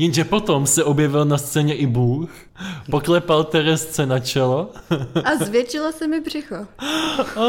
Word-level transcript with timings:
Jenže 0.00 0.24
potom 0.24 0.66
se 0.66 0.84
objevil 0.84 1.24
na 1.24 1.38
scéně 1.38 1.74
i 1.74 1.86
Bůh, 1.86 2.30
poklepal 2.90 3.44
Teresce 3.44 4.06
na 4.06 4.18
čelo. 4.20 4.70
A 5.24 5.44
zvětšilo 5.44 5.92
se 5.92 6.06
mi 6.08 6.20
břicho. 6.20 6.54
A, 6.56 7.46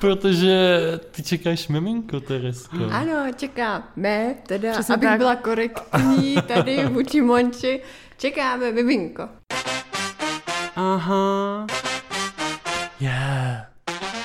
protože 0.00 0.80
ty 1.10 1.22
čekáš 1.22 1.68
miminko, 1.68 2.20
Teresko. 2.20 2.76
Ano, 2.90 3.32
čekáme, 3.36 4.34
teda, 4.46 4.72
Přesně 4.72 4.94
abych 4.94 5.08
tak. 5.08 5.18
byla 5.18 5.36
korektní 5.36 6.36
tady 6.46 6.86
vůči 6.92 7.20
Monči, 7.20 7.82
čekáme 8.18 8.72
miminko. 8.72 9.28
Aha, 10.76 11.66
Yeah. 13.00 13.66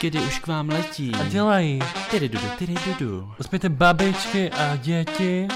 kdy 0.02 0.20
už 0.20 0.39
k 0.39 0.47
vám 0.47 0.70
letí. 0.70 1.11
A 1.21 1.23
dělají. 1.23 1.79
Tyry 2.11 2.29
dudu, 2.29 2.45
tyry 2.59 2.73
dudu. 2.99 3.31
Uspějte 3.39 3.70
babičky 3.70 4.49
a 4.52 4.75
děti. 4.75 5.47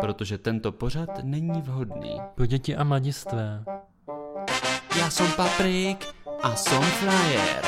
Protože 0.00 0.38
tento 0.38 0.72
pořad 0.72 1.08
není 1.22 1.60
vhodný. 1.62 2.20
Pro 2.34 2.46
děti 2.46 2.76
a 2.76 2.84
mladistvé. 2.84 3.64
Já 4.98 5.10
jsem 5.10 5.26
Paprik 5.36 6.06
a 6.42 6.56
jsem 6.56 6.82
Flyer. 6.82 7.64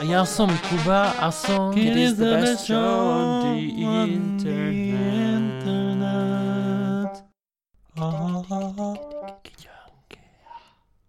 A 0.00 0.04
já 0.04 0.24
jsem 0.24 0.58
Kuba 0.68 1.10
a 1.10 1.30
jsem... 1.30 1.78
It 1.78 1.96
is 1.96 2.12
the 2.12 2.24
best 2.24 2.66
show 2.66 2.78
on 2.78 3.42
the 3.42 3.58
internet. 4.12 4.80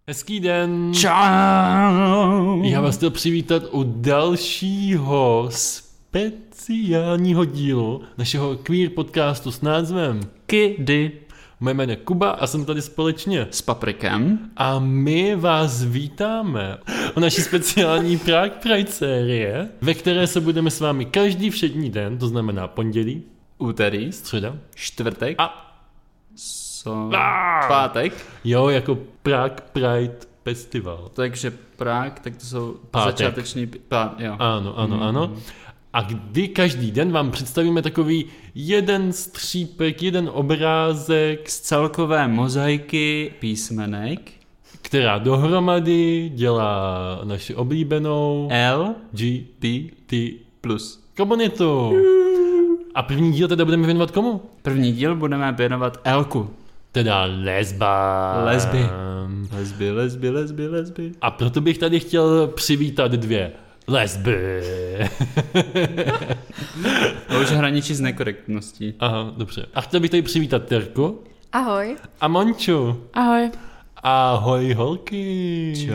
Hezký 0.06 0.40
den. 0.40 0.94
Čau. 0.94 2.62
Já 2.62 2.80
vás 2.80 2.96
chtěl 2.96 3.10
přivítat 3.10 3.62
u 3.70 3.84
dalšího 3.84 5.48
speciálního 6.62 7.44
dílu 7.44 8.02
našeho 8.18 8.56
queer 8.56 8.90
podcastu 8.90 9.50
s 9.50 9.60
názvem 9.60 10.20
Kdy 10.46 11.12
Moje 11.60 11.74
jméno 11.74 11.92
je 11.92 11.96
Kuba 11.96 12.30
a 12.30 12.46
jsem 12.46 12.64
tady 12.64 12.82
společně. 12.82 13.46
s 13.50 13.62
Paprikem. 13.62 14.38
A 14.56 14.78
my 14.78 15.36
vás 15.36 15.84
vítáme 15.84 16.78
u 17.16 17.20
naší 17.20 17.40
speciální 17.40 18.18
Prague 18.18 18.58
Pride 18.62 18.90
série, 18.90 19.68
ve 19.80 19.94
které 19.94 20.26
se 20.26 20.40
budeme 20.40 20.70
s 20.70 20.80
vámi 20.80 21.04
každý 21.04 21.50
všední 21.50 21.90
den, 21.90 22.18
to 22.18 22.28
znamená 22.28 22.68
pondělí, 22.68 23.22
Úterý, 23.58 24.12
středa 24.12 24.56
čtvrtek 24.74 25.34
a 25.38 25.76
so... 26.36 27.10
pátek. 27.68 28.26
jo, 28.44 28.68
jako 28.68 28.98
Prague 29.22 29.62
Pride 29.72 30.16
Festival. 30.44 31.10
Takže 31.14 31.52
Prák, 31.76 32.20
tak 32.20 32.36
to 32.36 32.46
jsou 32.46 32.76
Pátek. 32.90 33.18
začáteční... 33.18 33.66
Pát, 33.66 34.20
jo. 34.20 34.36
Ano, 34.38 34.78
ano, 34.78 35.02
ano. 35.02 35.32
A 35.92 36.02
kdy 36.02 36.48
každý 36.48 36.90
den 36.90 37.12
vám 37.12 37.30
představíme 37.30 37.82
takový 37.82 38.24
jeden 38.54 39.12
střípek, 39.12 40.02
jeden 40.02 40.30
obrázek, 40.32 41.50
Z 41.50 41.60
celkové 41.60 42.28
mozaiky 42.28 43.32
písmenek 43.40 44.42
která 44.82 45.18
dohromady 45.18 46.30
dělá 46.34 47.20
naši 47.24 47.54
oblíbenou 47.54 48.48
L, 48.50 48.94
G, 49.12 49.46
T, 49.58 49.90
T 50.06 50.32
plus. 50.60 51.04
komunitu. 51.16 51.92
A 52.94 53.02
první 53.02 53.32
díl 53.32 53.48
teda 53.48 53.64
budeme 53.64 53.86
věnovat 53.86 54.10
komu? 54.10 54.42
První 54.62 54.92
díl 54.92 55.16
budeme 55.16 55.52
věnovat 55.52 56.00
Elku. 56.04 56.50
Teda 56.92 57.24
lesba. 57.24 58.44
Lesby. 58.44 58.86
Lesby, 59.52 59.90
lesby, 59.90 60.30
lesby, 60.30 60.68
lesby. 60.68 61.12
A 61.20 61.30
proto 61.30 61.60
bych 61.60 61.78
tady 61.78 62.00
chtěl 62.00 62.46
přivítat 62.46 63.12
dvě 63.12 63.52
lesby. 63.92 64.62
To 67.28 67.40
už 67.40 67.50
hraničí 67.50 67.94
s 67.94 68.00
nekorektností. 68.00 68.94
Aha, 69.00 69.32
dobře. 69.36 69.66
A 69.74 69.80
chtěl 69.80 70.00
bych 70.00 70.10
tady 70.10 70.22
přivítat 70.22 70.64
Terku 70.64 71.20
Ahoj. 71.52 71.96
a 72.20 72.28
Monču. 72.28 73.00
Ahoj. 73.14 73.50
Ahoj 74.02 74.72
holky. 74.74 75.72
Čau. 75.76 75.92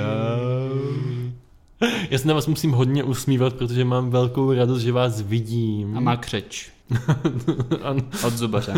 Já 2.09 2.18
se 2.18 2.28
na 2.28 2.34
vás 2.34 2.48
musím 2.48 2.72
hodně 2.72 3.03
usmívat, 3.03 3.53
protože 3.53 3.86
mám 3.86 4.09
velkou 4.09 4.53
radost, 4.53 4.81
že 4.81 4.91
vás 4.91 5.22
vidím. 5.22 5.97
A 5.97 6.00
má 6.00 6.18
křeč. 6.18 6.69
Ano. 7.84 8.02
Od 8.28 8.34
zubaře. 8.34 8.74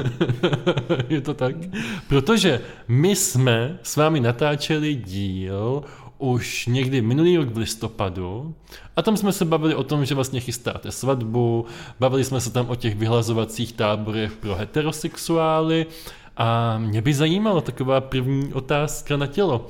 Je 1.09 1.21
to 1.21 1.33
tak? 1.33 1.55
Protože 2.07 2.61
my 2.87 3.15
jsme 3.15 3.79
s 3.83 3.95
vámi 3.95 4.19
natáčeli 4.19 4.95
díl 4.95 5.83
už 6.19 6.65
někdy 6.65 7.01
minulý 7.01 7.37
rok 7.37 7.49
v 7.49 7.57
listopadu 7.57 8.55
a 8.95 9.01
tam 9.01 9.17
jsme 9.17 9.31
se 9.31 9.45
bavili 9.45 9.75
o 9.75 9.83
tom, 9.83 10.05
že 10.05 10.15
vlastně 10.15 10.39
chystáte 10.39 10.91
svatbu, 10.91 11.65
bavili 11.99 12.23
jsme 12.23 12.41
se 12.41 12.51
tam 12.51 12.69
o 12.69 12.75
těch 12.75 12.95
vyhlazovacích 12.95 13.73
táborech 13.73 14.31
pro 14.31 14.55
heterosexuály 14.55 15.85
a 16.37 16.77
mě 16.77 17.01
by 17.01 17.13
zajímala 17.13 17.61
taková 17.61 18.01
první 18.01 18.53
otázka 18.53 19.17
na 19.17 19.27
tělo. 19.27 19.67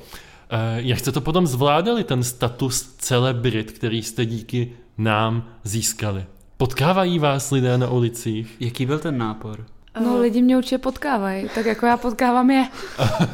Eh, 0.50 0.82
Jak 0.82 0.98
jste 0.98 1.12
to 1.12 1.20
potom 1.20 1.46
zvládali, 1.46 2.04
ten 2.04 2.24
status 2.24 2.94
celebrit, 2.98 3.72
který 3.72 4.02
jste 4.02 4.26
díky 4.26 4.72
nám 4.98 5.44
získali? 5.64 6.24
Potkávají 6.56 7.18
vás 7.18 7.50
lidé 7.50 7.78
na 7.78 7.90
ulicích? 7.90 8.56
Jaký 8.60 8.86
byl 8.86 8.98
ten 8.98 9.18
nápor? 9.18 9.64
No 9.98 10.18
lidi 10.20 10.42
mě 10.42 10.56
určitě 10.56 10.78
potkávají, 10.78 11.48
tak 11.54 11.66
jako 11.66 11.86
já 11.86 11.96
potkávám 11.96 12.50
je. 12.50 12.68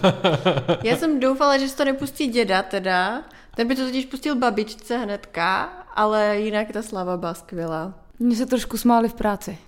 Já 0.83 0.97
jsem 0.97 1.21
doufala, 1.21 1.59
že 1.59 1.69
se 1.69 1.77
to 1.77 1.85
nepustí 1.85 2.27
děda 2.27 2.63
teda, 2.63 3.23
ten 3.57 3.69
by 3.69 3.75
to 3.77 3.85
totiž 3.85 4.07
pustil 4.07 4.37
babičce 4.37 4.99
hnedka, 4.99 5.63
ale 5.95 6.39
jinak 6.41 6.73
ta 6.73 6.83
slava 6.83 7.17
byla 7.17 7.35
skvělá. 7.35 7.95
Mně 8.19 8.37
se 8.37 8.47
trošku 8.47 8.77
smáli 8.77 9.09
v 9.09 9.15
práci. 9.15 9.59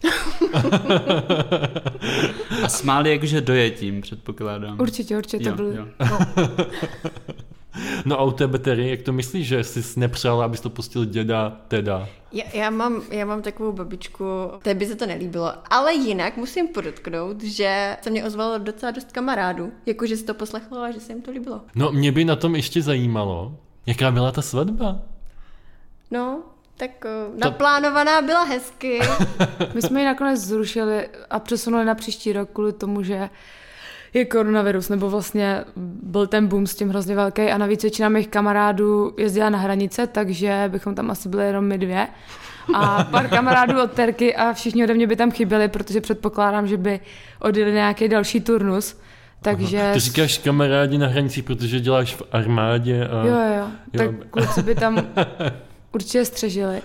A 2.65 2.69
smáli 2.69 3.11
jakože 3.11 3.41
dojetím, 3.41 4.01
předpokládám. 4.01 4.81
Určitě, 4.81 5.17
určitě 5.17 5.45
to 5.45 5.51
jo, 5.51 5.57
byly. 5.57 5.77
No 8.05 8.21
a 8.21 8.23
u 8.23 8.31
tebe, 8.31 8.59
Terry, 8.59 8.91
jak 8.91 9.03
to 9.03 9.13
myslíš, 9.13 9.47
že 9.47 9.65
jsi 9.65 10.01
nepřála, 10.01 10.45
abys 10.45 10.61
to 10.61 10.71
pustil 10.71 11.05
děda, 11.05 11.61
teda? 11.69 12.09
Já, 12.33 12.45
já, 12.55 12.71
mám, 12.71 13.03
já 13.11 13.25
mám 13.25 13.43
takovou 13.43 13.73
babičku, 13.73 14.25
té 14.63 14.75
by 14.75 14.87
se 14.87 14.95
to 14.95 15.07
nelíbilo, 15.07 15.53
ale 15.71 15.95
jinak 15.95 16.37
musím 16.37 16.69
podotknout, 16.69 17.43
že 17.43 17.97
se 18.03 18.11
mě 18.11 18.25
ozvalo 18.25 18.59
docela 18.59 18.93
dost 18.93 19.13
kamarádů, 19.13 19.73
jakože 19.87 20.17
si 20.17 20.25
to 20.25 20.35
poslechlo 20.35 20.79
a 20.79 20.91
že 20.91 21.01
se 21.01 21.13
jim 21.13 21.23
to 21.23 21.31
líbilo. 21.31 21.61
No, 21.75 21.93
mě 21.93 22.13
by 22.13 22.25
na 22.25 22.37
tom 22.37 22.57
ještě 22.57 22.83
zajímalo, 22.83 23.57
jaká 23.87 24.11
byla 24.11 24.33
ta 24.33 24.43
svatba? 24.43 25.01
No, 26.11 26.43
tak 26.77 26.91
uh, 27.05 27.39
naplánovaná 27.39 28.23
byla 28.23 28.43
hezky. 28.45 29.01
My 29.75 29.83
jsme 29.83 30.01
ji 30.01 30.07
nakonec 30.07 30.41
zrušili 30.41 31.09
a 31.31 31.39
přesunuli 31.39 31.85
na 31.85 31.95
příští 31.95 32.33
rok 32.33 32.51
kvůli 32.53 32.73
tomu, 32.73 33.03
že 33.03 33.31
je 34.19 34.25
koronavirus, 34.25 34.89
nebo 34.89 35.11
vlastně 35.11 35.65
byl 36.03 36.27
ten 36.27 36.47
boom 36.47 36.67
s 36.67 36.75
tím 36.75 36.89
hrozně 36.89 37.17
velký 37.17 37.43
a 37.43 37.59
navíc 37.59 37.83
většina 37.83 38.09
mých 38.09 38.29
kamarádů 38.29 39.15
jezdila 39.19 39.51
na 39.51 39.59
hranice, 39.59 40.07
takže 40.07 40.65
bychom 40.69 40.95
tam 40.95 41.11
asi 41.11 41.29
byli 41.29 41.47
jenom 41.47 41.65
my 41.65 41.79
dvě. 41.79 42.09
A 42.75 43.05
pár 43.05 43.29
kamarádů 43.37 43.83
od 43.83 43.93
Terky 43.93 44.37
a 44.37 44.53
všichni 44.53 44.85
ode 44.85 44.95
mě 44.95 45.07
by 45.07 45.17
tam 45.17 45.31
chyběli, 45.31 45.69
protože 45.69 46.01
předpokládám, 46.01 46.67
že 46.67 46.77
by 46.77 47.01
odjeli 47.41 47.73
nějaký 47.73 48.09
další 48.09 48.41
turnus. 48.41 49.01
Takže... 49.43 49.91
Ty 49.93 50.01
říkáš 50.01 50.39
kamarádi 50.39 50.99
na 50.99 51.07
hranicích, 51.07 51.45
protože 51.45 51.81
děláš 51.81 52.15
v 52.15 52.23
armádě 52.33 53.09
a... 53.09 53.27
Jo, 53.27 53.35
jo, 53.35 53.55
jo. 53.59 53.69
Tak 53.99 54.11
kluci 54.31 54.63
by 54.63 54.75
tam 54.75 55.07
určitě 55.93 56.25
střežili. 56.25 56.83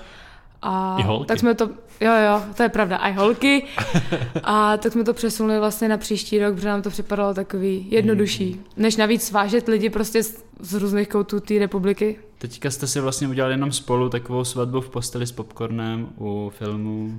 A 0.62 0.98
tak 1.26 1.40
jsme 1.40 1.54
to, 1.54 1.70
jo, 2.04 2.12
jo, 2.12 2.44
to 2.58 2.64
je 2.64 2.70
pravda, 2.70 2.98
i 2.98 3.14
holky. 3.14 3.64
A 4.44 4.78
tak 4.78 4.92
jsme 4.92 5.04
to 5.04 5.14
přesunuli 5.14 5.60
vlastně 5.60 5.88
na 5.88 5.98
příští 5.98 6.40
rok, 6.40 6.56
protože 6.56 6.68
nám 6.68 6.82
to 6.82 6.90
připadalo 6.90 7.34
takový 7.34 7.88
jednodušší, 7.90 8.62
než 8.78 8.96
navíc 8.96 9.24
svážet 9.24 9.68
lidi 9.68 9.90
prostě 9.90 10.24
z, 10.24 10.44
z 10.60 10.74
různých 10.74 11.08
koutů 11.08 11.40
té 11.40 11.60
republiky. 11.60 12.20
Teďka 12.44 12.72
jste 12.72 12.88
si 12.88 13.00
vlastně 13.00 13.28
udělali 13.28 13.54
jenom 13.54 13.72
spolu 13.72 14.10
takovou 14.10 14.44
svatbu 14.44 14.82
v 14.82 14.90
posteli 14.90 15.28
s 15.28 15.32
popcornem 15.32 16.10
u 16.18 16.52
filmu. 16.58 17.12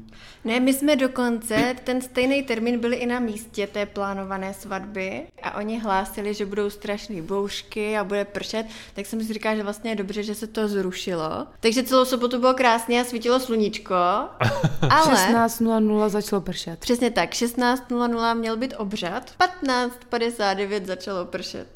Ne, 0.44 0.60
my 0.60 0.72
jsme 0.72 0.96
dokonce, 0.96 1.74
ten 1.84 2.00
stejný 2.00 2.42
termín 2.42 2.78
byli 2.78 2.96
i 2.96 3.06
na 3.06 3.20
místě 3.20 3.66
té 3.66 3.86
plánované 3.86 4.54
svatby 4.54 5.22
a 5.42 5.56
oni 5.56 5.80
hlásili, 5.80 6.34
že 6.34 6.46
budou 6.46 6.70
strašné 6.70 7.22
bouřky 7.22 7.98
a 7.98 8.04
bude 8.04 8.24
pršet, 8.24 8.66
tak 8.94 9.06
jsem 9.06 9.20
si 9.20 9.32
říkala, 9.32 9.56
že 9.56 9.62
vlastně 9.62 9.90
je 9.90 9.96
dobře, 9.96 10.22
že 10.22 10.34
se 10.34 10.46
to 10.46 10.68
zrušilo. 10.68 11.46
Takže 11.60 11.82
celou 11.82 12.04
sobotu 12.04 12.40
bylo 12.40 12.54
krásně 12.54 13.00
a 13.00 13.04
svítilo 13.04 13.40
sluníčko, 13.40 13.94
ale... 14.90 15.14
16.00 15.14 16.08
začalo 16.08 16.40
pršet. 16.42 16.78
Přesně 16.78 17.10
tak, 17.10 17.30
16.00 17.30 18.38
měl 18.38 18.56
být 18.56 18.74
obřad, 18.78 19.30
15.59 19.66 20.84
začalo 20.84 21.24
pršet. 21.24 21.66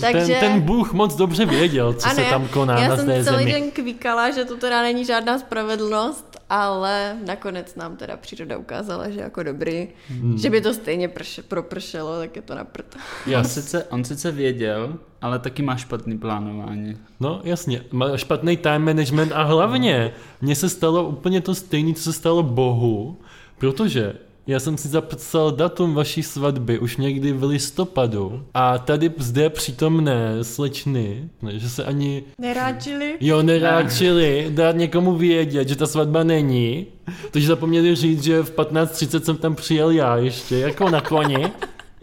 Takže... 0.00 0.26
Ten, 0.26 0.40
ten 0.40 0.60
Bůh 0.60 0.92
moc 0.92 1.14
dobře 1.14 1.46
věděl, 1.46 1.94
co 1.94 2.08
se 2.08 2.22
já- 2.22 2.30
tam 2.30 2.48
koná 2.48 2.80
já 2.80 2.89
na 2.90 2.96
jsem 2.96 3.24
celý 3.24 3.44
zemi. 3.44 3.52
den 3.52 3.70
kvíkala, 3.70 4.30
že 4.30 4.44
to 4.44 4.56
teda 4.56 4.82
není 4.82 5.04
žádná 5.04 5.38
spravedlnost, 5.38 6.40
ale 6.50 7.16
nakonec 7.26 7.74
nám 7.74 7.96
teda 7.96 8.16
příroda 8.16 8.58
ukázala, 8.58 9.10
že 9.10 9.20
jako 9.20 9.42
dobrý, 9.42 9.88
hmm. 10.08 10.38
že 10.38 10.50
by 10.50 10.60
to 10.60 10.74
stejně 10.74 11.08
prš, 11.08 11.40
propršelo, 11.48 12.18
tak 12.18 12.36
je 12.36 12.42
to 12.42 12.54
na 12.54 12.64
prd. 12.64 12.96
Já 13.26 13.38
On 13.38 13.44
sice, 13.48 13.84
on 13.84 14.04
sice 14.04 14.30
věděl, 14.30 14.98
ale 15.22 15.38
taky 15.38 15.62
má 15.62 15.76
špatný 15.76 16.18
plánování. 16.18 16.96
No 17.20 17.40
jasně, 17.44 17.82
má 17.90 18.16
špatný 18.16 18.56
time 18.56 18.84
management 18.84 19.32
a 19.32 19.42
hlavně 19.42 20.12
mně 20.40 20.56
se 20.56 20.68
stalo 20.68 21.08
úplně 21.08 21.40
to 21.40 21.54
stejné, 21.54 21.94
co 21.94 22.02
se 22.02 22.12
stalo 22.12 22.42
Bohu, 22.42 23.20
protože 23.58 24.14
Já 24.46 24.60
jsem 24.60 24.76
si 24.78 24.88
zapsal 24.88 25.52
datum 25.52 25.94
vaší 25.94 26.22
svatby 26.22 26.78
už 26.78 26.96
někdy 26.96 27.32
v 27.32 27.44
listopadu 27.44 28.42
a 28.54 28.78
tady 28.78 29.10
zde 29.18 29.50
přítomné 29.50 30.44
slečny, 30.44 31.28
že 31.52 31.68
se 31.70 31.84
ani 31.84 32.22
Neráčili? 32.38 33.16
jo, 33.20 33.42
neráčili 33.42 34.46
dát 34.50 34.76
někomu 34.76 35.14
vědět, 35.14 35.68
že 35.68 35.76
ta 35.76 35.86
svatba 35.86 36.24
není, 36.24 36.86
takže 37.30 37.48
zapomněli 37.48 37.94
říct, 37.94 38.22
že 38.24 38.42
v 38.42 38.56
15.30 38.56 39.20
jsem 39.20 39.36
tam 39.36 39.54
přijel 39.54 39.90
já 39.90 40.16
ještě, 40.16 40.58
jako 40.58 40.90
na 40.90 41.00
koni, 41.00 41.46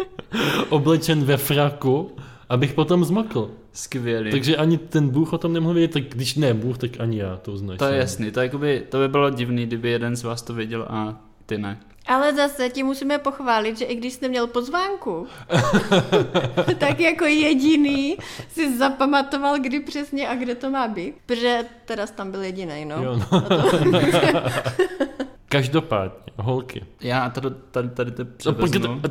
oblečen 0.69 1.23
ve 1.23 1.37
fraku, 1.37 2.11
abych 2.49 2.73
potom 2.73 3.05
zmokl. 3.05 3.51
Skvělý. 3.73 4.31
Takže 4.31 4.57
ani 4.57 4.77
ten 4.77 5.09
Bůh 5.09 5.33
o 5.33 5.37
tom 5.37 5.53
nemohl 5.53 5.73
vědět, 5.73 5.93
tak 5.93 6.03
když 6.03 6.35
ne 6.35 6.53
Bůh, 6.53 6.77
tak 6.77 6.91
ani 6.99 7.17
já 7.17 7.37
to 7.37 7.53
označím. 7.53 7.77
To 7.77 7.85
je 7.85 7.97
jasný, 7.97 8.31
to, 8.31 8.39
jakoby, 8.39 8.83
to 8.89 8.97
by 8.99 9.07
bylo 9.07 9.29
divný, 9.29 9.65
kdyby 9.65 9.89
jeden 9.89 10.15
z 10.15 10.23
vás 10.23 10.41
to 10.41 10.53
věděl 10.53 10.85
a 10.89 11.21
ty 11.45 11.57
ne. 11.57 11.77
Ale 12.07 12.33
zase 12.35 12.69
ti 12.69 12.83
musíme 12.83 13.17
pochválit, 13.17 13.77
že 13.77 13.85
i 13.85 13.95
když 13.95 14.13
jsi 14.13 14.29
měl 14.29 14.47
pozvánku, 14.47 15.27
tak 16.77 16.99
jako 16.99 17.25
jediný 17.25 18.17
si 18.49 18.77
zapamatoval, 18.77 19.59
kdy 19.59 19.79
přesně 19.79 20.27
a 20.29 20.35
kde 20.35 20.55
to 20.55 20.69
má 20.69 20.87
být. 20.87 21.15
Protože 21.25 21.59
teda 21.85 22.07
jsi 22.07 22.13
tam 22.13 22.31
byl 22.31 22.43
jediný, 22.43 22.85
no. 22.85 23.03
Jo, 23.03 23.19
no. 23.31 23.41
Každopádně, 25.49 26.33
holky. 26.37 26.85
Já 27.01 27.29
tady, 27.29 27.47
tady, 27.71 27.89
tady 27.89 28.11
to 28.11 28.23
No, 28.45 28.53
převeznu. 28.53 29.01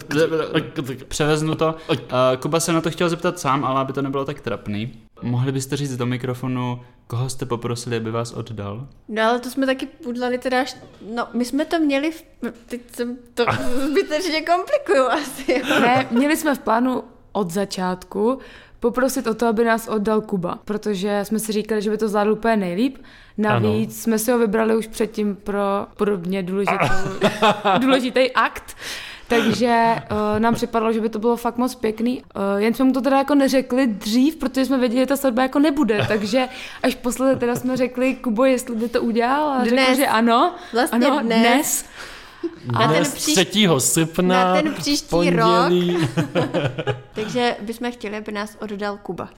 Převeznu 1.09 1.55
to. 1.55 1.75
Uh, 1.89 1.97
Kuba 2.41 2.61
se 2.61 2.73
na 2.73 2.81
to 2.81 2.91
chtěl 2.91 3.09
zeptat 3.09 3.39
sám, 3.39 3.65
ale 3.65 3.81
aby 3.81 3.93
to 3.93 4.03
nebylo 4.03 4.25
tak 4.25 4.41
trapný. 4.41 4.93
Mohli 5.23 5.53
byste 5.53 5.77
říct 5.77 5.97
do 5.97 6.07
mikrofonu, 6.07 6.81
koho 7.07 7.29
jste 7.29 7.47
poprosili, 7.47 7.97
aby 7.97 8.11
vás 8.11 8.33
oddal? 8.33 8.89
No 9.09 9.23
ale 9.23 9.41
to 9.41 9.51
jsme 9.51 9.67
taky 9.67 9.89
udělali 10.07 10.39
teda, 10.39 10.61
až... 10.61 10.77
no 11.15 11.29
my 11.33 11.45
jsme 11.45 11.65
to 11.65 11.79
měli, 11.79 12.11
v... 12.11 12.25
teď 12.67 12.81
jsem 12.95 13.17
to 13.35 13.45
zbytečně 13.91 14.43
komplikuju 14.43 15.05
asi. 15.05 15.63
Ne, 15.81 16.07
měli 16.11 16.37
jsme 16.37 16.55
v 16.55 16.59
plánu 16.59 17.03
od 17.33 17.51
začátku 17.51 18.39
poprosit 18.81 19.27
o 19.27 19.35
to, 19.35 19.47
aby 19.47 19.65
nás 19.65 19.89
oddal 19.89 20.21
Kuba, 20.21 20.59
protože 20.65 21.21
jsme 21.23 21.39
si 21.39 21.53
říkali, 21.53 21.83
že 21.83 21.91
by 21.91 21.99
to 21.99 22.09
zvládl 22.09 22.33
úplně 22.33 22.57
nejlíp. 22.57 22.99
Navíc 23.39 23.91
ano. 23.91 24.03
jsme 24.03 24.19
si 24.19 24.33
ho 24.33 24.39
vybrali 24.39 24.77
už 24.77 24.87
předtím 24.87 25.37
pro 25.37 25.87
podobně 25.97 26.43
důležitou, 26.43 26.87
důležitý 27.79 28.33
akt. 28.33 28.77
Takže 29.29 29.97
uh, 30.11 30.41
nám 30.41 30.55
připadalo, 30.55 30.93
že 30.93 31.01
by 31.01 31.09
to 31.09 31.19
bylo 31.19 31.37
fakt 31.37 31.57
moc 31.57 31.75
pěkný. 31.75 32.23
Uh, 32.23 32.61
jen 32.61 32.75
jsme 32.75 32.85
mu 32.85 32.93
to 32.93 33.01
teda 33.01 33.19
jako 33.19 33.35
neřekli 33.35 33.87
dřív, 33.87 34.37
protože 34.37 34.65
jsme 34.65 34.79
věděli, 34.79 35.01
že 35.01 35.07
ta 35.07 35.17
svatba 35.17 35.43
jako 35.43 35.59
nebude. 35.59 36.05
Takže 36.09 36.49
až 36.83 36.95
posledně 36.95 37.37
teda 37.37 37.57
jsme 37.57 37.77
řekli, 37.77 38.15
Kubo, 38.15 38.45
jestli 38.45 38.77
by 38.77 38.89
to 38.89 39.03
udělal. 39.03 39.49
A 39.51 39.65
řekl, 39.65 39.77
Dnes. 39.77 39.97
že 39.99 40.07
ano. 40.07 40.55
Vlastně 40.73 41.07
ano, 41.07 41.21
dnes. 41.23 41.39
dnes. 41.41 41.85
Na 42.73 42.93
ten 42.93 43.05
příš- 43.05 43.35
3. 43.35 43.69
srpna, 43.79 44.45
na 44.55 44.63
ten 44.63 44.75
příští 44.75 45.09
pondělí. 45.09 45.99
Takže 47.15 47.57
bychom 47.61 47.93
chtěli, 47.93 48.17
aby 48.17 48.33
nás 48.33 48.57
oddal 48.61 48.99
Kuba. 49.03 49.29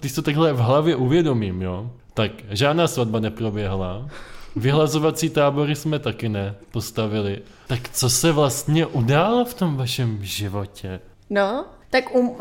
Když 0.00 0.12
to 0.12 0.22
takhle 0.22 0.52
v 0.52 0.58
hlavě 0.58 0.96
uvědomím, 0.96 1.62
jo, 1.62 1.90
tak 2.14 2.30
žádná 2.50 2.88
svatba 2.88 3.20
neproběhla, 3.20 4.08
vyhlazovací 4.56 5.30
tábory 5.30 5.76
jsme 5.76 5.98
taky 5.98 6.28
nepostavili. 6.28 7.42
Tak 7.66 7.88
co 7.88 8.10
se 8.10 8.32
vlastně 8.32 8.86
událo 8.86 9.44
v 9.44 9.54
tom 9.54 9.76
vašem 9.76 10.18
životě? 10.22 11.00
No, 11.30 11.64
tak 11.90 12.14
um... 12.14 12.36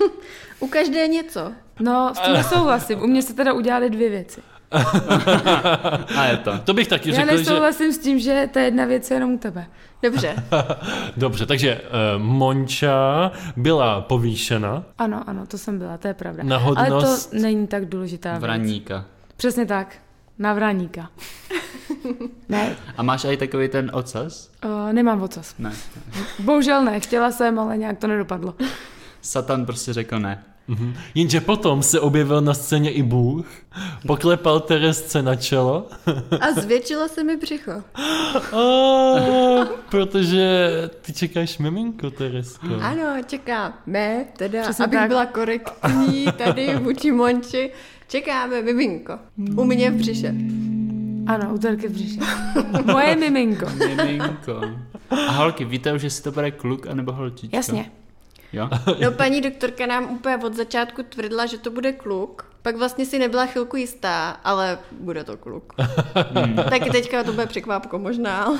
u 0.60 0.68
každé 0.68 1.08
něco. 1.08 1.52
No, 1.80 2.12
s 2.14 2.20
tím 2.20 2.32
nesouhlasím. 2.32 3.02
U 3.02 3.06
mě 3.06 3.22
se 3.22 3.34
teda 3.34 3.52
udělali 3.52 3.90
dvě 3.90 4.10
věci. 4.10 4.40
A 6.16 6.24
je 6.24 6.36
to. 6.36 6.58
To 6.64 6.74
bych 6.74 6.88
taky 6.88 7.08
Já 7.10 7.14
řekl, 7.14 7.30
že... 7.30 7.36
nesouhlasím 7.36 7.92
s 7.92 7.98
tím, 7.98 8.18
že 8.18 8.48
ta 8.52 8.60
jedna 8.60 8.84
věc 8.84 9.10
je 9.10 9.16
jenom 9.16 9.34
u 9.34 9.38
tebe. 9.38 9.66
Dobře. 10.02 10.36
Dobře, 11.16 11.46
takže 11.46 11.80
uh, 11.80 12.22
Monča 12.22 13.30
byla 13.56 14.00
povýšena 14.00 14.84
Ano, 14.98 15.22
ano, 15.26 15.46
to 15.46 15.58
jsem 15.58 15.78
byla, 15.78 15.98
to 15.98 16.08
je 16.08 16.14
pravda. 16.14 16.42
na 16.42 16.56
Ale 16.56 16.88
hodnost... 16.88 17.30
to 17.30 17.36
není 17.36 17.66
tak 17.66 17.84
důležitá 17.84 18.30
věc. 18.30 18.42
Vraníka. 18.42 19.04
Přesně 19.36 19.66
tak. 19.66 19.96
Na 20.38 20.54
vraníka. 20.54 21.10
ne, 22.48 22.76
A 22.96 23.02
máš 23.02 23.24
i 23.24 23.36
takový 23.36 23.68
ten 23.68 23.90
ocas? 23.94 24.50
uh, 24.64 24.92
nemám 24.92 25.22
ocas. 25.22 25.54
Ne. 25.58 25.72
Bohužel 26.38 26.84
ne, 26.84 27.00
chtěla 27.00 27.30
jsem, 27.30 27.58
ale 27.58 27.76
nějak 27.76 27.98
to 27.98 28.06
nedopadlo. 28.06 28.54
Satan 29.22 29.66
prostě 29.66 29.92
řekl 29.92 30.18
ne. 30.18 30.44
Mhm. 30.68 30.94
Jenže 31.14 31.40
potom 31.40 31.82
se 31.82 32.00
objevil 32.00 32.40
na 32.40 32.54
scéně 32.54 32.90
i 32.92 33.02
Bůh, 33.02 33.46
poklepal 34.06 34.60
Teresce 34.60 35.22
na 35.22 35.36
čelo, 35.36 35.86
A 36.40 36.60
zvětšilo 36.60 37.08
se 37.08 37.24
mi 37.24 37.36
břicho. 37.36 37.72
a, 38.52 38.62
protože 39.90 40.70
ty 41.02 41.12
čekáš 41.12 41.58
miminko, 41.58 42.10
Teresko. 42.10 42.66
Ano, 42.80 43.02
čekáme, 43.26 44.24
teda, 44.36 44.62
Přesně 44.62 44.84
abych 44.84 44.98
tak. 44.98 45.08
byla 45.08 45.26
korektní 45.26 46.26
tady 46.38 46.76
vůči 46.78 47.12
Monči, 47.12 47.72
čekáme 48.08 48.62
miminko. 48.62 49.18
U 49.56 49.64
mě 49.64 49.90
v 49.90 49.94
břiše. 49.94 50.34
Ano, 51.26 51.54
úterky 51.54 51.88
v 51.88 51.92
břiše. 51.92 52.20
Moje 52.92 53.16
miminko. 53.16 53.66
Miminko. 53.70 54.60
A 55.10 55.30
holky, 55.32 55.64
víte 55.64 55.92
už, 55.92 56.02
jestli 56.02 56.22
to 56.22 56.32
bude 56.32 56.50
kluk 56.50 56.86
anebo 56.86 57.12
holčička? 57.12 57.56
Jasně. 57.56 57.92
Jo? 58.52 58.68
No 59.02 59.12
paní 59.12 59.40
doktorka 59.40 59.86
nám 59.86 60.04
úplně 60.10 60.36
od 60.36 60.54
začátku 60.54 61.02
tvrdila, 61.02 61.46
že 61.46 61.58
to 61.58 61.70
bude 61.70 61.92
kluk. 61.92 62.55
Pak 62.66 62.76
vlastně 62.76 63.06
si 63.06 63.18
nebyla 63.18 63.46
chvilku 63.46 63.76
jistá, 63.76 64.30
ale 64.44 64.78
bude 65.00 65.24
to 65.24 65.36
kluk. 65.36 65.72
Taky 66.70 66.90
teďka 66.90 67.24
to 67.24 67.32
bude 67.32 67.46
překvápko 67.46 67.98
možná. 67.98 68.52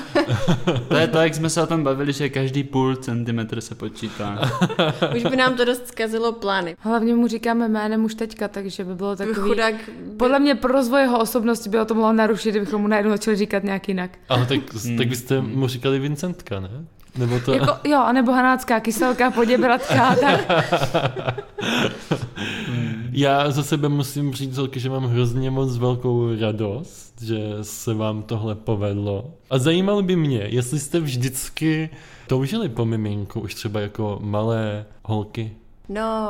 To 0.87 0.95
je 0.95 1.07
to, 1.07 1.17
jak 1.17 1.35
jsme 1.35 1.49
se 1.49 1.61
o 1.61 1.67
tom 1.67 1.83
bavili, 1.83 2.13
že 2.13 2.29
každý 2.29 2.63
půl 2.63 2.95
centimetr 2.95 3.61
se 3.61 3.75
počítá. 3.75 4.39
Už 5.15 5.23
by 5.23 5.35
nám 5.35 5.55
to 5.55 5.65
dost 5.65 5.87
zkazilo 5.87 6.31
plány. 6.31 6.75
Hlavně 6.79 7.15
mu 7.15 7.27
říkáme 7.27 7.67
jménem 7.67 8.05
už 8.05 8.15
teďka, 8.15 8.47
takže 8.47 8.83
by 8.83 8.95
bylo 8.95 9.15
takový... 9.15 9.49
Chudák. 9.49 9.75
Podle 10.17 10.39
mě 10.39 10.55
pro 10.55 10.73
rozvoj 10.73 11.01
jeho 11.01 11.19
osobnosti 11.19 11.69
by 11.69 11.77
to 11.85 11.93
mohlo 11.93 12.13
narušit, 12.13 12.49
kdybychom 12.49 12.81
mu 12.81 12.87
najednou 12.87 13.11
začali 13.11 13.37
říkat 13.37 13.63
nějak 13.63 13.87
jinak. 13.87 14.11
Ale 14.29 14.45
tak, 14.45 14.59
tak 14.97 15.07
byste 15.07 15.41
mu 15.41 15.67
říkali 15.67 15.99
Vincentka, 15.99 16.59
ne? 16.59 16.85
Nebo 17.17 17.39
to... 17.39 17.53
Jako, 17.53 17.77
jo, 17.83 17.99
anebo 17.99 18.31
hanácká 18.31 18.79
kyselka, 18.79 19.31
poděbratka, 19.31 20.15
tak. 20.15 20.65
Já 23.19 23.51
za 23.51 23.63
sebe 23.63 23.89
musím 23.89 24.33
říct, 24.33 24.57
holky, 24.57 24.79
že 24.79 24.89
mám 24.89 25.03
hrozně 25.03 25.51
moc 25.51 25.77
velkou 25.77 26.39
radost, 26.41 27.21
že 27.21 27.37
se 27.61 27.93
vám 27.93 28.23
tohle 28.23 28.55
povedlo. 28.55 29.33
A 29.49 29.59
zajímalo 29.59 30.01
by 30.01 30.15
mě, 30.15 30.47
jestli 30.47 30.79
jste 30.79 30.99
vždycky 30.99 31.89
toužili 32.27 32.69
po 32.69 32.85
miminku, 32.85 33.39
už 33.39 33.55
třeba 33.55 33.79
jako 33.79 34.19
malé 34.21 34.85
holky. 35.03 35.51
No, 35.89 36.29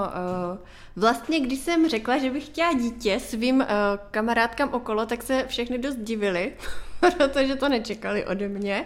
uh, 0.51 0.58
vlastně 0.96 1.39
když 1.39 1.60
jsem 1.60 1.89
řekla, 1.89 2.17
že 2.17 2.32
bych 2.32 2.46
chtěla 2.46 2.74
dítě 2.74 3.20
svým 3.20 3.56
uh, 3.56 3.65
kamarádkám 4.12 4.70
okolo, 4.74 5.06
tak 5.06 5.24
se 5.24 5.46
všechny 5.48 5.77
dost 5.77 5.96
divili, 5.96 6.53
protože 7.17 7.56
to 7.56 7.70
nečekali 7.70 8.25
ode 8.25 8.48
mě. 8.48 8.86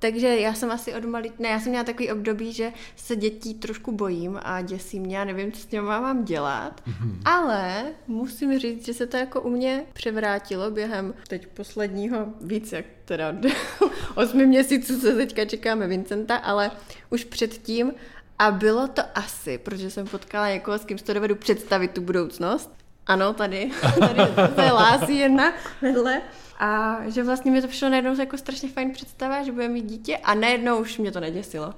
Takže 0.00 0.28
já 0.28 0.54
jsem 0.54 0.70
asi 0.70 0.94
od 0.94 1.04
malý... 1.04 1.32
Ne, 1.38 1.48
já 1.48 1.60
jsem 1.60 1.70
měla 1.70 1.84
takový 1.84 2.10
období, 2.10 2.52
že 2.52 2.72
se 2.96 3.16
dětí 3.16 3.54
trošku 3.54 3.92
bojím 3.92 4.40
a 4.42 4.60
děsí 4.60 5.00
mě 5.00 5.20
a 5.20 5.24
nevím, 5.24 5.52
co 5.52 5.60
s 5.60 5.66
těma 5.66 6.00
mám 6.00 6.24
dělat. 6.24 6.80
Ale 7.24 7.84
musím 8.06 8.58
říct, 8.58 8.86
že 8.86 8.94
se 8.94 9.06
to 9.06 9.16
jako 9.16 9.40
u 9.40 9.50
mě 9.50 9.84
převrátilo 9.92 10.70
během 10.70 11.14
teď 11.28 11.46
posledního 11.46 12.26
víc 12.40 12.72
jak 12.72 12.84
teda 13.04 13.34
osmi 14.14 14.46
měsíců 14.46 15.00
se 15.00 15.14
teďka 15.14 15.44
čekáme 15.44 15.86
Vincenta, 15.86 16.36
ale 16.36 16.70
už 17.10 17.24
předtím 17.24 17.92
a 18.38 18.50
bylo 18.50 18.88
to 18.88 19.02
asi, 19.14 19.58
protože 19.58 19.90
jsem 19.90 20.06
potkala 20.06 20.48
někoho, 20.48 20.78
s 20.78 20.84
kým 20.84 20.98
si 20.98 21.04
to 21.04 21.14
dovedu 21.14 21.34
představit 21.34 21.90
tu 21.90 22.00
budoucnost. 22.00 22.79
Ano, 23.10 23.32
tady, 23.32 23.70
tady 24.00 24.20
to 24.54 24.60
je 24.60 24.72
lásí 24.72 25.18
jedna 25.18 25.52
vedle. 25.82 26.20
A 26.60 26.96
že 27.08 27.22
vlastně 27.24 27.50
mi 27.50 27.62
to 27.62 27.68
přišlo 27.68 27.88
najednou 27.88 28.20
jako 28.20 28.38
strašně 28.38 28.68
fajn 28.68 28.92
představa, 28.92 29.42
že 29.42 29.52
bude 29.52 29.68
mít 29.68 29.84
dítě 29.86 30.16
a 30.16 30.34
najednou 30.34 30.78
už 30.78 30.98
mě 30.98 31.12
to 31.12 31.20
neděsilo. 31.20 31.74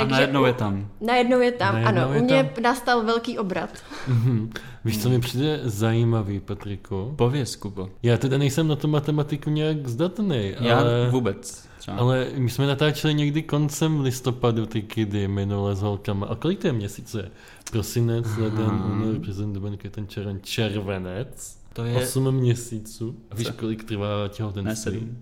A 0.00 0.04
najednou 0.04 0.44
je 0.44 0.52
tam. 0.52 0.88
Najednou 1.00 1.40
je 1.40 1.52
tam, 1.52 1.74
Najednou 1.74 2.02
ano. 2.02 2.14
je 2.14 2.20
U 2.20 2.24
mě 2.24 2.44
tam. 2.54 2.62
nastal 2.62 3.02
velký 3.02 3.38
obrat. 3.38 3.70
Mhm. 4.08 4.50
Víš, 4.84 5.02
co 5.02 5.08
mi 5.08 5.20
přijde 5.20 5.60
zajímavý, 5.64 6.40
Patriku? 6.40 7.14
Pověz, 7.16 7.56
Kubo. 7.56 7.88
Já 8.02 8.16
teda 8.16 8.38
nejsem 8.38 8.68
na 8.68 8.76
tu 8.76 8.88
matematiku 8.88 9.50
nějak 9.50 9.88
zdatný, 9.88 10.54
Já 10.60 10.78
ale... 10.80 11.08
vůbec 11.10 11.68
třeba. 11.82 11.96
Ale 11.96 12.26
my 12.36 12.50
jsme 12.50 12.66
natáčeli 12.66 13.14
někdy 13.14 13.42
koncem 13.42 14.00
listopadu 14.00 14.66
ty 14.66 14.82
kidy 14.82 15.28
minule 15.28 15.76
s 15.76 15.80
holkama. 15.80 16.26
A 16.26 16.34
kolik 16.34 16.58
to 16.58 16.66
je 16.66 16.72
měsíce? 16.72 17.30
Prosinec, 17.70 18.26
hmm. 18.26 18.44
leden, 18.44 18.82
únor, 18.92 19.18
březen, 19.18 19.52
duben, 19.52 19.78
ten 19.90 20.08
červen, 20.08 20.40
červenec. 20.42 21.58
To 21.72 21.84
je... 21.84 21.96
8 21.96 22.34
měsíců. 22.34 23.16
A 23.30 23.34
víš, 23.34 23.50
kolik 23.50 23.84
trvá 23.84 24.28
těhotenství? 24.28 24.92
Ne, 24.92 24.98
7. 24.98 25.18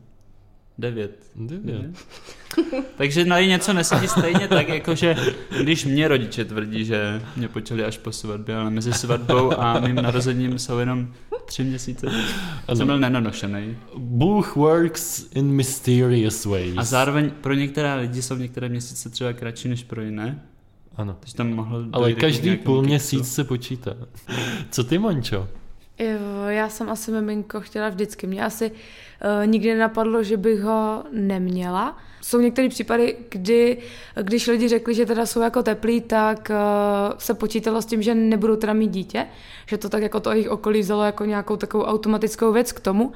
Devět. 0.80 1.30
Devět. 1.36 1.90
Takže 2.96 3.24
na 3.24 3.40
něco 3.40 3.72
nesedí 3.72 4.08
stejně 4.08 4.48
tak, 4.48 4.68
jako 4.68 4.94
že 4.94 5.16
když 5.62 5.84
mě 5.84 6.08
rodiče 6.08 6.44
tvrdí, 6.44 6.84
že 6.84 7.22
mě 7.36 7.48
počali 7.48 7.84
až 7.84 7.98
po 7.98 8.12
svatbě, 8.12 8.56
ale 8.56 8.70
mezi 8.70 8.92
svatbou 8.92 9.60
a 9.60 9.80
mým 9.80 9.94
narozením 9.96 10.58
jsou 10.58 10.78
jenom 10.78 11.12
tři 11.44 11.64
měsíce 11.64 12.06
Ano. 12.68 12.76
jsem 12.76 12.86
byl 12.86 12.98
nenonošený. 12.98 13.76
Bůh 13.96 14.56
works 14.56 15.26
in 15.34 15.46
mysterious 15.46 16.44
ways. 16.44 16.74
A 16.76 16.84
zároveň 16.84 17.30
pro 17.40 17.54
některé 17.54 17.94
lidi 17.94 18.22
jsou 18.22 18.36
některé 18.36 18.68
měsíce 18.68 19.10
třeba 19.10 19.32
kratší 19.32 19.68
než 19.68 19.84
pro 19.84 20.02
jiné. 20.02 20.42
Ano. 20.96 21.16
Takže 21.20 21.34
tam 21.34 21.52
mohlo 21.54 21.78
Ale 21.92 22.12
k 22.12 22.20
každý 22.20 22.56
půl 22.56 22.82
měsíc 22.82 23.34
se 23.34 23.44
počítá. 23.44 23.96
Co 24.70 24.84
ty, 24.84 24.98
Mončo? 24.98 25.48
Jo, 25.98 26.46
já 26.48 26.68
jsem 26.68 26.90
asi 26.90 27.12
miminko 27.12 27.60
chtěla 27.60 27.88
vždycky. 27.88 28.26
Mě 28.26 28.44
asi 28.44 28.70
uh, 28.70 28.76
nikdy 29.44 29.68
nenapadlo, 29.68 30.22
že 30.22 30.36
bych 30.36 30.62
ho 30.62 31.04
neměla. 31.12 31.96
Jsou 32.22 32.40
některé 32.40 32.68
případy, 32.68 33.16
kdy, 33.28 33.78
když 34.22 34.46
lidi 34.46 34.68
řekli, 34.68 34.94
že 34.94 35.06
teda 35.06 35.26
jsou 35.26 35.40
jako 35.40 35.62
teplí, 35.62 36.00
tak 36.00 36.50
uh, 36.50 37.18
se 37.18 37.34
počítalo 37.34 37.82
s 37.82 37.86
tím, 37.86 38.02
že 38.02 38.14
nebudou 38.14 38.56
teda 38.56 38.72
mít 38.72 38.90
dítě, 38.90 39.26
že 39.66 39.78
to 39.78 39.88
tak 39.88 40.02
jako 40.02 40.20
to 40.20 40.32
jejich 40.32 40.50
okolí 40.50 40.80
vzalo 40.80 41.04
jako 41.04 41.24
nějakou 41.24 41.56
takovou 41.56 41.84
automatickou 41.84 42.52
věc 42.52 42.72
k 42.72 42.80
tomu. 42.80 43.06
Uh, 43.06 43.12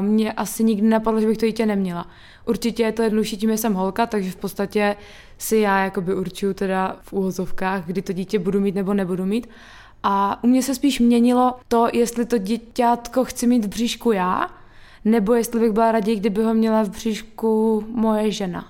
mě 0.00 0.32
asi 0.32 0.64
nikdy 0.64 0.82
nenapadlo, 0.82 1.20
že 1.20 1.26
bych 1.26 1.38
to 1.38 1.46
dítě 1.46 1.66
neměla. 1.66 2.06
Určitě 2.46 2.82
je 2.82 2.92
to 2.92 3.02
jednodušší 3.02 3.36
tím, 3.36 3.50
že 3.50 3.56
jsem 3.56 3.74
holka, 3.74 4.06
takže 4.06 4.30
v 4.30 4.36
podstatě 4.36 4.96
si 5.38 5.56
já 5.56 5.84
jakoby 5.84 6.14
určuju 6.14 6.54
teda 6.54 6.96
v 7.00 7.12
úhozovkách, 7.12 7.86
kdy 7.86 8.02
to 8.02 8.12
dítě 8.12 8.38
budu 8.38 8.60
mít 8.60 8.74
nebo 8.74 8.94
nebudu 8.94 9.26
mít. 9.26 9.48
A 10.02 10.44
u 10.44 10.46
mě 10.46 10.62
se 10.62 10.74
spíš 10.74 11.00
měnilo 11.00 11.54
to, 11.68 11.88
jestli 11.92 12.26
to 12.26 12.38
děťátko 12.38 13.24
chci 13.24 13.46
mít 13.46 13.64
v 13.64 13.68
bříšku 13.68 14.12
já, 14.12 14.46
nebo 15.10 15.34
jestli 15.34 15.60
bych 15.60 15.72
byla 15.72 15.92
raději, 15.92 16.16
kdyby 16.16 16.42
ho 16.42 16.54
měla 16.54 16.82
v 16.82 16.88
bříšku 16.90 17.84
moje 17.94 18.32
žena. 18.32 18.66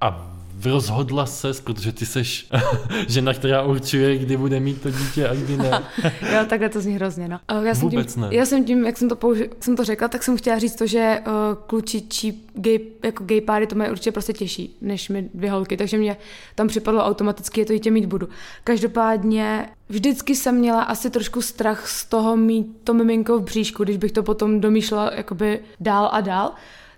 A 0.00 0.35
rozhodla 0.66 1.26
ses, 1.26 1.60
protože 1.60 1.92
ty 1.92 2.06
seš 2.06 2.46
žena, 3.08 3.34
která 3.34 3.62
určuje, 3.62 4.18
kdy 4.18 4.36
bude 4.36 4.60
mít 4.60 4.82
to 4.82 4.90
dítě 4.90 5.28
a 5.28 5.34
kdy 5.34 5.56
ne. 5.56 5.82
Jo, 6.32 6.44
takhle 6.48 6.68
to 6.68 6.80
zní 6.80 6.94
hrozně, 6.94 7.28
no. 7.28 7.40
A 7.48 7.60
Já 7.60 7.74
jsem 7.74 7.88
Vůbec 7.88 8.14
tím, 8.14 8.22
ne. 8.22 8.28
Já 8.30 8.46
jsem 8.46 8.64
tím, 8.64 8.84
jak 8.84 8.98
jsem 8.98 9.08
to, 9.08 9.14
použi- 9.14 9.50
jsem 9.60 9.76
to 9.76 9.84
řekla, 9.84 10.08
tak 10.08 10.22
jsem 10.22 10.36
chtěla 10.36 10.58
říct 10.58 10.76
to, 10.76 10.86
že 10.86 11.20
uh, 11.26 11.32
klučičí 11.66 12.46
gay, 12.54 12.78
jako 13.04 13.24
gay 13.24 13.40
páry 13.40 13.66
to 13.66 13.74
mají 13.76 13.90
určitě 13.90 14.12
prostě 14.12 14.32
těžší, 14.32 14.76
než 14.80 15.08
my 15.08 15.28
dvě 15.34 15.50
holky, 15.50 15.76
takže 15.76 15.98
mě 15.98 16.16
tam 16.54 16.68
připadlo 16.68 17.04
automaticky, 17.04 17.60
že 17.60 17.64
to 17.64 17.72
dítě 17.72 17.90
mít 17.90 18.06
budu. 18.06 18.28
Každopádně 18.64 19.68
vždycky 19.88 20.36
jsem 20.36 20.54
měla 20.54 20.82
asi 20.82 21.10
trošku 21.10 21.42
strach 21.42 21.88
z 21.88 22.04
toho 22.04 22.36
mít 22.36 22.66
to 22.84 22.94
miminko 22.94 23.38
v 23.38 23.42
bříšku, 23.42 23.84
když 23.84 23.96
bych 23.96 24.12
to 24.12 24.22
potom 24.22 24.60
domýšlela 24.60 25.10
jakoby 25.14 25.60
dál 25.80 26.08
a 26.12 26.20
dál 26.20 26.52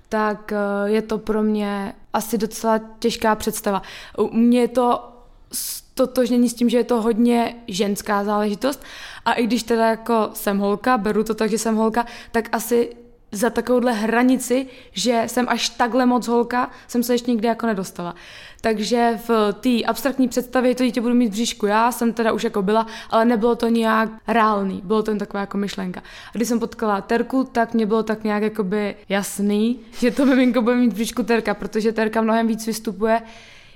tak 0.08 0.52
eh, 0.52 0.90
je 0.90 1.02
to 1.02 1.18
pro 1.18 1.42
mě 1.42 1.92
asi 2.12 2.38
docela 2.38 2.80
těžká 2.98 3.34
představa. 3.34 3.82
U 4.18 4.36
mě 4.36 4.60
je 4.60 4.68
to 4.68 5.08
stotožnění 5.52 6.48
s 6.48 6.54
tím, 6.54 6.68
že 6.68 6.76
je 6.76 6.84
to 6.84 7.02
hodně 7.02 7.56
ženská 7.68 8.24
záležitost 8.24 8.82
a 9.24 9.32
i 9.32 9.46
když 9.46 9.62
teda 9.62 9.86
jako 9.86 10.30
jsem 10.34 10.58
holka, 10.58 10.98
beru 10.98 11.24
to 11.24 11.34
tak, 11.34 11.50
že 11.50 11.58
jsem 11.58 11.76
holka, 11.76 12.06
tak 12.32 12.48
asi 12.52 12.96
za 13.32 13.50
takovouhle 13.50 13.92
hranici, 13.92 14.66
že 14.92 15.22
jsem 15.26 15.46
až 15.48 15.68
takhle 15.68 16.06
moc 16.06 16.28
holka, 16.28 16.70
jsem 16.88 17.02
se 17.02 17.14
ještě 17.14 17.30
nikdy 17.30 17.48
jako 17.48 17.66
nedostala. 17.66 18.14
Takže 18.60 19.18
v 19.28 19.52
té 19.52 19.84
abstraktní 19.84 20.28
představě 20.28 20.74
to 20.74 20.84
dítě 20.84 21.00
budu 21.00 21.14
mít 21.14 21.28
v 21.28 21.30
bříšku 21.30 21.66
já, 21.66 21.92
jsem 21.92 22.12
teda 22.12 22.32
už 22.32 22.44
jako 22.44 22.62
byla, 22.62 22.86
ale 23.10 23.24
nebylo 23.24 23.56
to 23.56 23.68
nějak 23.68 24.10
reálný, 24.28 24.80
bylo 24.84 25.02
to 25.02 25.10
jen 25.10 25.18
taková 25.18 25.40
jako 25.40 25.58
myšlenka. 25.58 26.00
A 26.00 26.36
když 26.36 26.48
jsem 26.48 26.60
potkala 26.60 27.00
Terku, 27.00 27.44
tak 27.52 27.74
mě 27.74 27.86
bylo 27.86 28.02
tak 28.02 28.24
nějak 28.24 28.42
jakoby 28.42 28.96
jasný, 29.08 29.80
že 30.00 30.10
to 30.10 30.26
miminko 30.26 30.62
bude 30.62 30.76
mít 30.76 30.92
v 30.92 30.94
bříšku 30.94 31.22
Terka, 31.22 31.54
protože 31.54 31.92
Terka 31.92 32.20
mnohem 32.20 32.46
víc 32.46 32.66
vystupuje 32.66 33.22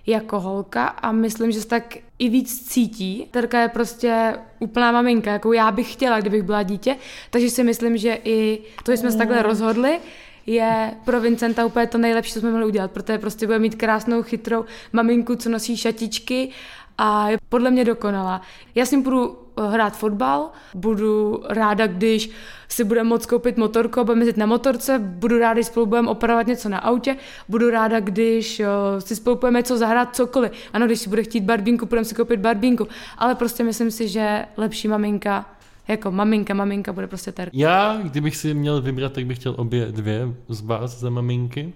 jako 0.07 0.41
holka 0.41 0.87
a 0.87 1.13
myslím, 1.13 1.53
že 1.53 1.61
se 1.61 1.69
tak 1.69 1.97
i 2.19 2.29
víc 2.29 2.69
cítí. 2.69 3.29
Terka 3.31 3.61
je 3.61 3.69
prostě 3.69 4.35
úplná 4.59 4.93
maminka, 4.93 5.33
jakou 5.33 5.53
já 5.53 5.71
bych 5.71 5.93
chtěla, 5.93 6.21
kdybych 6.21 6.43
byla 6.43 6.63
dítě, 6.63 6.97
takže 7.31 7.51
si 7.51 7.65
myslím, 7.65 7.97
že 7.97 8.19
i 8.25 8.59
to, 8.83 8.93
že 8.93 8.97
jsme 8.97 9.13
se 9.13 9.19
takhle 9.19 9.43
rozhodli, 9.43 9.99
je 10.47 10.95
pro 11.05 11.21
Vincenta 11.21 11.67
úplně 11.67 11.87
to 11.87 11.99
nejlepší, 11.99 12.33
co 12.33 12.41
jsme 12.41 12.51
mohli 12.51 12.67
udělat, 12.67 12.91
protože 12.91 13.19
prostě 13.19 13.47
bude 13.47 13.59
mít 13.59 13.75
krásnou, 13.75 14.23
chytrou 14.23 14.65
maminku, 14.93 15.37
co 15.37 15.49
nosí 15.49 15.77
šatičky 15.77 16.49
a 16.99 17.29
je 17.29 17.39
podle 17.49 17.71
mě 17.71 17.85
dokonalá. 17.85 18.41
Já 18.75 18.87
s 18.87 18.91
ním 18.91 19.03
budu 19.03 19.39
eh, 19.57 19.69
hrát 19.69 19.97
fotbal, 19.97 20.51
budu 20.75 21.43
ráda, 21.49 21.87
když 21.87 22.31
si 22.69 22.85
budeme 22.85 23.09
moct 23.09 23.27
koupit 23.27 23.57
motorku 23.57 24.01
a 24.01 24.05
budeme 24.05 24.21
jezdit 24.21 24.37
na 24.37 24.47
motorce, 24.47 24.99
budu 24.99 25.39
ráda, 25.39 25.55
když 25.55 25.67
spolu 25.67 25.87
budeme 25.87 26.09
opravovat 26.09 26.47
něco 26.47 26.69
na 26.69 26.79
autě, 26.79 27.17
budu 27.49 27.71
ráda, 27.71 28.01
když 28.01 28.59
jo, 28.59 28.71
si 28.99 29.17
spolu 29.17 29.37
budeme 29.37 29.59
něco 29.59 29.79
zahrát, 29.79 30.17
cokoliv. 30.17 30.53
Ano, 30.73 30.87
když 30.87 31.01
si 31.01 31.09
bude 31.09 31.23
chtít 31.23 31.45
barbínku, 31.45 31.87
budeme 31.87 32.05
si 32.05 32.15
koupit 32.15 32.41
barbínku, 32.41 32.89
ale 33.19 33.35
prostě 33.35 33.65
myslím 33.65 33.91
si, 33.91 34.09
že 34.09 34.45
lepší 34.57 34.89
maminka, 34.89 35.47
jako 35.89 36.11
maminka, 36.11 36.55
maminka 36.55 36.93
bude 36.93 37.07
prostě 37.07 37.33
terka. 37.33 37.57
Já, 37.57 38.01
kdybych 38.03 38.37
si 38.37 38.55
měl 38.55 38.83
vybrat, 38.83 39.13
tak 39.13 39.27
bych 39.27 39.39
chtěl 39.39 39.55
obě 39.59 39.87
dvě 39.87 40.29
z 40.49 40.61
vás 40.61 40.99
za 40.99 41.11
maminky. 41.11 41.73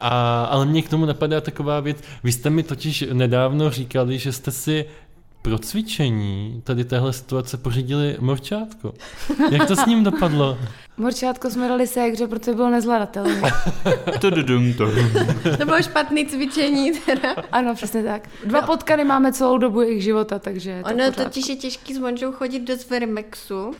A, 0.00 0.44
ale 0.44 0.66
mě 0.66 0.82
k 0.82 0.88
tomu 0.88 1.06
napadá 1.06 1.40
taková 1.40 1.80
věc. 1.80 2.02
Vy 2.24 2.32
jste 2.32 2.50
mi 2.50 2.62
totiž 2.62 3.04
nedávno 3.12 3.70
říkali, 3.70 4.18
že 4.18 4.32
jste 4.32 4.50
si 4.50 4.84
pro 5.42 5.58
cvičení 5.58 6.60
tady 6.64 6.84
téhle 6.84 7.12
situace 7.12 7.56
pořídili 7.56 8.16
morčátko. 8.20 8.94
Jak 9.50 9.68
to 9.68 9.76
s 9.76 9.86
ním 9.86 10.04
dopadlo? 10.04 10.58
Morčátko 10.96 11.50
jsme 11.50 11.68
dali 11.68 11.86
ségře, 11.86 12.26
protože 12.26 12.52
bylo 12.52 12.70
nezvladatelné. 12.70 13.40
Tudum. 14.20 14.74
To 15.58 15.64
bylo 15.64 15.82
špatný 15.82 16.26
cvičení 16.26 16.92
teda. 17.06 17.34
Ano, 17.52 17.74
přesně 17.74 18.02
tak. 18.02 18.28
Dva 18.44 18.62
potkany 18.62 19.04
máme 19.04 19.32
celou 19.32 19.58
dobu 19.58 19.80
jejich 19.80 20.02
života, 20.02 20.38
takže 20.38 20.70
je 20.70 20.82
to 20.82 20.88
Ono 20.88 20.96
pořádku. 20.96 21.22
totiž 21.22 21.48
je 21.48 21.56
těžký 21.56 21.94
s 21.94 21.98
Monžou 21.98 22.32
chodit 22.32 22.58
do 22.60 22.76
Zverimexu. 22.76 23.72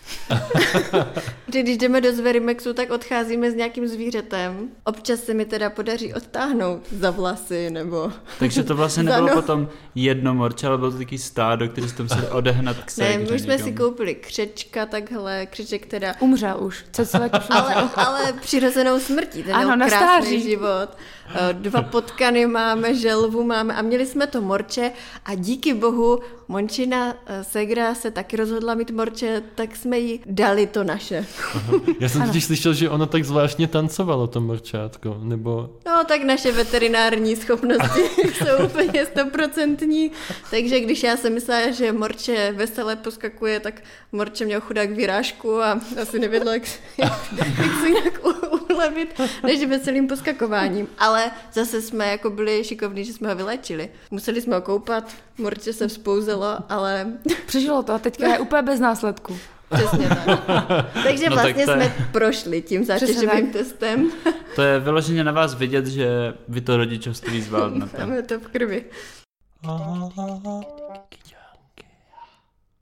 Když 1.47 1.79
jdeme 1.79 2.01
do 2.01 2.13
Zverimexu, 2.13 2.73
tak 2.73 2.91
odcházíme 2.91 3.51
s 3.51 3.55
nějakým 3.55 3.87
zvířetem. 3.89 4.69
Občas 4.85 5.21
se 5.21 5.35
mi 5.35 5.45
teda 5.45 5.71
podaří 5.71 6.15
odtáhnout 6.15 6.83
za 6.93 7.11
vlasy, 7.11 7.71
nebo... 7.71 8.13
Takže 8.39 8.63
to 8.63 8.75
vlastně 8.77 9.03
nebylo 9.03 9.27
no- 9.29 9.35
potom 9.35 9.69
jedno 9.95 10.35
morče, 10.35 10.67
ale 10.67 10.79
bylo 10.79 10.91
to 10.91 10.99
takový 10.99 11.19
stádo, 11.19 11.69
který 11.69 11.89
jste 11.89 12.03
museli 12.03 12.29
odehnat 12.29 12.77
k 12.77 12.81
Ne, 12.99 13.07
ségře 13.07 13.19
my 13.31 13.37
už 13.37 13.41
jsme 13.43 13.53
někam. 13.53 13.69
si 13.69 13.73
koupili 13.75 14.15
křečka 14.15 14.87
takhle, 14.87 15.47
křeček 15.47 15.87
teda 15.87 16.15
Umřel 16.21 16.57
už. 16.61 16.85
Cecilek 17.07 17.33
už 17.39 17.45
ale, 17.51 17.91
ale 17.97 18.33
přirozenou 18.33 19.01
smrtí, 19.01 19.43
ten 19.43 19.55
Ano, 19.55 19.77
na 19.77 19.87
krásný 19.89 20.07
stáří. 20.07 20.43
život. 20.43 20.89
Eh, 21.35 21.53
Dva 21.53 21.83
potkany 21.83 22.47
máme, 22.47 22.95
želvu 22.95 23.45
máme 23.45 23.75
a 23.75 23.83
měli 23.83 24.07
jsme 24.07 24.27
to 24.27 24.41
morče 24.41 24.93
a 25.25 25.35
díky 25.35 25.75
bohu 25.75 26.21
Mončina 26.49 27.15
eh, 27.27 27.45
Segra 27.45 27.95
se 27.95 28.11
taky 28.11 28.37
rozhodla 28.37 28.75
mít 28.75 28.91
morče, 28.91 29.43
tak 29.55 29.77
jsme 29.77 29.99
jí 29.99 30.21
dali 30.27 30.67
to 30.67 30.85
naše. 30.85 31.27
Já 32.01 32.09
jsem 32.09 32.23
totiž 32.27 32.45
slyšel, 32.45 32.75
že 32.75 32.91
ono 32.91 33.07
tak 33.07 33.25
zvláštně 33.25 33.69
tancovalo, 33.69 34.27
to 34.27 34.41
morčátko, 34.41 35.17
nebo... 35.23 35.71
No 35.87 36.05
tak 36.05 36.23
naše 36.23 36.53
veterinární 36.53 37.37
schopnosti 37.37 38.01
jsou 38.35 38.65
úplně 38.65 39.07
stoprocentní, 39.07 40.11
takže 40.51 40.81
když 40.81 41.03
já 41.03 41.17
jsem 41.17 41.35
myslela, 41.35 41.71
že 41.71 41.93
morče 41.93 42.53
veselé 42.57 42.97
poskakuje, 42.97 43.61
tak 43.61 43.83
morče 44.13 44.45
měl 44.45 44.61
chudák 44.61 44.91
vyrážku 44.91 45.63
a 45.63 45.81
asi 46.03 46.19
nevěděl, 46.19 46.53
jak, 46.53 46.63
jak, 46.99 47.13
jak 47.37 47.81
se 47.81 47.89
jinak 47.89 48.21
u- 48.27 48.64
ulevit, 48.75 49.21
než 49.43 49.65
veselým 49.67 50.07
poskakováním. 50.09 50.87
Ale 50.99 51.31
zase 51.53 51.83
jsme 51.83 52.07
jako 52.11 52.31
byli 52.31 52.65
šikovní, 52.65 53.05
že 53.05 53.13
jsme 53.13 53.29
ho 53.29 53.35
vylečili. 53.35 53.89
Museli 54.11 54.41
jsme 54.41 54.55
ho 54.55 54.63
koupat, 54.63 55.13
morče 55.39 55.73
se 55.73 55.89
vzpouzelo, 55.89 56.59
ale 56.69 57.07
Přežilo 57.47 57.83
to 57.83 57.93
a 57.93 57.99
teďka 57.99 58.27
je 58.27 58.39
úplně 58.39 58.63
bez 58.63 58.81
následků. 58.81 59.39
přesně 59.75 60.09
tak. 60.09 60.27
Takže 61.05 61.31
No 61.31 61.37
tak 61.37 61.45
vlastně 61.45 61.65
to 61.67 61.71
je- 61.71 61.77
jsme 61.77 62.07
prošli 62.13 62.63
tím 62.63 62.85
zátěžovým 62.85 63.29
tak. 63.31 63.53
testem. 63.53 64.11
To 64.57 64.63
je 64.63 64.81
vyloženě 64.81 65.25
na 65.25 65.33
vás 65.33 65.55
vidět, 65.55 65.87
že 65.87 66.09
vy 66.49 66.61
to 66.61 66.77
rodičovství 66.77 67.41
zvládnete. 67.43 67.99
Máme 68.07 68.23
to 68.23 68.39
v 68.41 68.47
krvi. 68.49 68.85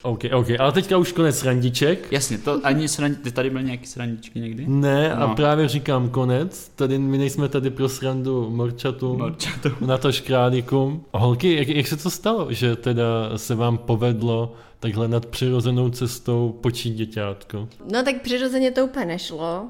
OK, 0.02 0.20
OK, 0.34 0.46
ale 0.58 0.72
teďka 0.72 0.96
už 0.98 1.12
konec 1.12 1.44
randiček. 1.44 2.12
Jasně, 2.12 2.38
to 2.38 2.60
ani 2.62 2.88
srandi, 2.88 3.16
ty 3.16 3.30
tady 3.32 3.50
byly 3.50 3.64
nějaký 3.64 3.86
srandičky 3.86 4.40
někdy? 4.40 4.64
Ne, 4.68 5.12
a 5.14 5.26
No. 5.26 5.34
právě 5.34 5.68
říkám 5.68 6.08
konec. 6.08 6.68
Tady 6.76 6.98
my 6.98 7.18
nejsme 7.18 7.48
tady 7.48 7.70
pro 7.70 7.88
srandu 7.88 8.50
morčatům. 8.50 9.18
Morčato. 9.18 9.68
Na 9.86 9.98
to 9.98 10.12
škrálíkům. 10.12 11.04
Holky, 11.14 11.56
jak, 11.56 11.68
jak 11.68 11.86
se 11.86 11.96
to 11.96 12.10
stalo, 12.10 12.46
že 12.52 12.76
teda 12.76 13.04
se 13.36 13.54
vám 13.54 13.78
povedlo 13.78 14.52
takhle 14.80 15.08
nad 15.08 15.26
přirozenou 15.26 15.90
cestou 15.90 16.58
počít 16.60 16.94
děťátko? 16.94 17.68
No 17.92 18.02
tak 18.02 18.22
přirozeně 18.22 18.70
to 18.70 18.84
úplně 18.84 19.04
nešlo. 19.06 19.66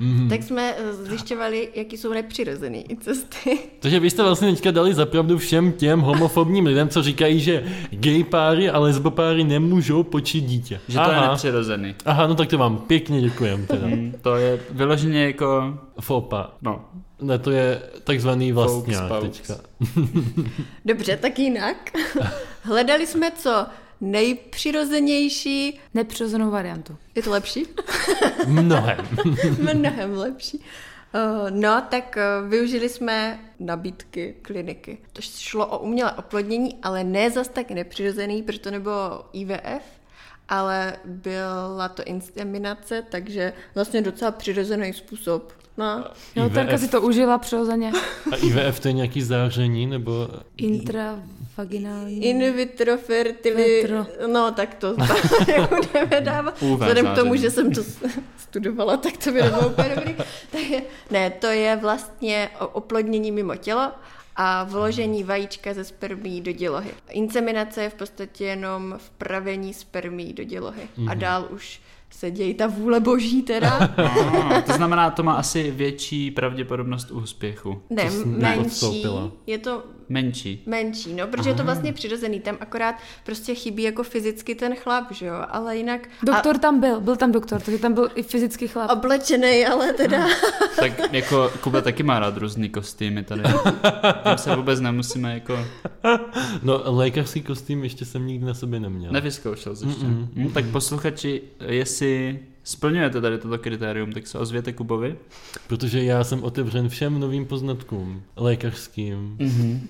Mhm. 0.00 0.28
Tak 0.28 0.42
jsme 0.42 0.74
eh, 0.78 0.94
zjišťovali, 0.94 1.68
jaký 1.74 1.96
jsou 1.96 2.12
nepřirozené 2.12 2.82
cesty. 3.00 3.58
Takže 3.80 4.00
vy 4.00 4.10
jste 4.10 4.22
vlastně 4.22 4.50
teďka 4.50 4.70
dali 4.70 4.94
zapravdu 4.94 5.38
všem 5.38 5.72
těm 5.72 6.00
homofobním 6.00 6.66
lidem, 6.66 6.88
co 6.88 7.02
říkají, 7.02 7.40
že 7.40 7.64
gay 7.90 8.24
páry 8.24 8.70
a 8.70 8.78
lesbopáry 8.78 9.44
nemůžou 9.44 10.02
počít 10.02 10.44
dítě. 10.44 10.80
Že 10.88 10.94
to 10.94 11.00
Aha. 11.00 11.22
je 11.22 11.28
nepřirozený. 11.28 11.94
Aha, 12.04 12.26
no 12.26 12.34
tak 12.34 12.48
to 12.48 12.58
vám 12.58 12.78
pěkně 12.78 13.20
děkujem 13.20 13.66
teda. 13.66 13.86
Hmm, 13.86 14.14
to 14.22 14.36
je 14.36 14.60
vyloženě 14.70 15.24
jako, 15.24 15.78
Fopa. 16.00 16.50
no, 16.62 16.84
Ne, 17.22 17.38
to 17.38 17.50
je 17.50 17.82
takzvaný 18.04 18.52
vlastňák 18.52 19.20
teďka. 19.20 19.54
Dobře, 20.84 21.16
tak 21.16 21.38
jinak. 21.38 21.76
Hledali 22.62 23.06
jsme, 23.06 23.30
co 23.30 23.66
nejpřirozenější. 24.00 25.80
Nepřirozenou 25.94 26.50
variantu. 26.50 26.96
Je 27.14 27.22
to 27.22 27.30
lepší? 27.30 27.66
Mnohem. 28.46 29.08
Mnohem 29.74 30.12
lepší. 30.12 30.58
Uh, 31.14 31.50
no, 31.50 31.86
tak 31.90 32.16
uh, 32.16 32.48
využili 32.48 32.88
jsme 32.88 33.40
nabídky 33.58 34.34
kliniky. 34.42 34.98
To 35.12 35.22
šlo 35.22 35.66
o 35.66 35.78
umělé 35.78 36.12
oplodnění, 36.12 36.78
ale 36.82 37.04
ne 37.04 37.30
zas 37.30 37.48
tak 37.48 37.70
nepřirozený, 37.70 38.42
protože 38.42 38.58
to 38.58 38.70
nebylo 38.70 39.28
IVF, 39.32 39.82
ale 40.48 40.96
byla 41.04 41.88
to 41.88 42.02
inseminace, 42.02 43.04
takže 43.10 43.52
vlastně 43.74 44.02
docela 44.02 44.30
přirozený 44.30 44.92
způsob. 44.92 45.52
No. 45.78 46.04
Jo, 46.36 46.48
Terka 46.48 46.78
si 46.78 46.88
to 46.88 47.02
užila 47.02 47.38
přirozeně. 47.38 47.92
A 48.32 48.36
IVF 48.36 48.80
to 48.80 48.88
je 48.88 48.92
nějaký 48.92 49.22
záření, 49.22 49.86
nebo... 49.86 50.28
Intravaginální. 50.56 52.24
In 52.24 52.52
vitro 52.52 52.96
fertili... 52.96 53.64
Vitro. 53.64 54.06
No, 54.26 54.52
tak 54.52 54.74
to 54.74 54.96
dávat. 56.20 56.62
UV 56.62 56.80
Vzhledem 56.80 57.06
k 57.06 57.14
tomu, 57.14 57.36
že 57.36 57.50
jsem 57.50 57.72
to 57.72 57.80
studovala, 58.36 58.96
tak 58.96 59.16
to 59.16 59.32
by 59.32 59.42
nebylo 59.42 59.68
úplně 59.68 59.88
dobrý. 59.94 60.14
Tak 60.50 60.60
je, 60.60 60.82
ne, 61.10 61.30
to 61.30 61.46
je 61.46 61.76
vlastně 61.76 62.50
oplodnění 62.72 63.32
mimo 63.32 63.56
tělo 63.56 63.92
a 64.36 64.64
vložení 64.64 65.24
vajíčka 65.24 65.74
ze 65.74 65.84
spermí 65.84 66.40
do 66.40 66.52
dělohy. 66.52 66.90
Inseminace 67.10 67.82
je 67.82 67.90
v 67.90 67.94
podstatě 67.94 68.44
jenom 68.44 68.94
vpravení 68.98 69.74
spermí 69.74 70.32
do 70.32 70.44
dělohy. 70.44 70.88
A 71.08 71.14
dál 71.14 71.48
už 71.50 71.80
se 72.10 72.30
dějí 72.30 72.54
ta 72.54 72.66
vůle 72.66 73.00
boží 73.00 73.42
teda. 73.42 73.78
Ah, 73.98 74.62
to 74.62 74.72
znamená, 74.72 75.10
to 75.10 75.22
má 75.22 75.32
asi 75.32 75.70
větší 75.70 76.30
pravděpodobnost 76.30 77.10
úspěchu. 77.10 77.82
Ne, 77.90 78.04
menší. 78.04 78.28
neodstoupila. 78.28 79.30
Je 79.46 79.58
to 79.58 79.82
Menší. 80.08 80.62
menší, 80.66 81.14
no, 81.14 81.26
protože 81.26 81.50
je 81.50 81.54
to 81.54 81.64
vlastně 81.64 81.92
přirozený, 81.92 82.40
tam 82.40 82.56
akorát 82.60 82.94
prostě 83.24 83.54
chybí 83.54 83.82
jako 83.82 84.02
fyzicky 84.02 84.54
ten 84.54 84.74
chlap, 84.74 85.12
že 85.12 85.26
jo, 85.26 85.34
ale 85.48 85.76
jinak... 85.76 86.08
Doktor 86.22 86.58
tam 86.58 86.80
byl, 86.80 87.00
byl 87.00 87.16
tam 87.16 87.32
doktor, 87.32 87.60
takže 87.60 87.78
tam 87.78 87.94
byl 87.94 88.10
i 88.14 88.22
fyzický 88.22 88.68
chlap. 88.68 88.90
A 88.90 88.92
oblečený, 88.92 89.66
ale 89.66 89.92
teda... 89.92 90.26
Tak 90.76 91.12
jako 91.12 91.52
Kuba 91.60 91.80
taky 91.80 92.02
má 92.02 92.18
rád 92.18 92.36
různý 92.36 92.68
kostýmy 92.68 93.22
tady. 93.22 93.42
Tím 94.28 94.38
se 94.38 94.56
vůbec 94.56 94.80
nemusíme 94.80 95.34
jako... 95.34 95.58
No, 96.62 96.82
lékařský 96.84 97.42
kostým 97.42 97.84
ještě 97.84 98.04
jsem 98.04 98.26
nikdy 98.26 98.46
na 98.46 98.54
sobě 98.54 98.80
neměl. 98.80 99.12
Nevyzkoušel 99.12 99.76
jsi 99.76 99.86
ještě. 99.86 100.04
Mm-mm. 100.04 100.28
Hm, 100.34 100.50
tak 100.52 100.64
posluchači, 100.66 101.42
jestli 101.66 102.38
splňujete 102.68 103.20
tady 103.20 103.38
toto 103.38 103.58
kritérium, 103.58 104.12
tak 104.12 104.26
se 104.26 104.38
ozvěte 104.38 104.72
Kubovi. 104.72 105.16
Protože 105.66 106.04
já 106.04 106.24
jsem 106.24 106.42
otevřen 106.42 106.88
všem 106.88 107.20
novým 107.20 107.46
poznatkům. 107.46 108.22
Lékařským, 108.36 109.36
Mm-hmm. 109.40 109.80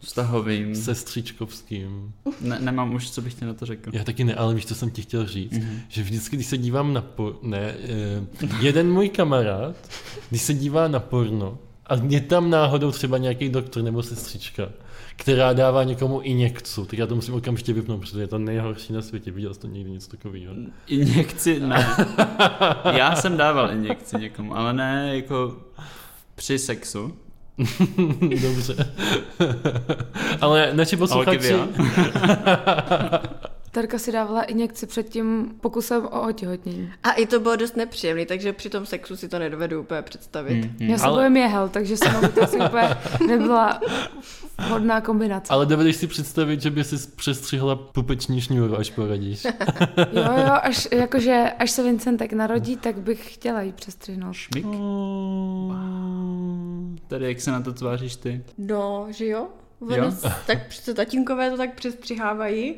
Vztahovým. 0.00 0.74
sestřičkovským. 0.74 2.12
Ne, 2.40 2.58
nemám 2.60 2.94
už, 2.94 3.10
co 3.10 3.22
bych 3.22 3.34
ti 3.34 3.44
na 3.44 3.54
to 3.54 3.66
řekl. 3.66 3.90
Já 3.94 4.04
taky 4.04 4.24
ne, 4.24 4.34
ale 4.34 4.54
víš, 4.54 4.66
co 4.66 4.74
jsem 4.74 4.90
ti 4.90 5.02
chtěl 5.02 5.26
říct? 5.26 5.52
Mhm. 5.58 5.80
Že 5.88 6.02
vždycky, 6.02 6.36
když 6.36 6.46
se 6.46 6.58
dívám 6.58 6.92
na 6.92 7.00
por... 7.02 7.38
Ne, 7.42 7.58
eh, 7.60 8.24
jeden 8.60 8.92
můj 8.92 9.08
kamarád, 9.08 9.76
když 10.30 10.42
se 10.42 10.54
dívá 10.54 10.88
na 10.88 11.00
porno 11.00 11.58
a 11.86 11.94
je 12.08 12.20
tam 12.20 12.50
náhodou 12.50 12.90
třeba 12.90 13.18
nějaký 13.18 13.48
doktor 13.48 13.82
nebo 13.82 14.02
sestřička, 14.02 14.68
která 15.18 15.52
dává 15.52 15.84
někomu 15.84 16.20
injekci, 16.20 16.80
tak 16.86 16.98
já 16.98 17.06
to 17.06 17.14
musím 17.14 17.34
okamžitě 17.34 17.72
vypnout, 17.72 18.00
protože 18.00 18.20
je 18.20 18.26
to 18.26 18.38
nejhorší 18.38 18.92
na 18.92 19.02
světě. 19.02 19.30
Viděl 19.30 19.54
jsi 19.54 19.60
to 19.60 19.66
někdy 19.66 19.90
něco 19.90 20.10
takového? 20.10 20.54
Injekci 20.86 21.60
ne. 21.60 21.86
Já 22.96 23.16
jsem 23.16 23.36
dával 23.36 23.72
injekci 23.72 24.16
někomu, 24.16 24.56
ale 24.56 24.72
ne 24.72 25.16
jako 25.16 25.56
při 26.34 26.58
sexu. 26.58 27.16
Dobře. 28.42 28.92
ale 30.40 30.70
naši 30.74 30.96
posluchači... 30.96 31.54
Terka 33.70 33.98
si 33.98 34.12
dávala 34.12 34.42
injekci 34.42 34.86
před 34.86 35.08
tím 35.08 35.54
pokusem 35.60 36.04
o 36.06 36.22
otěhotnění. 36.28 36.92
A 37.02 37.12
i 37.12 37.26
to 37.26 37.40
bylo 37.40 37.56
dost 37.56 37.76
nepříjemný, 37.76 38.26
takže 38.26 38.52
při 38.52 38.70
tom 38.70 38.86
sexu 38.86 39.16
si 39.16 39.28
to 39.28 39.38
nedovedu 39.38 39.80
úplně 39.80 40.02
představit. 40.02 40.54
Mm, 40.54 40.76
mm. 40.80 40.90
Já 40.90 40.98
se 40.98 41.04
Ale- 41.04 41.16
bojím 41.22 41.36
jehel, 41.36 41.68
takže 41.68 41.96
se 41.96 42.04
to 42.34 42.42
asi 42.42 42.56
úplně 42.56 42.96
nebyla 43.26 43.80
vhodná 44.66 45.00
kombinace. 45.00 45.52
Ale 45.52 45.66
dovedeš 45.66 45.96
si 45.96 46.06
představit, 46.06 46.62
že 46.62 46.70
by 46.70 46.84
si 46.84 46.96
přestřihla 47.16 47.76
pupeční 47.76 48.40
šňůru, 48.40 48.78
až 48.78 48.90
poradíš. 48.90 49.46
Jo, 50.12 50.22
jo, 50.36 50.52
až, 50.62 50.88
jakože, 50.92 51.44
až 51.58 51.70
se 51.70 51.82
Vincentek 51.82 52.32
narodí, 52.32 52.76
tak 52.76 52.98
bych 52.98 53.34
chtěla 53.34 53.62
jí 53.62 53.72
přestřihnout. 53.72 54.34
Šmik. 54.34 54.66
Tady 57.08 57.24
jak 57.24 57.40
se 57.40 57.50
na 57.50 57.60
to 57.60 57.72
tváříš 57.72 58.16
ty? 58.16 58.44
No, 58.58 59.06
že 59.10 59.26
jo? 59.26 59.46
Jo? 59.96 60.12
Tak 60.46 60.68
přece 60.68 60.94
tatínkové 60.94 61.50
to 61.50 61.56
tak 61.56 61.74
přestřihávají. 61.74 62.74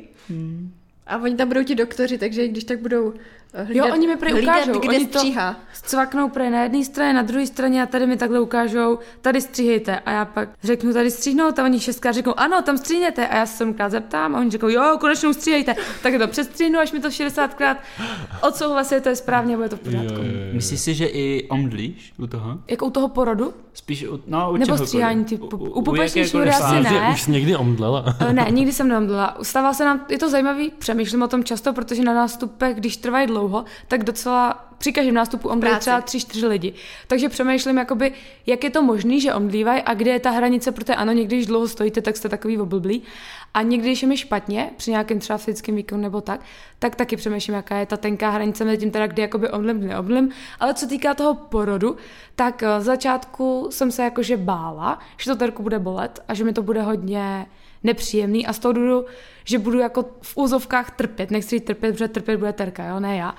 A 1.07 1.17
oni 1.17 1.35
tam 1.35 1.47
budou 1.47 1.63
ti 1.63 1.75
doktoři, 1.75 2.17
takže 2.17 2.47
když 2.47 2.63
tak 2.63 2.79
budou 2.79 3.13
eh, 3.53 3.63
hlídat, 3.63 3.87
Jo, 3.87 3.93
oni 3.93 4.07
mi 4.07 4.15
prý 4.15 4.31
hlídat, 4.31 4.55
ukážou, 4.55 4.79
kde 4.79 4.89
oni 4.89 5.07
to- 5.07 5.19
stříhá. 5.19 5.59
Cvaknou 5.83 6.29
pre 6.29 6.49
na 6.49 6.63
jedné 6.63 6.85
straně, 6.85 7.13
na 7.13 7.21
druhé 7.21 7.47
straně 7.47 7.83
a 7.83 7.85
tady 7.85 8.05
mi 8.07 8.17
takhle 8.17 8.39
ukážou, 8.39 8.99
tady 9.21 9.41
stříhejte. 9.41 9.99
A 9.99 10.11
já 10.11 10.25
pak 10.25 10.49
řeknu 10.63 10.93
tady 10.93 11.11
stříhnout 11.11 11.59
a 11.59 11.63
oni 11.63 11.79
šestkrát 11.79 12.11
řeknou, 12.11 12.39
ano, 12.39 12.61
tam 12.61 12.77
stříhněte. 12.77 13.27
A 13.27 13.35
já 13.37 13.45
se 13.45 13.57
sedmkrát 13.57 13.91
zeptám 13.91 14.35
a 14.35 14.39
oni 14.39 14.51
řeknou, 14.51 14.69
jo, 14.69 14.97
konečně 14.99 15.33
stříhejte. 15.33 15.75
Tak 16.03 16.13
to 16.19 16.27
přestříhnu, 16.27 16.79
až 16.79 16.91
mi 16.91 16.99
to 16.99 17.07
60krát 17.07 17.75
odsouhlasí, 18.47 18.95
to 19.03 19.09
je 19.09 19.15
správně, 19.15 19.55
bude 19.57 19.69
to 19.69 19.75
v 19.75 19.79
pořádku. 19.79 20.13
Jo, 20.13 20.23
jo, 20.23 20.31
jo. 20.47 20.53
Myslíš 20.53 20.79
si, 20.81 20.93
že 20.93 21.05
i 21.05 21.47
omdlíš 21.49 22.13
u 22.17 22.27
toho? 22.27 22.59
Jako 22.67 22.85
u 22.85 22.89
toho 22.91 23.07
porodu? 23.07 23.53
Spíš 23.73 24.03
u, 24.07 24.19
no, 24.27 24.51
u 24.51 24.57
Nebo 24.57 24.77
stříhání 24.77 25.25
typu- 25.25 25.57
u 25.71 25.81
pupeční 25.81 26.21
jakékoliv 26.21 26.29
šňůry 26.29 26.49
asi 26.49 26.61
fáze. 26.61 26.81
ne. 26.81 26.89
Že 26.89 27.13
už 27.13 27.27
někdy 27.27 27.55
omdlela. 27.55 28.05
Eh, 28.19 28.33
Ne, 28.33 28.47
nikdy 28.51 28.71
jsem 28.73 28.87
neomdlela. 28.87 29.37
Stává 29.41 29.73
se 29.73 29.85
nám, 29.85 30.05
je 30.09 30.17
to 30.17 30.29
zajímavý, 30.29 30.71
přemýšlím 30.79 31.21
o 31.21 31.27
tom 31.27 31.43
často, 31.43 31.73
protože 31.73 32.03
na 32.03 32.13
nástupech, 32.13 32.75
když 32.77 32.97
trvají 32.97 33.27
dlouho, 33.27 33.65
tak 33.87 34.03
docela 34.03 34.67
při 34.77 34.91
každém 34.91 35.15
nástupu 35.15 35.49
omdlejí 35.49 35.71
Práci. 35.71 35.81
třeba 35.83 36.01
tři, 36.01 36.19
čtyři 36.19 36.47
lidi. 36.47 36.73
Takže 37.07 37.29
přemýšlím, 37.29 37.77
jakoby, 37.77 38.11
jak 38.45 38.63
je 38.63 38.69
to 38.69 38.81
možné, 38.81 39.19
že 39.19 39.33
omdlívají 39.33 39.81
a 39.81 39.93
kde 39.93 40.11
je 40.11 40.19
ta 40.19 40.29
hranice, 40.29 40.71
protože 40.71 40.95
ano, 40.95 41.11
někdy, 41.11 41.35
když 41.35 41.45
dlouho 41.47 41.67
stojíte, 41.67 42.01
tak 42.01 42.17
jste 42.17 42.29
takový 42.29 42.57
oblblí. 42.59 43.01
A 43.53 43.61
někdy, 43.61 43.87
když 43.87 44.01
je 44.01 44.07
mi 44.07 44.17
špatně, 44.17 44.71
při 44.77 44.91
nějakém 44.91 45.19
třeba 45.19 45.37
fyzickém 45.37 45.75
výkonu 45.75 46.01
nebo 46.01 46.21
tak, 46.21 46.41
tak 46.79 46.95
taky 46.95 47.17
přemýšlím, 47.17 47.55
jaká 47.55 47.77
je 47.77 47.85
ta 47.85 47.97
tenká 47.97 48.29
hranice 48.29 48.65
mezi 48.65 48.77
tím, 48.77 48.91
teda, 48.91 49.07
kdy 49.07 49.21
jakoby 49.21 49.49
omdlím, 49.49 49.87
neomdlím. 49.87 50.29
Ale 50.59 50.73
co 50.73 50.87
týká 50.87 51.13
toho 51.13 51.33
porodu, 51.33 51.97
tak 52.35 52.63
eh, 52.63 52.81
z 52.81 52.83
začátku 52.83 53.67
jsem 53.71 53.91
se 53.91 54.03
jakože 54.03 54.37
bála, 54.37 54.99
že 55.17 55.31
to 55.31 55.37
terku 55.37 55.63
bude 55.63 55.79
bolet 55.79 56.19
a 56.27 56.33
že 56.33 56.43
mi 56.43 56.53
to 56.53 56.63
bude 56.63 56.81
hodně 56.81 57.45
nepříjemný 57.83 58.47
a 58.47 58.53
z 58.53 58.59
toho 58.59 58.73
důvodu, 58.73 59.05
že 59.45 59.59
budu 59.59 59.79
jako 59.79 60.05
v 60.21 60.37
úzovkách 60.37 60.91
trpět. 60.91 61.31
Nechci 61.31 61.59
trpět, 61.59 61.91
protože 61.91 62.07
trpět 62.07 62.37
bude 62.37 62.53
terka, 62.53 62.85
jo, 62.85 62.99
ne 62.99 63.17
já. 63.17 63.35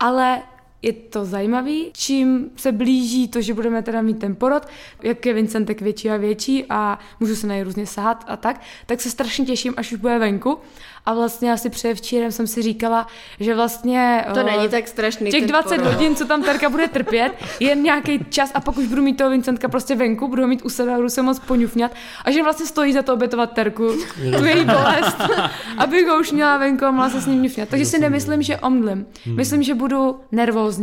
Ale 0.00 0.42
je 0.82 0.92
to 0.92 1.24
zajímavý, 1.24 1.90
čím 1.92 2.50
se 2.56 2.72
blíží 2.72 3.28
to, 3.28 3.40
že 3.40 3.54
budeme 3.54 3.82
teda 3.82 4.02
mít 4.02 4.18
ten 4.18 4.36
porod, 4.36 4.62
jak 5.02 5.26
je 5.26 5.34
Vincentek 5.34 5.80
větší 5.80 6.10
a 6.10 6.16
větší 6.16 6.64
a 6.70 6.98
můžu 7.20 7.36
se 7.36 7.46
na 7.46 7.54
něj 7.54 7.64
různě 7.64 7.86
sahat 7.86 8.24
a 8.28 8.36
tak, 8.36 8.60
tak 8.86 9.00
se 9.00 9.10
strašně 9.10 9.44
těším, 9.44 9.74
až 9.76 9.92
už 9.92 9.98
bude 9.98 10.18
venku. 10.18 10.58
A 11.06 11.14
vlastně 11.14 11.52
asi 11.52 11.70
předevčírem 11.70 12.32
jsem 12.32 12.46
si 12.46 12.62
říkala, 12.62 13.06
že 13.40 13.54
vlastně... 13.54 14.24
To 14.34 14.40
eh, 14.40 14.44
není 14.44 14.68
tak 14.68 14.88
strašný. 14.88 15.30
Těch 15.30 15.40
ten 15.40 15.48
20 15.48 15.76
porod. 15.76 15.92
hodin, 15.92 16.16
co 16.16 16.24
tam 16.24 16.42
Terka 16.42 16.68
bude 16.68 16.88
trpět, 16.88 17.32
je 17.60 17.74
nějaký 17.74 18.26
čas 18.30 18.50
a 18.54 18.60
pak 18.60 18.76
už 18.76 18.86
budu 18.86 19.02
mít 19.02 19.16
toho 19.16 19.30
Vincentka 19.30 19.68
prostě 19.68 19.94
venku, 19.94 20.28
budu 20.28 20.42
ho 20.42 20.48
mít 20.48 20.64
u 20.64 20.68
sebe 20.68 20.92
a 20.92 20.96
budu 20.96 21.08
se 21.08 21.22
moc 21.22 21.38
poňufňat 21.38 21.92
a 22.24 22.30
že 22.30 22.42
vlastně 22.42 22.66
stojí 22.66 22.92
za 22.92 23.02
to 23.02 23.14
obětovat 23.14 23.52
Terku, 23.52 23.92
tu 24.38 24.44
její 24.44 24.64
bolest, 24.64 25.16
abych 25.78 26.06
ho 26.06 26.20
už 26.20 26.32
měla 26.32 26.56
venku 26.56 26.84
a 26.84 26.90
mohla 26.90 27.10
se 27.10 27.20
s 27.20 27.26
ním 27.26 27.42
ňufňat. 27.42 27.68
Takže 27.68 27.86
si 27.86 27.98
nemyslím, 27.98 28.42
že 28.42 28.56
omdlím. 28.56 29.06
Myslím, 29.36 29.62
že 29.62 29.74
budu 29.74 30.20
nervózní 30.32 30.75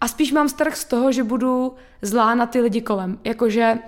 a 0.00 0.08
spíš 0.08 0.32
mám 0.32 0.48
strach 0.48 0.76
z 0.76 0.84
toho, 0.84 1.12
že 1.12 1.22
budu 1.24 1.74
zlá 2.02 2.34
na 2.34 2.46
ty 2.46 2.60
lidi 2.60 2.80
kolem. 2.80 3.18
Jakože 3.24 3.78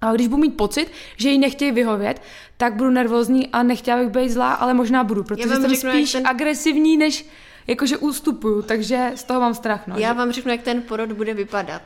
a 0.00 0.12
když 0.12 0.26
budu 0.28 0.40
mít 0.42 0.56
pocit, 0.56 0.86
že 1.16 1.28
jí 1.28 1.38
nechtějí 1.38 1.72
vyhovět, 1.72 2.22
tak 2.56 2.74
budu 2.74 2.90
nervózní 2.90 3.48
a 3.48 3.62
nechtěla 3.62 3.98
bych 3.98 4.08
být 4.08 4.30
zlá, 4.30 4.52
ale 4.54 4.74
možná 4.74 5.04
budu, 5.04 5.24
protože 5.24 5.48
jsem 5.48 5.68
řeknu, 5.68 5.90
spíš 5.90 6.12
ten- 6.12 6.26
agresivní, 6.26 6.96
než 6.96 7.26
jakože 7.66 7.96
ústupuju, 7.96 8.62
takže 8.62 9.12
z 9.14 9.24
toho 9.24 9.40
mám 9.40 9.54
strach. 9.54 9.86
No, 9.86 9.94
Já 9.98 10.08
že- 10.08 10.18
vám 10.18 10.32
řeknu, 10.32 10.50
jak 10.50 10.62
ten 10.62 10.82
porod 10.82 11.12
bude 11.12 11.34
vypadat. 11.34 11.82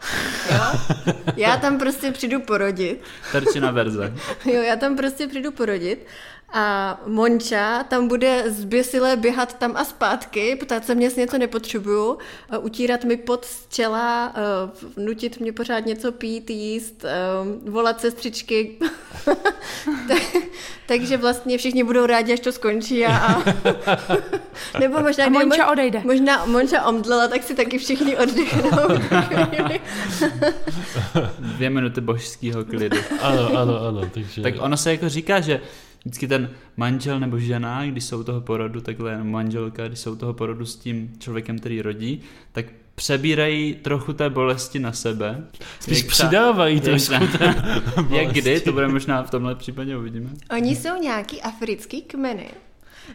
Jo? 0.51 0.61
Já 1.37 1.57
tam 1.57 1.79
prostě 1.79 2.13
přijdu 2.13 2.41
porodit. 2.41 3.01
Terčina 3.33 3.71
verze. 3.71 4.15
Jo, 4.45 4.63
já 4.63 4.77
tam 4.77 4.97
prostě 4.97 5.27
přijdu 5.27 5.53
porodit 5.53 6.07
a 6.59 7.01
Monča 7.07 7.83
tam 7.85 8.09
bude 8.09 8.45
zběsilé 8.51 9.17
běhat 9.17 9.55
tam 9.59 9.77
a 9.77 9.85
zpátky, 9.85 10.57
ptát 10.57 10.85
se 10.85 10.95
mě, 10.95 11.07
jestli 11.07 11.21
něco 11.21 11.39
nepotřebuju, 11.39 12.19
utírat 12.61 13.05
mi 13.05 13.17
pod 13.17 13.45
z 13.45 13.67
čela, 13.69 14.33
eh, 14.37 15.01
nutit 15.01 15.41
mě 15.41 15.53
pořád 15.53 15.87
něco 15.87 16.13
pít, 16.13 16.51
jíst, 16.51 17.05
eh, 17.05 17.71
volat 17.71 18.01
sestřičky. 18.01 18.77
Tak- 20.09 20.43
Takže 20.87 21.17
vlastně 21.17 21.59
všichni 21.59 21.85
budou 21.85 22.07
rádi, 22.07 22.33
až 22.33 22.41
to 22.41 22.53
skončí 22.53 23.07
a, 23.07 23.17
a 23.17 23.43
nebo 24.81 25.01
možná, 25.01 25.25
A 25.25 25.29
Monča 25.29 25.67
Mon- 25.67 25.73
odejde. 25.73 26.01
Možná 26.05 26.45
Monča 26.47 26.83
omdlela, 26.85 27.29
tak 27.29 27.43
si 27.43 27.55
taky 27.55 27.79
všichni 27.79 28.17
oddechnou. 28.17 28.89
Dvě 31.39 31.71
minuty 31.71 32.01
božského 32.01 32.65
klidu. 32.65 32.97
Ano, 33.21 33.49
ano, 33.59 33.81
ano. 33.89 34.01
Takže... 34.15 34.43
Tak 34.43 34.55
ono 34.59 34.77
se 34.77 34.91
jako 34.91 35.09
říká, 35.09 35.41
že 35.41 35.61
vždycky 36.07 36.29
ten 36.29 36.51
manžel 36.77 37.21
nebo 37.21 37.39
žena, 37.39 37.87
když 37.87 38.05
jsou 38.05 38.23
toho 38.23 38.41
porodu, 38.41 38.81
takhle 38.81 39.25
manželka, 39.25 39.89
když 39.89 39.99
jsou 39.99 40.17
toho 40.17 40.35
porodu 40.35 40.67
s 40.67 40.77
tím 40.77 41.13
člověkem, 41.19 41.59
který 41.59 41.83
rodí, 41.83 42.21
tak 42.53 42.67
přebírají 42.95 43.75
trochu 43.75 44.13
té 44.13 44.31
bolesti 44.31 44.79
na 44.79 44.93
sebe. 44.93 45.47
Spíš 45.81 45.99
jak 45.99 46.07
přidávají 46.07 46.81
ta, 46.81 46.85
trošku 46.85 47.15
té 47.39 47.55
Jak 48.17 48.33
kdy, 48.33 48.61
to 48.61 48.73
bude 48.73 48.89
možná 48.89 49.23
v 49.23 49.31
tomhle 49.31 49.55
případě 49.55 49.97
uvidíme. 49.97 50.31
Oni 50.51 50.77
jsou 50.77 51.03
nějaký 51.03 51.43
africký 51.43 52.03
kmeny, 52.03 52.51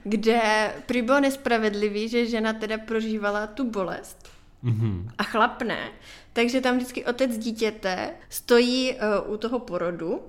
kde 0.04 0.72
prý 0.86 1.02
bylo 1.02 1.20
nespravedlivý, 1.20 2.10
že 2.10 2.26
žena 2.26 2.54
teda 2.54 2.78
prožívala 2.78 3.48
tu 3.48 3.72
bolest 3.72 4.30
mm-hmm. 4.64 5.12
a 5.18 5.24
chlap 5.24 5.62
ne. 5.62 5.90
Takže 6.34 6.62
tam 6.62 6.76
vždycky 6.76 7.06
otec 7.06 7.38
dítěte 7.38 8.10
stojí 8.30 8.94
uh, 8.94 9.34
u 9.34 9.38
toho 9.38 9.60
porodu 9.60 10.22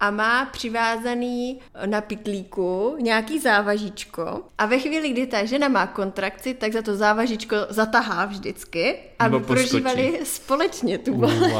a 0.00 0.10
má 0.10 0.44
přivázaný 0.44 1.60
na 1.86 2.00
pitlíku 2.00 2.96
nějaký 3.00 3.38
závažičko 3.38 4.42
a 4.58 4.66
ve 4.66 4.78
chvíli, 4.78 5.08
kdy 5.08 5.26
ta 5.26 5.44
žena 5.44 5.68
má 5.68 5.86
kontrakci, 5.86 6.54
tak 6.54 6.72
za 6.72 6.82
to 6.82 6.96
závažičko 6.96 7.56
zatahá 7.68 8.24
vždycky, 8.24 8.98
aby 9.18 9.40
prožívali 9.40 10.20
společně 10.24 10.98
tu 10.98 11.14
bolest. 11.14 11.40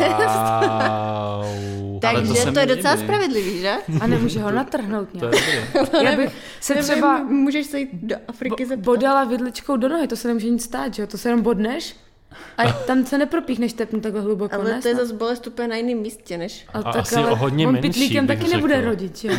Wow. 1.40 2.00
Takže 2.00 2.44
to, 2.44 2.52
to 2.52 2.58
je 2.58 2.66
docela 2.66 2.94
líbí. 2.94 3.04
spravedlivý, 3.04 3.60
že? 3.60 3.74
A 4.00 4.06
nemůže 4.06 4.40
ho 4.40 4.50
natrhnout 4.50 5.14
nějak. 5.14 5.34
Já 6.02 6.16
bych 6.16 6.30
se 6.60 6.74
třeba... 6.74 7.18
Můžeš 7.18 7.66
se 7.66 7.78
jít 7.78 7.90
do 7.92 8.16
Afriky 8.28 8.66
zeptat. 8.66 8.84
Bodala 8.84 9.24
vidličkou 9.24 9.76
do 9.76 9.88
nohy, 9.88 10.08
to 10.08 10.16
se 10.16 10.28
nemůže 10.28 10.50
nic 10.50 10.64
stát, 10.64 10.94
že 10.94 11.02
jo? 11.02 11.06
To 11.06 11.18
se 11.18 11.28
jenom 11.28 11.42
bodneš 11.42 11.96
a 12.58 12.72
tam 12.72 13.06
se 13.06 13.18
nepropíchneš 13.18 13.72
tepnu 13.72 14.00
takhle 14.00 14.20
hluboko, 14.20 14.54
Ale 14.54 14.64
ne? 14.64 14.82
to 14.82 14.88
je 14.88 14.94
zase 14.94 15.14
bolest 15.14 15.46
úplně 15.46 15.68
na 15.68 15.76
jiném 15.76 15.98
místě, 15.98 16.38
než... 16.38 16.66
A, 16.74 16.78
a 16.78 16.82
tak, 16.82 16.96
asi 16.96 17.14
ale 17.14 17.30
o 17.30 17.36
hodně 17.36 17.66
on 17.66 17.72
menší, 17.72 17.88
pitlíkem 17.88 18.26
taky 18.26 18.40
řekl. 18.40 18.54
nebude 18.54 18.80
rodit, 18.80 19.24
jo. 19.24 19.34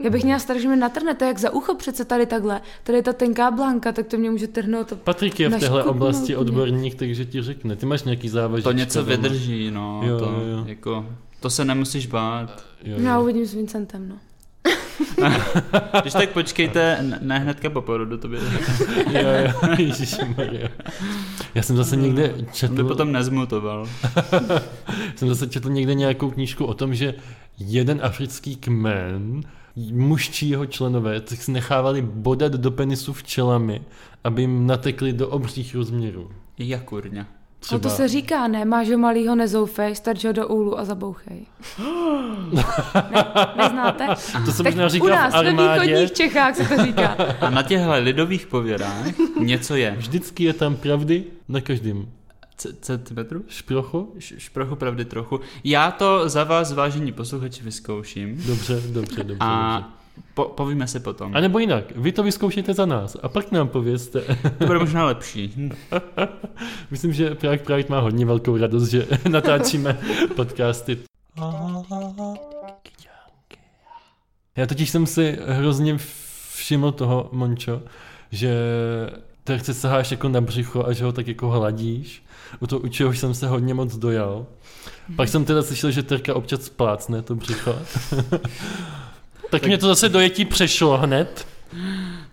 Já 0.00 0.10
bych 0.10 0.24
měla 0.24 0.38
strach, 0.38 0.58
že 0.60 0.68
mi 0.68 0.76
natrhne, 0.76 1.14
to 1.14 1.24
je 1.24 1.28
jak 1.28 1.38
za 1.38 1.50
ucho 1.50 1.74
přece 1.74 2.04
tady 2.04 2.26
takhle. 2.26 2.60
Tady 2.82 2.98
je 2.98 3.02
ta 3.02 3.12
tenká 3.12 3.50
blanka, 3.50 3.92
tak 3.92 4.06
to 4.06 4.16
mě 4.16 4.30
může 4.30 4.48
trhnout. 4.48 4.92
Patrik 4.92 5.40
je 5.40 5.48
v 5.48 5.60
téhle 5.60 5.84
oblasti 5.84 6.36
odborník, 6.36 6.94
takže 6.94 7.24
ti 7.24 7.42
řekne. 7.42 7.76
Ty 7.76 7.86
máš 7.86 8.02
nějaký 8.02 8.28
závažička. 8.28 8.70
To 8.70 8.76
něco 8.76 9.04
vydrží, 9.04 9.70
no. 9.70 10.00
Jo, 10.04 10.18
to, 10.18 10.24
jo. 10.24 10.64
Jako, 10.66 11.06
to 11.40 11.50
se 11.50 11.64
nemusíš 11.64 12.06
bát. 12.06 12.64
Jo, 12.84 12.94
jo. 12.98 13.04
Já 13.06 13.20
uvidím 13.20 13.46
s 13.46 13.54
Vincentem, 13.54 14.08
no. 14.08 14.16
Když 16.02 16.12
tak 16.12 16.30
počkejte, 16.30 16.98
ne 17.20 17.38
hnedka 17.38 17.70
po 17.70 17.82
porodu, 17.82 18.16
to 18.16 18.28
by... 18.28 18.36
jo, 19.12 19.20
jo, 19.44 19.70
Ježišmarja. 19.78 20.68
Já 21.54 21.62
jsem 21.62 21.76
zase 21.76 21.96
někde 21.96 22.34
četl... 22.52 22.72
On 22.72 22.76
by 22.76 22.84
potom 22.84 23.12
nezmutoval. 23.12 23.88
jsem 25.16 25.28
zase 25.28 25.46
četl 25.46 25.70
někde 25.70 25.94
nějakou 25.94 26.30
knížku 26.30 26.64
o 26.64 26.74
tom, 26.74 26.94
že 26.94 27.14
jeden 27.58 28.00
africký 28.02 28.56
kmen 28.56 29.40
mužčí 29.92 30.48
jeho 30.48 30.66
členové 30.66 31.20
tak 31.20 31.42
si 31.42 31.52
nechávali 31.52 32.02
bodat 32.02 32.52
do 32.52 32.70
penisu 32.70 33.12
včelami, 33.12 33.80
aby 34.24 34.42
jim 34.42 34.66
natekli 34.66 35.12
do 35.12 35.28
obřích 35.28 35.74
rozměrů. 35.74 36.30
Jak 36.58 36.84
kurňa. 36.84 37.26
Třeba... 37.60 37.78
No 37.78 37.90
to 37.90 37.96
se 37.96 38.08
říká, 38.08 38.48
ne, 38.48 38.64
máš 38.64 38.90
ho 38.90 38.98
malýho, 38.98 39.34
nezoufej, 39.34 39.94
strč 39.94 40.24
ho 40.24 40.32
do 40.32 40.48
úlu 40.48 40.78
a 40.78 40.84
zabouchej. 40.84 41.46
ne, 43.10 43.24
neznáte? 43.56 44.06
To 44.44 44.52
se 44.52 44.62
možná 44.62 44.88
říká 44.88 45.04
u 45.04 45.08
nás, 45.08 45.32
v 45.32 45.36
armádě. 45.36 45.80
ve 45.80 45.86
východních 45.86 46.12
Čechách 46.12 46.56
se 46.56 46.64
to 46.76 46.84
říká. 46.84 47.16
A 47.40 47.50
na 47.50 47.62
těchto 47.62 47.92
lidových 47.98 48.46
povědách 48.46 49.06
něco 49.40 49.76
je. 49.76 49.94
Vždycky 49.98 50.44
je 50.44 50.52
tam 50.52 50.76
pravdy 50.76 51.24
na 51.48 51.60
každém 51.60 52.06
centimetru? 52.80 53.44
Šprochu? 53.48 54.14
Šprochu 54.18 54.76
pravdy 54.76 55.04
trochu. 55.04 55.40
Já 55.64 55.90
to 55.90 56.28
za 56.28 56.44
vás, 56.44 56.72
vážení 56.72 57.12
posluchači, 57.12 57.62
vyzkouším. 57.62 58.42
Dobře, 58.46 58.82
dobře, 58.86 59.24
dobře. 59.24 59.36
A 59.40 59.78
dobře. 59.80 59.95
Po, 60.34 60.44
povíme 60.44 60.88
si 60.88 61.00
potom. 61.00 61.36
A 61.36 61.40
nebo 61.40 61.58
jinak, 61.58 61.84
vy 61.96 62.12
to 62.12 62.22
vyzkoušejte 62.22 62.74
za 62.74 62.86
nás 62.86 63.16
a 63.22 63.28
pak 63.28 63.52
nám 63.52 63.68
povězte. 63.68 64.20
To 64.58 64.66
bude 64.66 64.78
možná 64.78 65.06
lepší. 65.06 65.70
Myslím, 66.90 67.12
že 67.12 67.34
Prague 67.34 67.64
Pride 67.64 67.88
má 67.88 68.00
hodně 68.00 68.26
velkou 68.26 68.56
radost, 68.56 68.88
že 68.88 69.06
natáčíme 69.28 69.98
podcasty. 70.36 70.98
Já 74.56 74.66
totiž 74.66 74.90
jsem 74.90 75.06
si 75.06 75.38
hrozně 75.46 75.98
všiml 76.54 76.92
toho, 76.92 77.28
Mončo, 77.32 77.82
že 78.30 78.54
chce 79.56 79.74
saháš 79.74 80.10
jako 80.10 80.28
na 80.28 80.40
břicho 80.40 80.86
a 80.86 80.92
že 80.92 81.04
ho 81.04 81.12
tak 81.12 81.28
jako 81.28 81.50
hladíš. 81.50 82.22
U 82.60 82.66
toho, 82.66 82.80
u 82.80 82.88
čehož 82.88 83.18
jsem 83.18 83.34
se 83.34 83.48
hodně 83.48 83.74
moc 83.74 83.96
dojal. 83.96 84.46
Pak 85.16 85.28
jsem 85.28 85.44
teda 85.44 85.62
slyšel, 85.62 85.90
že 85.90 86.02
Terka 86.02 86.34
občas 86.34 86.62
splácne 86.62 87.22
to 87.22 87.34
břicho. 87.34 87.78
Tak, 89.50 89.60
tak 89.60 89.66
mě 89.66 89.78
to 89.78 89.86
zase 89.86 90.08
dojetí 90.08 90.44
přešlo 90.44 90.96
hned. 90.96 91.46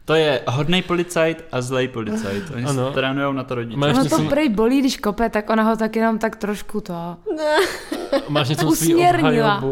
To 0.05 0.13
je 0.15 0.41
hodný 0.47 0.81
policajt 0.81 1.45
a 1.51 1.61
zlej 1.61 1.87
policajt. 1.87 2.43
Oni 2.55 2.65
ano. 2.65 2.87
se 2.87 2.93
trénujou 2.93 3.31
na 3.31 3.43
to 3.43 3.55
rodiče. 3.55 3.77
Máš 3.77 3.91
ono 3.91 4.09
to 4.09 4.17
něco... 4.17 4.29
prej 4.29 4.49
bolí, 4.49 4.79
když 4.79 4.97
kope, 4.97 5.29
tak 5.29 5.49
ona 5.49 5.63
ho 5.63 5.75
tak 5.75 5.95
jenom 5.95 6.19
tak 6.19 6.35
trošku 6.35 6.81
to... 6.81 7.17
Ne. 7.37 7.55
Máš 8.27 8.49
něco 8.49 8.67
Usměrnila. 8.67 9.63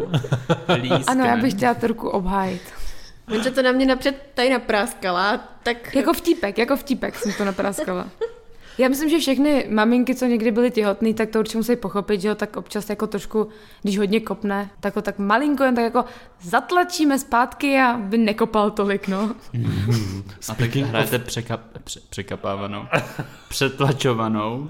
ano, 1.08 1.26
já 1.26 1.38
bych 1.38 1.54
chtěla 1.54 1.74
Terku 1.74 2.10
obhájit. 2.10 2.62
Monča 3.28 3.52
to 3.52 3.62
na 3.62 3.72
mě 3.72 3.86
napřed 3.86 4.16
tady 4.34 4.50
napráskala, 4.50 5.38
tak... 5.64 5.96
Jako 5.96 6.14
vtípek, 6.14 6.58
jako 6.58 6.78
vtípek 6.78 7.16
jsem 7.16 7.34
to 7.34 7.46
napráskala. 7.46 8.08
Já 8.82 8.90
myslím, 8.90 9.10
že 9.10 9.20
všechny 9.20 9.68
maminky, 9.70 10.16
co 10.16 10.26
někdy 10.26 10.52
byly 10.52 10.72
těhotné, 10.72 11.14
tak 11.14 11.30
to 11.30 11.40
určitě 11.40 11.58
musí 11.58 11.76
pochopit, 11.76 12.22
že 12.22 12.30
ho 12.30 12.36
tak 12.36 12.58
občas 12.58 12.90
jako 12.90 13.08
trošku, 13.08 13.48
když 13.82 13.98
hodně 13.98 14.20
kopne, 14.20 14.70
tak 14.80 14.96
ho 14.96 15.02
tak 15.02 15.20
malinko 15.20 15.64
jen 15.64 15.76
tak 15.76 15.84
jako 15.84 16.06
zatlačíme 16.42 17.20
zpátky 17.20 17.78
a 17.80 17.98
by 17.98 18.18
nekopal 18.18 18.72
tolik, 18.72 19.08
no. 19.08 19.36
a 20.50 20.56
tak 20.56 20.76
hrajete 20.76 21.20
překap, 21.20 21.62
pře, 21.84 22.00
překapávanou, 22.10 22.86
přetlačovanou. 23.50 24.70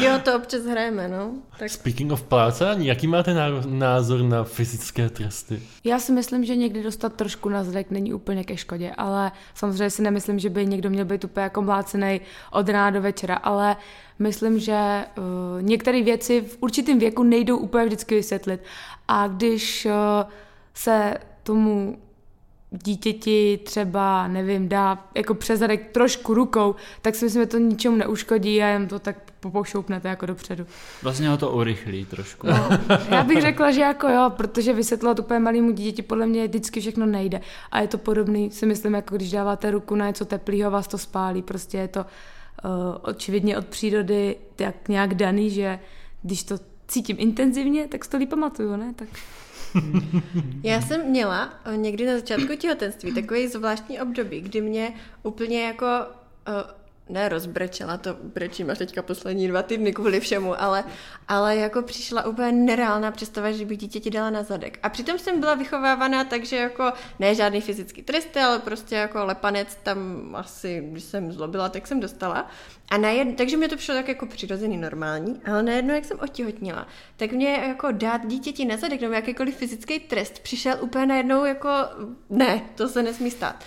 Jo, 0.00 0.20
to 0.24 0.36
občas 0.36 0.62
hrajeme, 0.62 1.08
no. 1.08 1.30
Tak... 1.58 1.70
Speaking 1.70 2.12
of 2.12 2.22
plácání, 2.22 2.86
jaký 2.86 3.06
máte 3.06 3.34
názor 3.66 4.22
na 4.22 4.44
fyzické 4.44 5.10
tresty? 5.10 5.62
Já 5.84 5.98
si 5.98 6.12
myslím, 6.12 6.44
že 6.44 6.56
někdy 6.56 6.82
dostat 6.82 7.12
trošku 7.14 7.48
na 7.48 7.64
zadek 7.64 7.90
není 7.90 8.14
úplně 8.14 8.44
ke 8.44 8.56
škodě, 8.56 8.92
ale 8.96 9.32
samozřejmě 9.54 9.90
si 9.90 10.02
nemyslím, 10.02 10.38
že 10.38 10.50
by 10.50 10.66
někdo 10.66 10.90
měl 10.90 11.04
být 11.04 11.24
úplně 11.24 11.44
jako 11.44 11.62
mlácený 11.62 12.20
od 12.50 12.68
rána 12.68 12.90
do 12.90 13.02
večera, 13.02 13.13
ale 13.22 13.76
myslím, 14.18 14.58
že 14.58 15.04
uh, 15.18 15.62
některé 15.62 16.02
věci 16.02 16.40
v 16.40 16.56
určitém 16.60 16.98
věku 16.98 17.22
nejdou 17.22 17.56
úplně 17.56 17.84
vždycky 17.84 18.14
vysvětlit. 18.14 18.60
A 19.08 19.28
když 19.28 19.86
uh, 19.86 20.30
se 20.74 21.14
tomu 21.42 21.98
dítěti 22.70 23.60
třeba, 23.64 24.28
nevím, 24.28 24.68
dá 24.68 25.04
jako 25.14 25.34
přezadek 25.34 25.92
trošku 25.92 26.34
rukou, 26.34 26.74
tak 27.02 27.14
si 27.14 27.24
myslím, 27.24 27.42
že 27.42 27.46
to 27.46 27.58
ničemu 27.58 27.96
neuškodí 27.96 28.62
a 28.62 28.66
jen 28.66 28.88
to 28.88 28.98
tak 28.98 29.16
popošoupnete 29.40 30.08
jako 30.08 30.26
dopředu. 30.26 30.66
Vlastně 31.02 31.28
ho 31.28 31.36
to 31.36 31.50
urychlí 31.50 32.04
trošku. 32.04 32.46
No, 32.46 32.68
já 33.10 33.24
bych 33.24 33.40
řekla, 33.40 33.70
že 33.70 33.80
jako 33.80 34.08
jo, 34.08 34.32
protože 34.36 34.72
vysvětlovat 34.72 35.18
úplně 35.18 35.40
malému 35.40 35.70
dítěti 35.70 36.02
podle 36.02 36.26
mě 36.26 36.46
vždycky 36.46 36.80
všechno 36.80 37.06
nejde. 37.06 37.40
A 37.70 37.80
je 37.80 37.88
to 37.88 37.98
podobný, 37.98 38.50
si 38.50 38.66
myslím, 38.66 38.94
jako 38.94 39.16
když 39.16 39.30
dáváte 39.30 39.70
ruku 39.70 39.94
na 39.94 40.06
něco 40.06 40.24
teplého, 40.24 40.70
vás 40.70 40.88
to 40.88 40.98
spálí. 40.98 41.42
Prostě 41.42 41.78
je 41.78 41.88
to 41.88 42.06
očividně 43.02 43.58
od 43.58 43.66
přírody 43.66 44.36
tak 44.56 44.88
nějak 44.88 45.14
daný, 45.14 45.50
že 45.50 45.78
když 46.22 46.44
to 46.44 46.58
cítím 46.88 47.16
intenzivně, 47.20 47.88
tak 47.88 48.06
to 48.06 48.16
líp 48.16 48.30
pamatuju, 48.30 48.76
ne? 48.76 48.94
Tak... 48.96 49.08
Já 50.62 50.80
jsem 50.80 51.10
měla 51.10 51.54
eh, 51.64 51.76
někdy 51.76 52.06
na 52.06 52.12
začátku 52.12 52.56
těhotenství 52.56 53.14
takový 53.14 53.48
zvláštní 53.48 54.00
období, 54.00 54.40
kdy 54.40 54.60
mě 54.60 54.94
úplně 55.22 55.64
jako 55.64 55.86
uh, 55.86 56.54
ne 57.08 57.28
rozbrečela, 57.28 57.96
to 57.96 58.16
brečím 58.22 58.70
až 58.70 58.78
teďka 58.78 59.02
poslední 59.02 59.48
dva 59.48 59.62
týdny 59.62 59.92
kvůli 59.92 60.20
všemu, 60.20 60.62
ale, 60.62 60.84
ale 61.28 61.56
jako 61.56 61.82
přišla 61.82 62.26
úplně 62.26 62.52
nereálná 62.52 63.10
představa, 63.10 63.52
že 63.52 63.64
bych 63.64 63.78
dítěti 63.78 64.10
dala 64.10 64.30
na 64.30 64.42
zadek. 64.42 64.78
A 64.82 64.88
přitom 64.88 65.18
jsem 65.18 65.40
byla 65.40 65.54
vychovávaná 65.54 66.24
takže 66.24 66.56
jako 66.56 66.92
ne 67.18 67.34
žádný 67.34 67.60
fyzický 67.60 68.02
tresty, 68.02 68.40
ale 68.40 68.58
prostě 68.58 68.94
jako 68.94 69.24
lepanec 69.24 69.78
tam 69.82 69.98
asi, 70.36 70.82
když 70.90 71.04
jsem 71.04 71.32
zlobila, 71.32 71.68
tak 71.68 71.86
jsem 71.86 72.00
dostala. 72.00 72.50
A 72.88 72.96
najed, 72.96 73.36
takže 73.36 73.56
mi 73.56 73.68
to 73.68 73.76
přišlo 73.76 73.94
tak 73.94 74.08
jako 74.08 74.26
přirozený, 74.26 74.76
normální, 74.76 75.40
ale 75.46 75.62
najednou, 75.62 75.94
jak 75.94 76.04
jsem 76.04 76.18
otěhotnila, 76.20 76.86
tak 77.16 77.32
mě 77.32 77.48
jako 77.48 77.92
dát 77.92 78.26
dítěti 78.26 78.64
na 78.64 78.76
zadek 78.76 79.00
nebo 79.00 79.14
jakýkoliv 79.14 79.56
fyzický 79.56 80.00
trest 80.00 80.38
přišel 80.38 80.76
úplně 80.80 81.06
najednou 81.06 81.44
jako 81.44 81.70
ne, 82.30 82.62
to 82.74 82.88
se 82.88 83.02
nesmí 83.02 83.30
stát. 83.30 83.64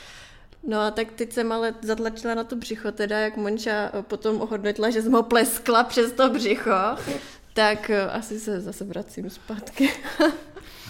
No 0.63 0.80
a 0.80 0.91
tak 0.91 1.12
teď 1.12 1.34
jsem 1.34 1.52
ale 1.52 1.74
zatlačila 1.82 2.36
na 2.36 2.43
to 2.43 2.56
břicho, 2.56 2.91
teda 2.91 3.20
jak 3.20 3.38
Monča 3.38 3.91
potom 4.02 4.41
ohodnotila, 4.41 4.89
že 4.89 5.02
jsem 5.02 5.12
ho 5.12 5.24
pleskla 5.24 5.84
přes 5.84 6.12
to 6.12 6.30
břicho, 6.30 6.72
tak 7.54 7.89
eh, 7.89 8.10
asi 8.10 8.39
se 8.39 8.62
zase 8.62 8.84
vracím 8.86 9.30
zpátky. 9.30 9.89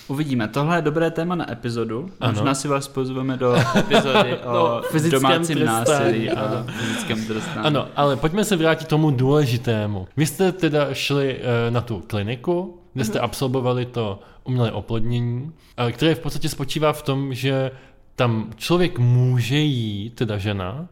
Uvidíme. 0.08 0.48
Tohle 0.48 0.78
je 0.78 0.82
dobré 0.82 1.12
téma 1.12 1.36
na 1.36 1.52
epizodu. 1.52 2.10
Ano. 2.20 2.34
Možná 2.34 2.56
si 2.56 2.68
vás 2.68 2.88
pozveme 2.88 3.38
do 3.38 3.56
epizody 3.78 4.38
o 4.46 4.82
no, 4.94 5.10
domácím 5.10 5.66
násilí 5.66 6.32
a 6.32 6.66
fyzickém 6.80 7.26
trestání. 7.26 7.66
Ano, 7.68 7.88
ale 7.96 8.16
pojďme 8.16 8.46
se 8.46 8.56
vrátit 8.56 8.88
tomu 8.88 9.12
důležitému. 9.12 10.08
Vy 10.18 10.26
jste 10.26 10.52
teda 10.52 10.94
šli 10.94 11.36
uh, 11.36 11.74
na 11.74 11.82
tu 11.82 12.04
kliniku, 12.08 12.80
kde 12.94 13.06
jste 13.06 13.18
mhm. 13.18 13.26
absolvovali 13.26 13.86
to 13.86 14.20
umělé 14.44 14.72
oplodnění, 14.72 15.52
uh, 15.84 15.92
které 15.92 16.16
v 16.16 16.20
podstatě 16.20 16.50
spočívá 16.50 16.94
v 16.94 17.02
tom, 17.02 17.34
že 17.34 17.72
tam 18.18 18.54
člověk 18.56 19.00
může 19.00 19.58
jít, 19.58 20.16
teda 20.16 20.38
žena, 20.38 20.90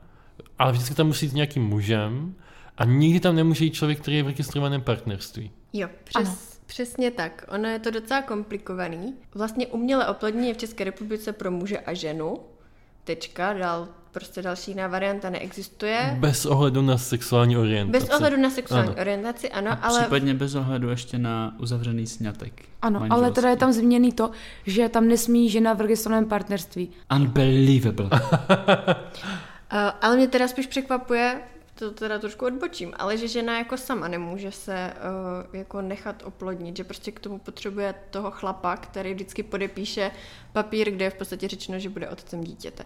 ale 0.60 0.72
vždycky 0.72 0.96
tam 0.96 1.08
musí 1.08 1.26
jít 1.26 1.30
s 1.30 1.34
nějakým 1.34 1.64
mužem 1.64 2.36
a 2.78 2.86
nikdy 2.86 3.20
tam 3.20 3.36
nemůže 3.36 3.66
jít 3.66 3.74
člověk, 3.74 4.00
který 4.00 4.18
je 4.18 4.24
v 4.24 4.28
registrovaném 4.28 4.82
partnerství. 4.82 5.52
Jo, 5.74 5.90
přes, 6.04 6.60
přesně 6.66 7.12
tak. 7.12 7.46
Ono 7.48 7.70
je 7.70 7.80
to 7.80 7.92
docela 7.92 8.22
komplikovaný. 8.22 9.14
Vlastně 9.34 9.68
umělé 9.68 10.08
oplodnění 10.08 10.48
je 10.48 10.54
v 10.54 10.58
České 10.58 10.84
republice 10.84 11.34
pro 11.34 11.52
muže 11.52 11.80
a 11.80 11.94
ženu. 11.94 12.40
Tečka, 13.06 13.54
dál 13.54 13.88
prostě 14.12 14.42
další 14.42 14.72
jiná 14.72 14.88
varianta 14.88 15.30
neexistuje. 15.30 16.18
Bez 16.20 16.46
ohledu 16.46 16.82
na 16.82 16.98
sexuální 16.98 17.58
orientaci. 17.58 18.06
Bez 18.06 18.16
ohledu 18.16 18.38
na 18.38 18.50
sexuální 18.50 18.90
ano. 18.90 19.02
orientaci, 19.02 19.50
ano, 19.52 19.72
A 19.72 19.74
ale 19.74 20.02
případně 20.02 20.34
bez 20.34 20.56
ohledu 20.56 20.90
ještě 20.90 21.18
na 21.18 21.56
uzavřený 21.60 22.08
sňatek. 22.08 22.62
Ano, 22.82 23.00
ale 23.00 23.10
manželství. 23.10 23.36
teda 23.36 23.50
je 23.50 23.58
tam 23.58 23.72
změněný 23.72 24.12
to, 24.12 24.32
že 24.66 24.90
tam 24.90 25.08
nesmí 25.08 25.50
žena 25.50 25.74
v 25.74 25.82
registrovaném 25.82 26.26
partnerství. 26.26 26.90
Unbelievable. 27.16 28.06
Uh, 28.06 28.20
ale 30.02 30.16
mě 30.16 30.28
teda 30.28 30.48
spíš 30.48 30.68
překvapuje, 30.68 31.42
to 31.76 31.92
teda 31.92 32.20
trošku 32.20 32.46
odbočím, 32.46 32.94
ale 32.96 33.18
že 33.18 33.28
žena 33.28 33.58
jako 33.58 33.78
sama 33.78 34.08
nemůže 34.08 34.52
se 34.52 34.94
uh, 35.50 35.56
jako 35.56 35.82
nechat 35.82 36.24
oplodnit, 36.26 36.78
že 36.78 36.84
prostě 36.84 37.12
k 37.12 37.20
tomu 37.20 37.40
potřebuje 37.40 37.96
toho 38.10 38.32
chlapa, 38.32 38.78
který 38.78 39.14
vždycky 39.14 39.44
podepíše 39.44 40.12
papír, 40.54 40.92
kde 40.92 41.06
je 41.06 41.10
v 41.10 41.16
podstatě 41.16 41.48
řečeno, 41.48 41.80
že 41.80 41.90
bude 41.90 42.10
otcem 42.10 42.44
dítěte. 42.44 42.84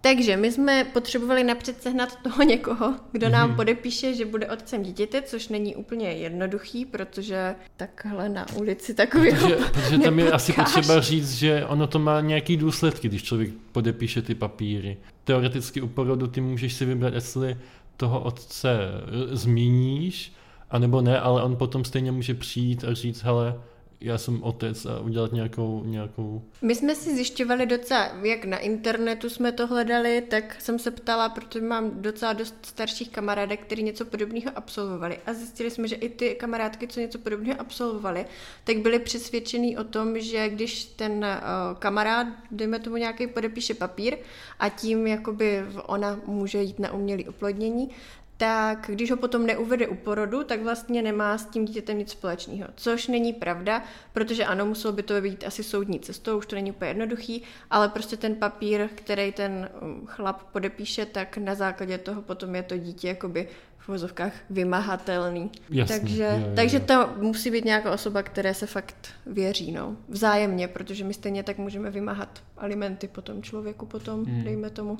Takže 0.00 0.36
my 0.36 0.52
jsme 0.52 0.84
potřebovali 0.84 1.44
napřed 1.44 1.82
sehnat 1.82 2.22
toho 2.22 2.42
někoho, 2.42 2.94
kdo 3.12 3.28
nám 3.28 3.56
podepíše, 3.56 4.14
že 4.14 4.26
bude 4.26 4.46
otcem 4.46 4.82
dítěte, 4.82 5.22
což 5.22 5.48
není 5.48 5.76
úplně 5.76 6.12
jednoduchý, 6.12 6.84
protože 6.84 7.54
takhle 7.76 8.28
na 8.28 8.46
ulici 8.54 8.94
takového 8.94 9.48
Protože, 9.48 9.56
protože 9.72 9.98
tam 9.98 10.18
je 10.18 10.32
asi 10.32 10.52
potřeba 10.52 11.00
říct, 11.00 11.32
že 11.32 11.64
ono 11.66 11.86
to 11.86 11.98
má 11.98 12.20
nějaký 12.20 12.56
důsledky, 12.56 13.08
když 13.08 13.22
člověk 13.22 13.50
podepíše 13.72 14.22
ty 14.22 14.34
papíry. 14.34 14.96
Teoreticky 15.24 15.80
u 15.80 15.88
porodu 15.88 16.26
ty 16.26 16.40
můžeš 16.40 16.72
si 16.72 16.84
vybrat, 16.84 17.14
jestli 17.14 17.56
toho 17.96 18.20
otce 18.20 18.78
eh, 18.80 19.36
zmíníš, 19.36 20.32
anebo 20.70 21.00
ne, 21.00 21.20
ale 21.20 21.42
on 21.42 21.56
potom 21.56 21.84
stejně 21.84 22.12
může 22.12 22.34
přijít 22.34 22.84
a 22.84 22.94
říct, 22.94 23.22
hele, 23.22 23.54
já 24.00 24.18
jsem 24.18 24.42
otec 24.42 24.86
a 24.86 25.00
udělat 25.00 25.32
nějakou, 25.32 25.82
nějakou 25.84 26.42
My 26.62 26.74
jsme 26.74 26.94
si 26.94 27.14
zjišťovali 27.14 27.66
docela, 27.66 28.10
jak 28.22 28.44
na 28.44 28.58
internetu 28.58 29.30
jsme 29.30 29.52
to 29.52 29.66
hledali, 29.66 30.22
tak 30.28 30.60
jsem 30.60 30.78
se 30.78 30.90
ptala, 30.90 31.28
protože 31.28 31.64
mám 31.64 32.02
docela 32.02 32.32
dost 32.32 32.54
starších 32.66 33.10
kamarádek, 33.10 33.60
kteří 33.60 33.82
něco 33.82 34.04
podobného 34.04 34.50
absolvovali. 34.54 35.18
A 35.26 35.32
zjistili 35.32 35.70
jsme, 35.70 35.88
že 35.88 35.96
i 35.96 36.08
ty 36.08 36.34
kamarádky, 36.34 36.88
co 36.88 37.00
něco 37.00 37.18
podobného 37.18 37.60
absolvovali, 37.60 38.26
tak 38.64 38.78
byly 38.78 38.98
přesvědčený 38.98 39.76
o 39.78 39.84
tom, 39.84 40.20
že 40.20 40.48
když 40.48 40.84
ten 40.84 41.12
uh, 41.12 41.78
kamarád, 41.78 42.26
dejme 42.50 42.78
tomu 42.78 42.96
nějaký, 42.96 43.26
podepíše 43.26 43.74
papír 43.74 44.16
a 44.58 44.68
tím 44.68 45.06
jakoby 45.06 45.64
ona 45.86 46.20
může 46.26 46.62
jít 46.62 46.78
na 46.78 46.92
umělé 46.92 47.22
oplodnění, 47.28 47.90
tak 48.36 48.84
když 48.88 49.10
ho 49.10 49.16
potom 49.16 49.46
neuvede 49.46 49.88
u 49.88 49.94
porodu, 49.94 50.44
tak 50.44 50.62
vlastně 50.62 51.02
nemá 51.02 51.38
s 51.38 51.46
tím 51.46 51.64
dítětem 51.64 51.98
nic 51.98 52.10
společného. 52.10 52.68
Což 52.74 53.08
není 53.08 53.32
pravda, 53.32 53.82
protože 54.12 54.44
ano, 54.44 54.66
muselo 54.66 54.92
by 54.92 55.02
to 55.02 55.20
být 55.20 55.44
asi 55.46 55.62
soudní 55.62 56.00
cestou, 56.00 56.38
už 56.38 56.46
to 56.46 56.56
není 56.56 56.70
úplně 56.70 56.90
jednoduchý, 56.90 57.42
ale 57.70 57.88
prostě 57.88 58.16
ten 58.16 58.34
papír, 58.34 58.88
který 58.94 59.32
ten 59.32 59.68
um, 59.82 60.06
chlap 60.06 60.42
podepíše, 60.42 61.06
tak 61.06 61.36
na 61.36 61.54
základě 61.54 61.98
toho 61.98 62.22
potom 62.22 62.54
je 62.54 62.62
to 62.62 62.76
dítě 62.76 63.08
jakoby 63.08 63.48
v 63.86 63.88
vozovkách 63.88 64.32
vymahatelný. 64.50 65.50
Jasně, 65.70 66.00
takže, 66.00 66.22
jo, 66.22 66.30
jo, 66.40 66.52
takže 66.56 66.80
to 66.80 67.08
musí 67.20 67.50
být 67.50 67.64
nějaká 67.64 67.92
osoba, 67.92 68.22
které 68.22 68.54
se 68.54 68.66
fakt 68.66 69.08
věří, 69.26 69.72
no. 69.72 69.96
Vzájemně, 70.08 70.68
protože 70.68 71.04
my 71.04 71.14
stejně 71.14 71.42
tak 71.42 71.58
můžeme 71.58 71.90
vymáhat 71.90 72.42
alimenty 72.58 73.08
potom 73.08 73.42
člověku 73.42 73.86
potom, 73.86 74.24
Hmm. 74.24 74.44
dejme 74.44 74.70
tomu. 74.70 74.98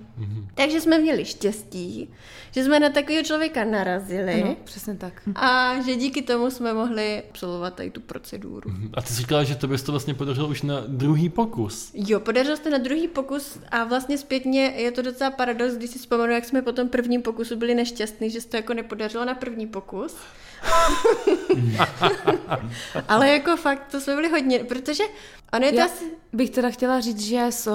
Takže 0.55 0.81
jsme 0.81 0.99
měli 0.99 1.25
štěstí, 1.25 2.11
že 2.51 2.64
jsme 2.64 2.81
na 2.81 2.88
takového 2.90 3.22
člověka 3.25 3.64
narazili 3.64 4.42
Ano, 4.42 4.57
přesně 4.64 4.94
tak. 4.94 5.22
a 5.35 5.75
že 5.87 5.96
díky 5.96 6.22
tomu 6.22 6.51
jsme 6.51 6.72
mohli 6.75 7.22
absolvovat 7.31 7.75
tady 7.75 7.90
tu 7.90 8.01
proceduru. 8.01 8.70
A 8.94 9.03
ty 9.03 9.09
jsi 9.09 9.14
říkala, 9.14 9.44
že 9.44 9.55
to 9.55 9.68
bys 9.68 9.83
to 9.83 9.92
vlastně 9.92 10.14
podařilo 10.14 10.49
už 10.49 10.62
na 10.62 10.81
druhý 10.87 11.29
pokus. 11.29 11.90
Jo, 11.94 12.20
podařilo 12.20 12.57
se 12.57 12.70
na 12.70 12.79
druhý 12.79 13.09
pokus 13.09 13.59
a 13.70 13.85
vlastně 13.85 14.18
zpětně 14.18 14.61
je 14.61 14.90
to 14.92 15.03
docela 15.03 15.31
paradox, 15.31 15.75
když 15.75 15.90
si 15.90 15.99
vzpomenu, 15.99 16.33
jak 16.33 16.44
jsme 16.44 16.62
po 16.62 16.72
tom 16.72 16.88
prvním 16.88 17.22
pokusu 17.22 17.57
byli 17.57 17.75
nešťastní, 17.75 18.31
že 18.31 18.46
to 18.46 18.57
jako 18.57 18.75
nepodařilo 18.77 19.25
na 19.25 19.35
první 19.35 19.67
pokus. 19.67 20.17
Ale 23.09 23.29
jako 23.29 23.57
fakt, 23.57 23.83
to 23.91 24.01
jsme 24.01 24.15
byli 24.15 24.29
hodně, 24.29 24.59
protože 24.59 25.05
ono 25.53 25.67
je 25.67 25.73
to 25.73 25.79
Já 25.79 25.85
asi... 25.85 26.05
bych 26.33 26.51
teda 26.51 26.71
chtěla 26.71 27.01
říct, 27.01 27.21
že 27.21 27.47
z, 27.51 27.69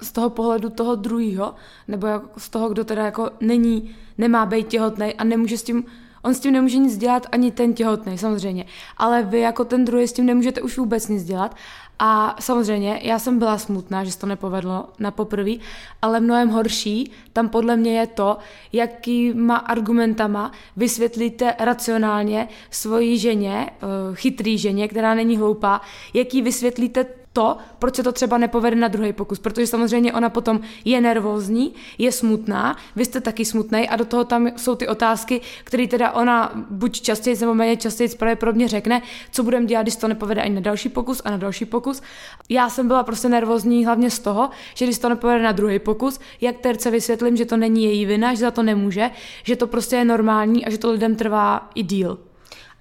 z 0.00 0.12
toho 0.12 0.30
pohledu 0.30 0.70
toho 0.70 0.94
druhého, 0.94 1.54
nebo 1.88 2.06
jako 2.06 2.40
z 2.40 2.48
toho, 2.48 2.68
kdo 2.68 2.84
teda 2.84 3.04
jako 3.04 3.30
není, 3.40 3.96
nemá 4.18 4.46
být 4.46 4.68
těhotný 4.68 5.14
a 5.14 5.24
nemůže 5.24 5.58
s 5.58 5.62
tím, 5.62 5.84
on 6.22 6.34
s 6.34 6.40
tím 6.40 6.52
nemůže 6.52 6.78
nic 6.78 6.96
dělat, 6.96 7.26
ani 7.32 7.50
ten 7.50 7.74
těhotný, 7.74 8.18
samozřejmě. 8.18 8.64
Ale 8.96 9.22
vy 9.22 9.40
jako 9.40 9.64
ten 9.64 9.84
druhý 9.84 10.08
s 10.08 10.12
tím 10.12 10.26
nemůžete 10.26 10.62
už 10.62 10.78
vůbec 10.78 11.08
nic 11.08 11.24
dělat. 11.24 11.56
A 11.98 12.36
samozřejmě, 12.40 13.00
já 13.02 13.18
jsem 13.18 13.38
byla 13.38 13.58
smutná, 13.58 14.04
že 14.04 14.12
se 14.12 14.18
to 14.18 14.26
nepovedlo 14.26 14.88
na 14.98 15.10
poprví, 15.10 15.60
ale 16.02 16.20
mnohem 16.20 16.48
horší 16.48 17.10
tam 17.32 17.48
podle 17.48 17.76
mě 17.76 17.98
je 17.98 18.06
to, 18.06 18.38
jakýma 18.72 19.56
argumentama 19.56 20.52
vysvětlíte 20.76 21.54
racionálně 21.58 22.48
svoji 22.70 23.18
ženě, 23.18 23.70
eh, 23.70 24.14
chytrý 24.14 24.58
ženě, 24.58 24.88
která 24.88 25.14
není 25.14 25.36
hloupá, 25.36 25.80
jaký 26.14 26.42
vysvětlíte 26.42 27.06
to, 27.32 27.56
proč 27.78 27.96
se 27.96 28.02
to 28.02 28.12
třeba 28.12 28.38
nepovede 28.38 28.76
na 28.76 28.88
druhý 28.88 29.12
pokus, 29.12 29.38
protože 29.38 29.66
samozřejmě 29.66 30.12
ona 30.12 30.30
potom 30.30 30.60
je 30.84 31.00
nervózní, 31.00 31.74
je 31.98 32.12
smutná, 32.12 32.76
vy 32.96 33.04
jste 33.04 33.20
taky 33.20 33.44
smutný 33.44 33.88
a 33.88 33.96
do 33.96 34.04
toho 34.04 34.24
tam 34.24 34.48
jsou 34.56 34.74
ty 34.74 34.88
otázky, 34.88 35.40
které 35.64 35.86
teda 35.86 36.12
ona 36.12 36.52
buď 36.70 37.00
častěji 37.00 37.36
nebo 37.40 37.54
méně 37.54 37.76
častěji 37.76 38.08
pravděpodobně 38.08 38.68
řekne, 38.68 39.02
co 39.30 39.42
budeme 39.42 39.66
dělat, 39.66 39.82
když 39.82 39.96
to 39.96 40.08
nepovede 40.08 40.42
ani 40.42 40.54
na 40.54 40.60
další 40.60 40.88
pokus 40.88 41.22
a 41.24 41.30
na 41.30 41.36
další 41.36 41.64
pokus. 41.64 42.02
Já 42.48 42.68
jsem 42.68 42.88
byla 42.88 43.02
prostě 43.02 43.28
nervózní 43.28 43.84
hlavně 43.84 44.10
z 44.10 44.18
toho, 44.18 44.50
že 44.74 44.84
když 44.84 44.98
to 44.98 45.08
nepovede 45.08 45.42
na 45.42 45.52
druhý 45.52 45.78
pokus, 45.78 46.20
jak 46.40 46.58
terce 46.58 46.90
vysvětlím, 46.90 47.36
že 47.36 47.44
to 47.44 47.56
není 47.56 47.84
její 47.84 48.06
vina, 48.06 48.34
že 48.34 48.40
za 48.40 48.50
to 48.50 48.62
nemůže, 48.62 49.10
že 49.42 49.56
to 49.56 49.66
prostě 49.66 49.96
je 49.96 50.04
normální 50.04 50.66
a 50.66 50.70
že 50.70 50.78
to 50.78 50.92
lidem 50.92 51.16
trvá 51.16 51.70
i 51.74 51.82
díl. 51.82 52.18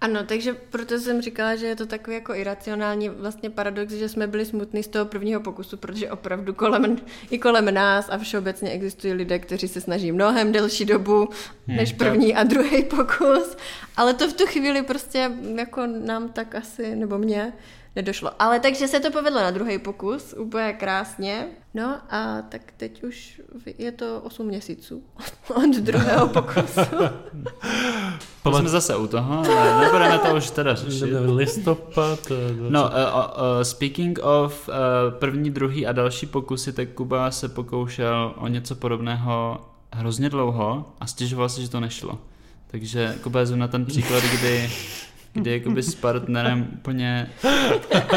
Ano, 0.01 0.23
takže 0.25 0.53
proto 0.53 0.99
jsem 0.99 1.21
říkala, 1.21 1.55
že 1.55 1.65
je 1.65 1.75
to 1.75 1.85
takový 1.85 2.15
jako 2.15 2.33
iracionální 2.33 3.09
vlastně 3.09 3.49
paradox, 3.49 3.93
že 3.93 4.09
jsme 4.09 4.27
byli 4.27 4.45
smutní 4.45 4.83
z 4.83 4.87
toho 4.87 5.05
prvního 5.05 5.41
pokusu, 5.41 5.77
protože 5.77 6.11
opravdu 6.11 6.53
kolem, 6.53 6.97
i 7.29 7.39
kolem 7.39 7.73
nás 7.73 8.09
a 8.09 8.17
všeobecně 8.17 8.71
existují 8.71 9.13
lidé, 9.13 9.39
kteří 9.39 9.67
se 9.67 9.81
snaží 9.81 10.11
mnohem 10.11 10.51
delší 10.51 10.85
dobu 10.85 11.29
než 11.67 11.93
první 11.93 12.35
a 12.35 12.43
druhý 12.43 12.83
pokus, 12.83 13.57
ale 13.97 14.13
to 14.13 14.27
v 14.27 14.33
tu 14.33 14.45
chvíli 14.45 14.81
prostě 14.81 15.31
jako 15.55 15.87
nám 15.87 16.29
tak 16.29 16.55
asi, 16.55 16.95
nebo 16.95 17.17
mě, 17.17 17.53
nedošlo. 17.95 18.31
Ale 18.39 18.59
takže 18.59 18.87
se 18.87 18.99
to 18.99 19.11
povedlo 19.11 19.41
na 19.41 19.51
druhý 19.51 19.79
pokus, 19.79 20.33
úplně 20.37 20.73
krásně. 20.73 21.47
No 21.73 21.97
a 22.09 22.41
tak 22.49 22.61
teď 22.77 23.03
už 23.03 23.41
je 23.77 23.91
to 23.91 24.21
8 24.21 24.45
měsíců 24.45 25.03
od 25.55 25.75
druhého 25.75 26.27
pokusu. 26.41 26.81
To 28.43 28.57
jsme 28.57 28.69
zase 28.69 28.95
u 28.97 29.07
toho, 29.07 29.43
ale 29.51 29.85
nebudeme 29.85 30.19
to 30.19 30.35
už 30.35 30.49
teda 30.51 30.75
řešit. 30.75 31.09
Listopad. 31.35 32.19
eh, 32.31 32.53
20. 32.53 32.71
No, 32.71 32.83
uh, 32.83 32.89
uh, 32.89 33.61
speaking 33.63 34.19
of 34.19 34.69
uh, 34.69 34.73
první, 35.19 35.51
druhý 35.51 35.87
a 35.87 35.91
další 35.91 36.25
pokusy, 36.25 36.73
tak 36.73 36.89
Kuba 36.89 37.31
se 37.31 37.49
pokoušel 37.49 38.33
o 38.37 38.47
něco 38.47 38.75
podobného 38.75 39.61
hrozně 39.93 40.29
dlouho 40.29 40.93
a 40.99 41.07
stěžoval 41.07 41.49
si, 41.49 41.61
že 41.61 41.69
to 41.69 41.79
nešlo. 41.79 42.19
Takže 42.67 43.15
Kuba 43.23 43.39
je 43.39 43.55
na 43.55 43.67
ten 43.67 43.85
příklad, 43.85 44.23
kdy, 44.23 44.69
kdy 45.33 45.51
jakoby 45.51 45.83
s 45.83 45.95
partnerem 45.95 46.67
úplně 46.73 47.29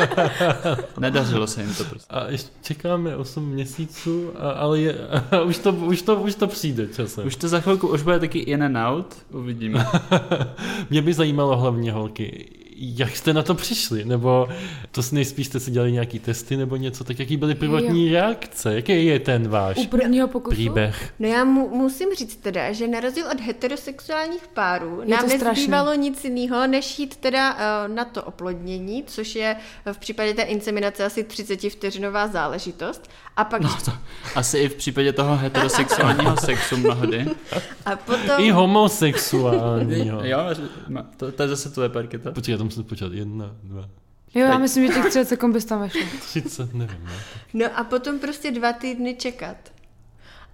nedařilo 1.01 1.47
se 1.47 1.63
jim 1.63 1.75
to 1.75 1.85
prostě. 1.85 2.15
A 2.15 2.31
ještě 2.31 2.51
čekáme 2.63 3.17
8 3.17 3.49
měsíců, 3.49 4.33
a, 4.39 4.51
ale 4.51 4.81
je, 4.81 4.97
a 5.31 5.41
už, 5.41 5.59
to, 5.59 5.73
už, 5.73 6.03
to, 6.03 6.17
už 6.17 6.35
to 6.35 6.47
přijde 6.47 6.87
časem. 6.87 7.27
Už 7.27 7.37
to 7.37 7.49
za 7.49 7.61
chvilku, 7.61 7.89
už 7.89 8.03
bude 8.03 8.21
taky 8.21 8.39
in 8.39 8.63
and 8.63 8.77
out, 8.77 9.17
uvidíme. 9.31 9.87
Mě 10.91 11.03
by 11.03 11.15
zajímalo 11.15 11.57
hlavně 11.57 11.93
holky, 11.93 12.49
jak 12.97 13.17
jste 13.17 13.33
na 13.33 13.43
to 13.43 13.55
přišli? 13.55 14.05
Nebo 14.05 14.49
to 14.91 15.03
si 15.03 15.15
nejspíš 15.15 15.47
jste 15.47 15.61
si 15.61 15.71
dělali 15.71 15.93
nějaký 15.93 16.19
testy 16.19 16.57
nebo 16.57 16.77
něco, 16.77 17.05
tak 17.05 17.19
jaký 17.19 17.37
byly 17.37 17.55
prvotní 17.55 18.13
reakce? 18.13 18.75
Jaký 18.75 19.07
je 19.07 19.19
ten 19.19 19.49
váš 19.49 19.77
U 19.79 19.87
prvního 19.87 20.29
pokusu? 20.29 20.55
příběh? 20.55 21.13
No 21.19 21.29
já 21.29 21.45
mu, 21.45 21.69
musím 21.77 22.09
říct 22.19 22.37
teda, 22.37 22.73
že 22.73 22.89
na 22.89 23.01
rozdíl 23.01 23.25
od 23.33 23.41
heterosexuálních 23.41 24.49
párů 24.49 25.01
Je 25.05 25.09
nám 25.09 25.29
nezbývalo 25.29 25.95
nic 25.95 26.25
jiného, 26.25 26.67
než 26.67 26.99
jít 26.99 27.17
teda 27.17 27.55
uh, 27.55 27.95
na 27.95 28.05
to 28.05 28.23
oplodnění, 28.23 29.05
což 29.07 29.35
je 29.35 29.57
v 29.93 29.99
případě 29.99 30.35
té 30.35 30.43
inseminace 30.43 31.05
asi 31.05 31.25
30 31.25 31.61
vteřinová 31.71 32.29
záležitost. 32.29 33.11
A 33.37 33.45
pak 33.45 33.61
No 33.63 33.77
to 33.85 33.93
asi 34.35 34.59
i 34.59 34.69
v 34.69 34.75
případě 34.75 35.13
toho 35.13 35.37
heterosexuálního 35.37 36.37
sexu 36.37 36.77
mnohdy. 36.77 37.27
a 37.87 37.97
potom... 37.97 38.31
I 38.45 38.51
homosexuálního. 38.51 40.21
Jo, 40.25 40.39
ma- 40.89 41.07
to, 41.17 41.33
to 41.33 41.43
je 41.43 41.49
zase 41.49 41.71
tvoje 41.71 41.89
parketa. 41.89 42.33
Počkej, 42.33 42.53
já 42.53 42.59
to 42.75 42.81
musím 42.81 42.89
počítat. 42.89 43.13
Jedna, 43.13 43.57
dva, 43.63 43.89
Jo, 44.35 44.47
já 44.47 44.59
myslím, 44.59 44.87
že 44.87 44.93
těch 44.95 45.03
30 45.05 45.25
sekund 45.29 45.53
bys 45.53 45.65
tam 45.65 45.81
vešlo. 45.81 46.01
30, 46.21 46.75
nevím. 46.75 46.97
No. 47.05 47.11
No 47.55 47.67
a 47.79 47.85
potom 47.85 48.19
prostě 48.19 48.51
dva 48.51 48.73
týdny 48.73 49.15
čekat. 49.15 49.57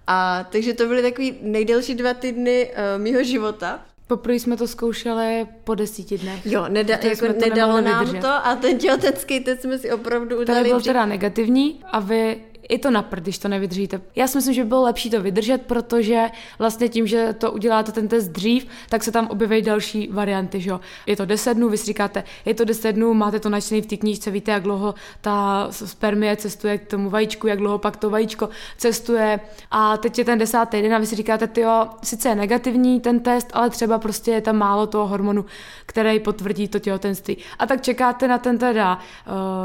A 0.07 0.45
takže 0.51 0.73
to 0.73 0.85
byly 0.87 1.01
takový 1.01 1.33
nejdelší 1.41 1.95
dva 1.95 2.13
týdny 2.13 2.71
uh, 2.95 3.01
mýho 3.03 3.23
života. 3.23 3.79
Poprvé 4.07 4.35
jsme 4.35 4.57
to 4.57 4.67
zkoušeli 4.67 5.45
po 5.63 5.75
desíti 5.75 6.17
dnech. 6.17 6.45
Jo, 6.45 6.65
neda, 6.69 6.97
jako 7.03 7.27
to 7.27 7.39
nedalo 7.49 7.81
nám 7.81 7.99
vydržet. 8.05 8.21
to 8.21 8.27
a 8.47 8.55
ten 8.55 8.77
těhotenský 8.77 9.39
test 9.39 9.61
jsme 9.61 9.77
si 9.79 9.91
opravdu 9.91 10.29
Tady 10.35 10.41
udali. 10.41 10.69
byl 10.69 10.81
teda 10.81 11.05
negativní 11.05 11.83
a 11.91 11.99
vy 11.99 12.41
i 12.71 12.77
to 12.77 12.91
na 12.91 13.05
když 13.15 13.37
to 13.37 13.47
nevydržíte. 13.47 14.01
Já 14.15 14.27
si 14.27 14.37
myslím, 14.37 14.53
že 14.53 14.63
by 14.63 14.67
bylo 14.67 14.83
lepší 14.83 15.09
to 15.09 15.21
vydržet, 15.21 15.61
protože 15.61 16.29
vlastně 16.59 16.89
tím, 16.89 17.07
že 17.07 17.35
to 17.37 17.51
uděláte 17.51 17.91
ten 17.91 18.07
test 18.07 18.27
dřív, 18.27 18.67
tak 18.89 19.03
se 19.03 19.11
tam 19.11 19.27
objeví 19.27 19.61
další 19.61 20.07
varianty, 20.11 20.61
že 20.61 20.69
jo. 20.69 20.79
Je 21.05 21.15
to 21.15 21.25
10 21.25 21.53
dnů, 21.53 21.69
vy 21.69 21.77
si 21.77 21.85
říkáte, 21.85 22.23
je 22.45 22.53
to 22.53 22.65
10 22.65 22.91
dnů, 22.91 23.13
máte 23.13 23.39
to 23.39 23.49
načtený 23.49 23.81
v 23.81 23.85
té 23.85 23.97
knížce, 23.97 24.31
víte, 24.31 24.51
jak 24.51 24.63
dlouho 24.63 24.95
ta 25.21 25.67
spermie 25.71 26.35
cestuje 26.35 26.77
k 26.77 26.87
tomu 26.87 27.09
vajíčku, 27.09 27.47
jak 27.47 27.59
dlouho 27.59 27.77
pak 27.77 27.97
to 27.97 28.09
vajíčko 28.09 28.49
cestuje 28.77 29.39
a 29.71 29.97
teď 29.97 30.17
je 30.17 30.25
ten 30.25 30.39
desátý 30.39 30.81
den 30.81 30.93
a 30.93 30.99
vy 30.99 31.05
si 31.05 31.15
říkáte, 31.15 31.47
ty 31.47 31.61
jo, 31.61 31.87
sice 32.03 32.29
je 32.29 32.35
negativní 32.35 32.99
ten 32.99 33.19
test, 33.19 33.47
ale 33.53 33.69
třeba 33.69 33.99
prostě 33.99 34.31
je 34.31 34.41
tam 34.41 34.57
málo 34.57 34.87
toho 34.87 35.07
hormonu, 35.07 35.45
který 35.85 36.19
potvrdí 36.19 36.67
to 36.67 36.79
těhotenství. 36.79 37.37
A 37.59 37.65
tak 37.65 37.81
čekáte 37.81 38.27
na 38.27 38.37
ten 38.37 38.57
teda 38.57 38.99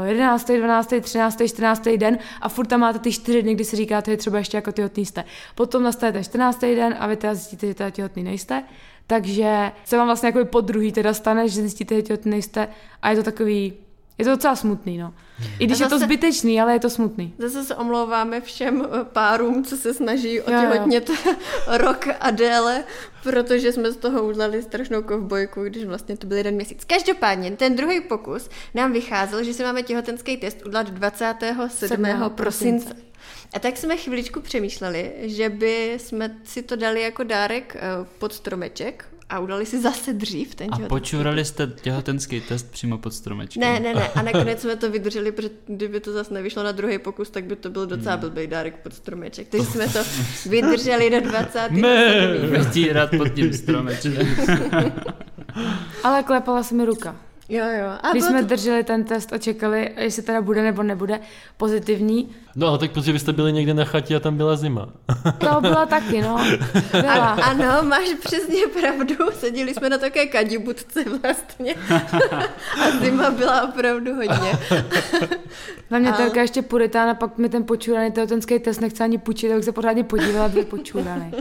uh, 0.01 0.07
11., 0.07 0.51
12., 0.51 0.93
13., 1.01 1.41
14. 1.47 1.89
den 1.97 2.17
a 2.41 2.49
furt 2.49 2.67
tam 2.67 2.79
máte 2.79 2.96
ty 2.97 3.11
čtyři 3.11 3.43
dny, 3.43 3.55
kdy 3.55 3.65
si 3.65 3.75
říkáte, 3.75 4.11
že 4.11 4.17
třeba 4.17 4.37
ještě 4.37 4.57
jako 4.57 4.71
těhotný 4.71 5.05
jste. 5.05 5.23
Potom 5.55 5.83
nastane 5.83 6.11
ten 6.11 6.23
14. 6.23 6.61
den 6.61 6.95
a 6.99 7.07
vy 7.07 7.15
teda 7.15 7.33
zjistíte, 7.33 7.67
že 7.67 7.73
teda 7.73 7.89
těhotný 7.89 8.23
nejste. 8.23 8.63
Takže 9.07 9.71
se 9.85 9.97
vám 9.97 10.07
vlastně 10.07 10.27
jako 10.27 10.45
po 10.45 10.61
druhý 10.61 10.91
teda 10.91 11.13
stane, 11.13 11.49
že 11.49 11.61
zjistíte, 11.61 11.95
že 11.95 12.01
těhotný 12.01 12.31
nejste 12.31 12.67
a 13.01 13.09
je 13.09 13.15
to 13.15 13.23
takový, 13.23 13.73
je 14.17 14.25
to 14.25 14.31
docela 14.31 14.55
smutný, 14.55 14.97
no. 14.97 15.13
I 15.59 15.65
když 15.65 15.81
A 15.81 15.83
je 15.83 15.89
to 15.89 15.95
zase- 15.95 16.05
zbytečný, 16.05 16.61
ale 16.61 16.73
je 16.73 16.79
to 16.79 16.89
smutný. 16.89 17.33
Zase 17.37 17.63
se 17.63 17.75
omlouváme 17.75 18.41
všem 18.41 18.85
eh, 18.85 19.03
párům, 19.03 19.63
co 19.63 19.77
se 19.77 19.93
snaží 19.93 20.41
otěhotnět 20.41 21.11
rok 21.67 22.07
a 22.19 22.31
déle, 22.31 22.83
protože 23.23 23.71
jsme 23.71 23.91
z 23.91 23.97
toho 23.97 24.23
udělali 24.23 24.63
strašnou 24.63 25.01
kovbojku, 25.01 25.63
když 25.63 25.85
vlastně 25.85 26.17
to 26.17 26.27
byl 26.27 26.37
jeden 26.37 26.55
měsíc. 26.55 26.83
Každopádně, 26.85 27.51
ten 27.51 27.75
druhý 27.75 28.01
pokus 28.01 28.49
nám 28.73 28.91
vycházel, 28.93 29.43
že 29.43 29.53
si 29.53 29.63
máme 29.63 29.83
těhotenský 29.83 30.37
test 30.37 30.65
udělat 30.65 30.89
27. 30.89 31.69
7. 31.69 32.05
prosince. 32.35 32.95
A 33.53 33.59
tak 33.59 33.77
jsme 33.77 33.97
chviličku 33.97 34.41
přemýšleli, 34.41 35.13
že 35.21 35.49
by 35.49 35.93
jsme 35.97 36.35
si 36.43 36.61
to 36.61 36.75
dali 36.75 37.01
jako 37.01 37.23
dárek 37.23 37.75
eh, 37.79 37.81
pod 38.19 38.33
stromeček 38.33 39.05
a 39.29 39.39
udali 39.39 39.65
si 39.65 39.81
zase 39.81 40.13
dřív 40.13 40.55
ten 40.55 40.67
A 40.71 40.75
těhotenský 40.77 40.89
počurali 40.89 41.45
jste 41.45 41.67
těhotenský 41.67 42.41
test 42.41 42.71
přímo 42.71 42.97
pod 42.97 43.13
stromečkem. 43.13 43.61
ne, 43.61 43.79
ne, 43.79 43.93
ne. 43.93 44.07
A 44.09 44.21
nakonec 44.31 44.61
jsme 44.61 44.75
to 44.75 44.91
vydrželi, 44.91 45.31
protože 45.31 45.49
kdyby 45.67 45.99
to 45.99 46.13
zase 46.13 46.33
nevyšlo 46.33 46.63
na 46.63 46.71
druhý 46.71 46.97
pokus, 46.99 47.29
tak 47.29 47.43
by 47.43 47.55
to 47.55 47.69
byl 47.69 47.85
docela 47.85 48.15
Hmm. 48.15 48.21
blbý 48.29 48.47
dárek 48.47 48.75
pod 48.83 48.93
stromeček. 48.93 49.47
Takže 49.47 49.65
jsme 49.67 49.87
to 49.87 49.99
vydrželi 50.49 51.09
do 51.09 51.21
20. 51.21 51.69
Ne. 51.71 52.27
Vytírat 52.37 53.09
pod 53.17 53.29
tím 53.29 53.53
stromečkem. 53.53 54.13
Ale 56.03 56.23
klepala 56.23 56.63
se 56.63 56.75
mi 56.75 56.85
ruka. 56.85 57.15
Jo, 57.49 57.65
jo. 57.79 57.87
A 58.03 58.11
Když 58.11 58.23
jsme 58.23 58.41
to... 58.41 58.47
drželi 58.47 58.83
ten 58.83 59.03
test 59.03 59.33
a 59.33 59.37
čekali, 59.37 59.91
jestli 59.97 60.21
teda 60.23 60.41
bude 60.41 60.63
nebo 60.63 60.83
nebude 60.83 61.19
pozitivní, 61.57 62.35
No 62.55 62.67
ale 62.67 62.77
tak 62.77 62.91
protože 62.91 63.11
vy 63.11 63.19
jste 63.19 63.33
byli 63.33 63.53
někde 63.53 63.73
na 63.73 63.85
chatě 63.85 64.15
a 64.15 64.19
tam 64.19 64.37
byla 64.37 64.55
zima. 64.55 64.89
to 65.37 65.61
byla 65.61 65.85
taky, 65.85 66.21
no. 66.21 66.45
Byla. 66.91 67.13
A, 67.27 67.43
ano, 67.43 67.83
máš 67.83 68.07
přesně 68.25 68.61
pravdu. 68.81 69.15
Seděli 69.33 69.73
jsme 69.73 69.89
na 69.89 69.97
také 69.97 70.25
kadibutce 70.25 71.03
vlastně. 71.21 71.75
A 72.85 72.91
zima 73.03 73.31
byla 73.31 73.61
opravdu 73.69 74.13
hodně. 74.15 74.51
Na 75.91 75.99
mě 75.99 76.09
A- 76.09 76.17
Terka 76.17 76.41
ještě 76.41 76.61
puritán 76.61 77.09
a 77.09 77.13
pak 77.13 77.37
mi 77.37 77.49
ten 77.49 77.63
počuraný 77.63 78.11
tehotenský 78.11 78.59
test 78.59 78.81
nechce 78.81 79.03
ani 79.03 79.17
půjčit, 79.17 79.49
tak 79.51 79.63
se 79.63 79.71
pořádně 79.71 80.03
podívala, 80.03 80.47
byl 80.47 80.65
počuraný. 80.65 81.31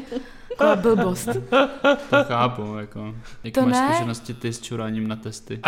Taková 0.56 0.76
blbost. 0.76 1.28
To 2.10 2.24
chápu, 2.24 2.74
jako. 2.78 3.14
Jak 3.44 3.54
To 3.54 3.62
máš 3.62 3.72
ne. 3.72 3.88
zkušenosti 3.88 4.34
ty 4.34 4.52
s 4.52 4.60
čuráním 4.62 5.08
na 5.08 5.16
testy? 5.16 5.60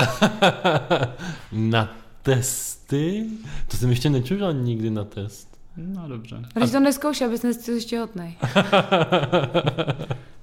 na 1.53 1.95
testy? 2.23 3.27
To 3.69 3.77
jsem 3.77 3.91
ještě 3.91 4.11
nečural 4.11 4.53
nikdy 4.53 4.91
na 4.91 5.05
test. 5.05 5.49
No 5.77 6.09
dobře. 6.09 6.43
A 6.55 6.59
když 6.59 6.71
to 6.71 6.81
neskoušel, 6.81 7.29
abys 7.29 7.43
nestil 7.43 7.75
ještě 7.75 7.99
hotnej. 8.01 8.37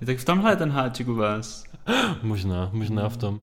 Tak 0.05 0.17
v 0.17 0.25
tomhle 0.25 0.51
je 0.51 0.55
ten 0.55 0.71
háček 0.71 1.07
u 1.07 1.15
vás. 1.15 1.63
Možná, 2.23 2.69
možná 2.73 3.09
v 3.09 3.17
tom. 3.17 3.39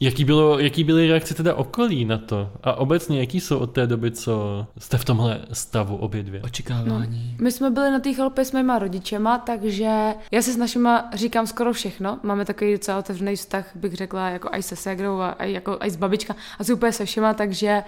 Jaký, 0.00 0.24
bylo, 0.24 0.58
jaký 0.58 0.84
byly 0.84 1.08
reakce 1.08 1.34
teda 1.34 1.54
okolí 1.54 2.04
na 2.04 2.18
to? 2.18 2.50
A 2.62 2.74
obecně, 2.74 3.20
jaký 3.20 3.40
jsou 3.40 3.58
od 3.58 3.66
té 3.66 3.86
doby, 3.86 4.10
co 4.10 4.66
jste 4.78 4.98
v 4.98 5.04
tomhle 5.04 5.40
stavu 5.52 5.96
obě 5.96 6.22
dvě? 6.22 6.42
Očekávání. 6.42 7.36
My 7.40 7.52
jsme 7.52 7.70
byli 7.70 7.90
na 7.90 8.00
té 8.00 8.14
chalupě 8.14 8.44
s 8.44 8.52
mýma 8.52 8.78
rodičema, 8.78 9.38
takže 9.38 10.14
já 10.30 10.42
si 10.42 10.52
s 10.52 10.56
našima 10.56 11.10
říkám 11.14 11.46
skoro 11.46 11.72
všechno. 11.72 12.18
Máme 12.22 12.44
takový 12.44 12.72
docela 12.72 12.98
otevřený 12.98 13.36
vztah, 13.36 13.70
bych 13.74 13.94
řekla, 13.94 14.30
jako 14.30 14.48
aj 14.52 14.62
se 14.62 14.76
ségrou 14.76 15.18
a 15.18 15.28
aj, 15.28 15.52
jako, 15.52 15.76
aj 15.80 15.90
s 15.90 15.96
babička, 15.96 16.36
asi 16.58 16.72
úplně 16.72 16.92
se 16.92 17.04
všema, 17.04 17.34
takže 17.34 17.82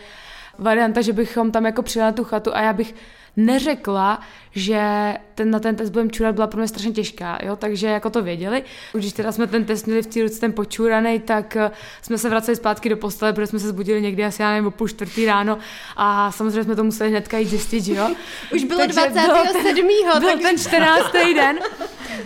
varianta, 0.58 1.00
že 1.00 1.12
bychom 1.12 1.52
tam 1.52 1.66
jako 1.66 1.82
přijeli 1.82 2.06
na 2.06 2.12
tu 2.12 2.24
chatu 2.24 2.54
a 2.54 2.60
já 2.60 2.72
bych 2.72 2.94
neřekla, 3.38 4.20
že 4.50 5.14
ten, 5.34 5.50
na 5.50 5.58
ten 5.60 5.76
test 5.76 5.90
budeme 5.90 6.10
čurat, 6.10 6.34
byla 6.34 6.46
pro 6.46 6.58
mě 6.58 6.68
strašně 6.68 6.92
těžká, 6.92 7.38
jo? 7.42 7.56
takže 7.56 7.86
jako 7.86 8.10
to 8.10 8.22
věděli. 8.22 8.62
Když 8.92 9.12
teda 9.12 9.32
jsme 9.32 9.46
ten 9.46 9.64
test 9.64 9.86
měli 9.86 10.02
v 10.02 10.06
té 10.06 10.22
ruce 10.22 10.40
ten 10.40 10.52
počuraný, 10.52 11.20
tak 11.20 11.56
eh, 11.56 11.70
jsme 12.02 12.18
se 12.18 12.28
vraceli 12.28 12.56
zpátky 12.56 12.88
do 12.88 12.96
postele, 12.96 13.32
protože 13.32 13.46
jsme 13.46 13.58
se 13.58 13.68
zbudili 13.68 14.02
někdy 14.02 14.24
asi, 14.24 14.42
já 14.42 14.50
nevím, 14.50 14.66
o 14.66 14.70
půl 14.70 14.88
čtvrtý 14.88 15.26
ráno 15.26 15.58
a 15.96 16.32
samozřejmě 16.32 16.64
jsme 16.64 16.76
to 16.76 16.84
museli 16.84 17.10
hnedka 17.10 17.38
jít 17.38 17.48
zjistit, 17.48 17.84
že 17.84 17.94
jo. 17.94 18.10
Už 18.54 18.64
bylo 18.64 18.78
Takže 18.78 18.94
27. 18.94 19.88
Byl 20.20 20.30
tak 20.30 20.40
ten 20.40 20.58
14. 20.58 21.12
den. 21.12 21.58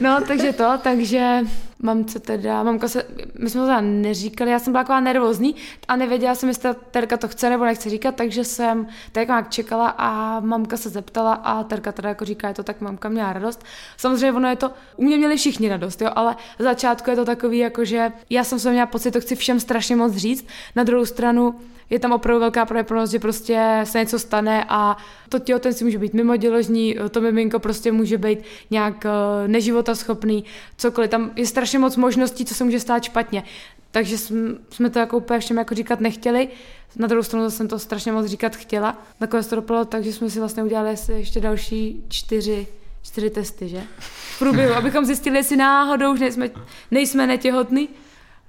No, 0.00 0.20
takže 0.26 0.52
to, 0.52 0.78
takže 0.82 1.40
mamce 1.82 2.20
teda, 2.20 2.62
mamka 2.62 2.88
se, 2.88 3.06
my 3.38 3.50
jsme 3.50 3.60
to 3.60 3.66
teda 3.66 3.80
neříkali, 3.80 4.50
já 4.50 4.58
jsem 4.58 4.72
byla 4.72 4.84
taková 4.84 5.00
nervózní 5.00 5.54
a 5.88 5.96
nevěděla 5.96 6.34
jsem, 6.34 6.48
jestli 6.48 6.62
ta 6.62 6.74
Terka 6.74 7.16
to 7.16 7.28
chce 7.28 7.50
nebo 7.50 7.64
nechce 7.64 7.90
říkat, 7.90 8.14
takže 8.14 8.44
jsem 8.44 8.86
tak 9.12 9.28
nějak 9.28 9.50
čekala 9.50 9.88
a 9.88 10.40
mamka 10.40 10.76
se 10.76 10.88
zeptala 10.88 11.34
a 11.34 11.64
Terka 11.64 11.92
teda 11.92 12.08
jako 12.08 12.24
říká, 12.24 12.48
je 12.48 12.54
to 12.54 12.62
tak, 12.62 12.80
mamka 12.80 13.08
měla 13.08 13.32
radost. 13.32 13.64
Samozřejmě 13.96 14.32
ono 14.32 14.48
je 14.48 14.56
to, 14.56 14.70
u 14.96 15.04
mě 15.04 15.16
měli 15.16 15.36
všichni 15.36 15.68
radost, 15.68 16.02
jo, 16.02 16.10
ale 16.14 16.36
z 16.58 16.62
začátku 16.62 17.10
je 17.10 17.16
to 17.16 17.24
takový, 17.24 17.58
jako 17.58 17.84
že 17.84 18.12
já 18.30 18.44
jsem 18.44 18.58
se 18.58 18.70
měla 18.70 18.86
pocit, 18.86 19.10
to 19.10 19.20
chci 19.20 19.36
všem 19.36 19.60
strašně 19.60 19.96
moc 19.96 20.12
říct. 20.12 20.46
Na 20.76 20.82
druhou 20.82 21.04
stranu 21.04 21.54
je 21.92 21.98
tam 21.98 22.12
opravdu 22.12 22.40
velká 22.40 22.66
pravděpodobnost, 22.66 23.10
že 23.10 23.18
prostě 23.18 23.80
se 23.84 23.98
něco 23.98 24.18
stane 24.18 24.64
a 24.68 24.96
to 25.28 25.38
těhotenství 25.38 25.84
může 25.84 25.98
být 25.98 26.14
mimoděložní, 26.14 26.96
to 27.10 27.20
miminko 27.20 27.58
prostě 27.58 27.92
může 27.92 28.18
být 28.18 28.38
nějak 28.70 29.06
eh, 29.06 29.48
neživotaschopný, 29.48 30.44
cokoliv. 30.76 31.10
Tam 31.10 31.30
je 31.36 31.46
strašně 31.46 31.78
moc 31.78 31.96
možností, 31.96 32.44
co 32.44 32.54
se 32.54 32.64
může 32.64 32.80
stát 32.80 33.04
špatně. 33.04 33.42
Takže 33.90 34.18
jsme, 34.18 34.90
to 34.90 34.98
jako 34.98 35.16
úplně 35.16 35.40
všem 35.40 35.58
jako 35.58 35.74
říkat 35.74 36.00
nechtěli. 36.00 36.48
Na 36.96 37.06
druhou 37.06 37.22
stranu 37.22 37.50
jsem 37.50 37.68
to 37.68 37.78
strašně 37.78 38.12
moc 38.12 38.26
říkat 38.26 38.56
chtěla. 38.56 39.02
Nakonec 39.20 39.46
to 39.46 39.56
dopadlo 39.56 39.84
tak, 39.84 40.04
že 40.04 40.12
jsme 40.12 40.30
si 40.30 40.38
vlastně 40.38 40.62
udělali 40.62 40.94
ještě 41.14 41.40
další 41.40 42.04
čtyři, 42.08 42.66
čtyři 43.02 43.30
testy, 43.30 43.68
že? 43.68 43.82
V 43.98 44.38
průběhu, 44.38 44.74
abychom 44.74 45.04
zjistili, 45.04 45.36
jestli 45.36 45.56
náhodou 45.56 46.12
už 46.12 46.20
nejsme, 46.20 46.50
nejsme 46.90 47.26
netěhotný. 47.26 47.88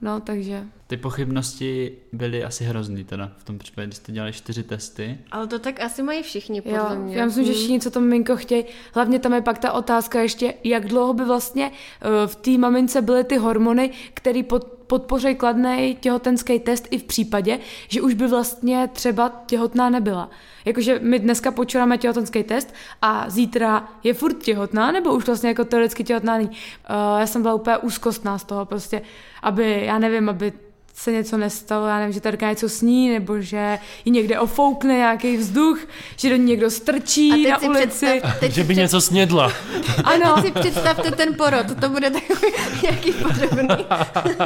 No, 0.04 0.20
takže 0.20 0.64
Ty 0.88 0.98
pochybnosti 0.98 1.92
byly 2.14 2.44
asi 2.44 2.64
hrozný 2.64 3.04
teda 3.04 3.32
v 3.38 3.44
tom 3.44 3.58
případě, 3.60 3.86
když 3.88 3.98
jste 3.98 4.12
dělali 4.12 4.34
čtyři 4.34 4.64
testy. 4.64 5.18
Ale 5.32 5.48
to 5.48 5.60
tak 5.60 5.82
asi 5.82 6.04
mají 6.04 6.24
všichni, 6.24 6.62
podle 6.62 6.78
Jo, 6.78 6.86
mě. 6.96 7.16
já 7.18 7.26
myslím, 7.26 7.44
že 7.46 7.52
Hmm. 7.52 7.58
všichni, 7.60 7.80
co 7.80 7.92
to 7.92 8.00
miminko 8.00 8.36
chtějí, 8.38 8.66
hlavně 8.94 9.20
tam 9.20 9.34
je 9.34 9.42
pak 9.42 9.58
ta 9.58 9.72
otázka 9.72 10.22
ještě, 10.22 10.54
jak 10.64 10.86
dlouho 10.88 11.14
by 11.14 11.26
vlastně 11.26 11.72
eh, 12.02 12.28
v 12.28 12.36
té 12.36 12.52
mamince 12.58 13.02
byly 13.02 13.24
ty 13.24 13.38
hormony, 13.38 13.92
které 14.14 14.44
pod, 14.44 14.83
podpoří 14.94 15.36
kladný 15.36 15.98
těhotenský 16.00 16.60
test 16.60 16.88
i 16.92 16.98
v 16.98 17.04
případě, 17.04 17.60
že 17.88 18.02
už 18.02 18.14
by 18.14 18.28
vlastně 18.28 18.90
třeba 18.94 19.44
těhotná 19.46 19.90
nebyla. 19.90 20.30
Jakože 20.66 21.00
my 21.00 21.20
dneska 21.20 21.52
počítáme 21.52 21.98
těhotenský 21.98 22.44
test 22.44 22.74
a 23.02 23.30
zítra 23.30 23.88
je 24.04 24.14
furt 24.14 24.44
těhotná, 24.44 24.92
nebo 24.92 25.14
už 25.14 25.26
vlastně 25.26 25.50
jako 25.50 25.66
teoreticky 25.66 26.04
těhotná 26.04 26.38
není. 26.38 26.50
Uh, 26.50 27.20
já 27.20 27.28
jsem 27.28 27.42
byla 27.42 27.54
úplně 27.54 27.78
úzkostná 27.78 28.38
z 28.38 28.44
toho 28.44 28.66
prostě, 28.66 29.02
aby, 29.42 29.82
já 29.86 30.00
nevím, 30.00 30.30
aby 30.30 30.54
se 30.94 31.12
něco 31.12 31.38
nestalo, 31.38 31.88
já 31.88 32.00
nevím, 32.00 32.14
že 32.14 32.22
Terka 32.22 32.50
něco 32.50 32.70
sní, 32.70 33.10
nebo 33.10 33.42
že 33.42 33.80
ji 34.06 34.12
někde 34.12 34.40
ofoukne 34.40 34.94
nějaký 34.94 35.38
vzduch, 35.38 35.80
že 36.18 36.30
do 36.30 36.36
ní 36.36 36.46
někdo 36.46 36.70
strčí 36.70 37.32
A 37.32 37.36
teď 37.36 37.50
na 37.50 37.60
si 37.60 37.68
ulici. 37.70 37.88
představ, 37.88 38.38
teď 38.40 38.52
Že 38.52 38.64
by 38.64 38.76
něco 38.76 39.02
snědla. 39.02 39.54
Ano, 40.04 40.42
si 40.42 40.52
představte 40.52 41.12
ten 41.12 41.34
porod, 41.36 41.66
to 41.82 41.90
bude 41.90 42.10
takový 42.10 42.54
nějaký 42.84 43.12
podobný. 43.12 43.68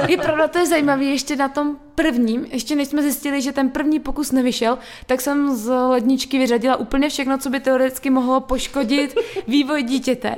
je 0.08 0.18
pravda, 0.18 0.48
to 0.48 0.60
je 0.60 0.66
zajímavé, 0.66 1.04
ještě 1.04 1.36
na 1.36 1.50
tom 1.50 1.76
prvním, 1.96 2.46
ještě 2.52 2.76
než 2.76 2.88
jsme 2.88 3.02
zjistili, 3.02 3.42
že 3.42 3.52
ten 3.52 3.70
první 3.70 4.00
pokus 4.00 4.32
nevyšel, 4.32 4.78
tak 5.06 5.22
jsem 5.22 5.56
z 5.56 5.70
ledničky 5.88 6.38
vyřadila 6.38 6.76
úplně 6.76 7.10
všechno, 7.10 7.38
co 7.38 7.50
by 7.50 7.60
teoreticky 7.60 8.10
mohlo 8.10 8.40
poškodit 8.42 9.16
vývoj 9.48 9.84
dítěte. 9.84 10.36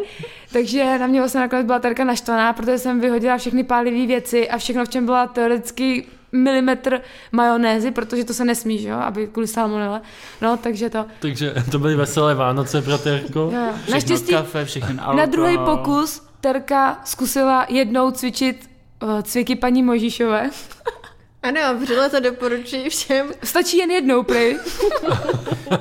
Takže 0.54 0.98
na 1.00 1.08
mě 1.08 1.20
vlastně 1.20 1.40
nakonec 1.42 1.66
byla 1.66 1.80
Terka 1.80 2.04
naštvaná, 2.04 2.54
protože 2.54 2.78
jsem 2.78 3.00
vyhodila 3.00 3.38
všechny 3.38 3.64
pálivé 3.64 4.06
věci 4.08 4.50
a 4.50 4.58
všechno, 4.58 4.86
v 4.86 4.90
čem 4.90 5.06
byla 5.06 5.28
teoreticky 5.28 5.99
milimetr 6.32 7.02
majonézy, 7.32 7.92
protože 7.92 8.24
to 8.24 8.34
se 8.34 8.46
nesmí, 8.46 8.80
že 8.80 8.90
jo, 8.90 8.98
aby 8.98 9.28
kvůli 9.28 9.48
salmonele. 9.48 10.02
No, 10.42 10.58
takže 10.58 10.90
to. 10.90 11.06
Takže 11.20 11.54
to 11.72 11.80
byly 11.80 11.96
veselé 11.96 12.36
Vánoce. 12.36 12.84
Jo, 12.88 13.00
jo. 13.36 13.48
Všechno 13.52 13.74
Naštěstí 13.92 14.32
kafe, 14.32 14.60
alkohol. 14.60 15.16
na 15.16 15.26
druhý 15.26 15.58
pokus 15.58 16.30
Terka 16.42 17.02
zkusila 17.06 17.66
jednou 17.70 18.12
cvičit 18.12 18.70
uh, 19.04 19.22
cviky 19.22 19.56
paní 19.56 19.84
Možíšové. 19.84 20.50
Ano, 21.44 21.62
vřele 21.80 22.10
to 22.10 22.20
doporučuji 22.20 22.90
všem. 22.90 23.28
Stačí 23.44 23.78
jen 23.78 23.92
jednou, 23.92 24.24
prej. 24.24 24.58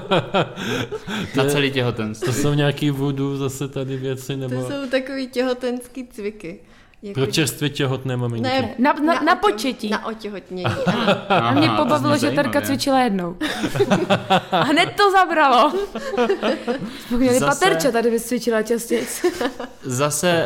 Na 1.36 1.44
celý 1.48 1.70
těhotenství. 1.70 2.26
To 2.26 2.32
jsou 2.32 2.54
nějaký 2.54 2.90
voodoo 2.90 3.36
zase 3.36 3.68
tady 3.68 3.96
věci, 3.96 4.32
To 4.32 4.36
nebo 4.36 4.62
jsou 4.62 4.86
takový 4.90 5.28
těhotenský 5.28 6.06
cviky. 6.06 6.60
Jako, 7.02 7.20
pro 7.20 7.26
čerstvě 7.26 7.70
těhotné 7.70 8.16
maminky. 8.16 8.48
ne, 8.48 8.74
Na- 8.78 8.92
na- 8.92 9.14
na 9.14 9.20
otěho- 9.22 9.36
početí. 9.40 9.88
Na 9.90 10.06
otěhotnění. 10.06 10.64
A 11.28 11.50
mě 11.52 11.68
pobavilo, 11.68 12.16
zní 12.18 12.28
že 12.30 12.34
Terka 12.36 12.60
cvičila 12.60 13.00
jednou. 13.00 13.36
A 14.50 14.62
hned 14.64 14.88
to 14.96 15.10
zabralo. 15.12 15.72
Měli 17.10 17.38
Zase- 17.38 17.46
paterče 17.60 17.92
tady 17.92 18.10
vyscvičila 18.10 18.62
častěji. 18.62 19.06
Zase, 19.82 20.44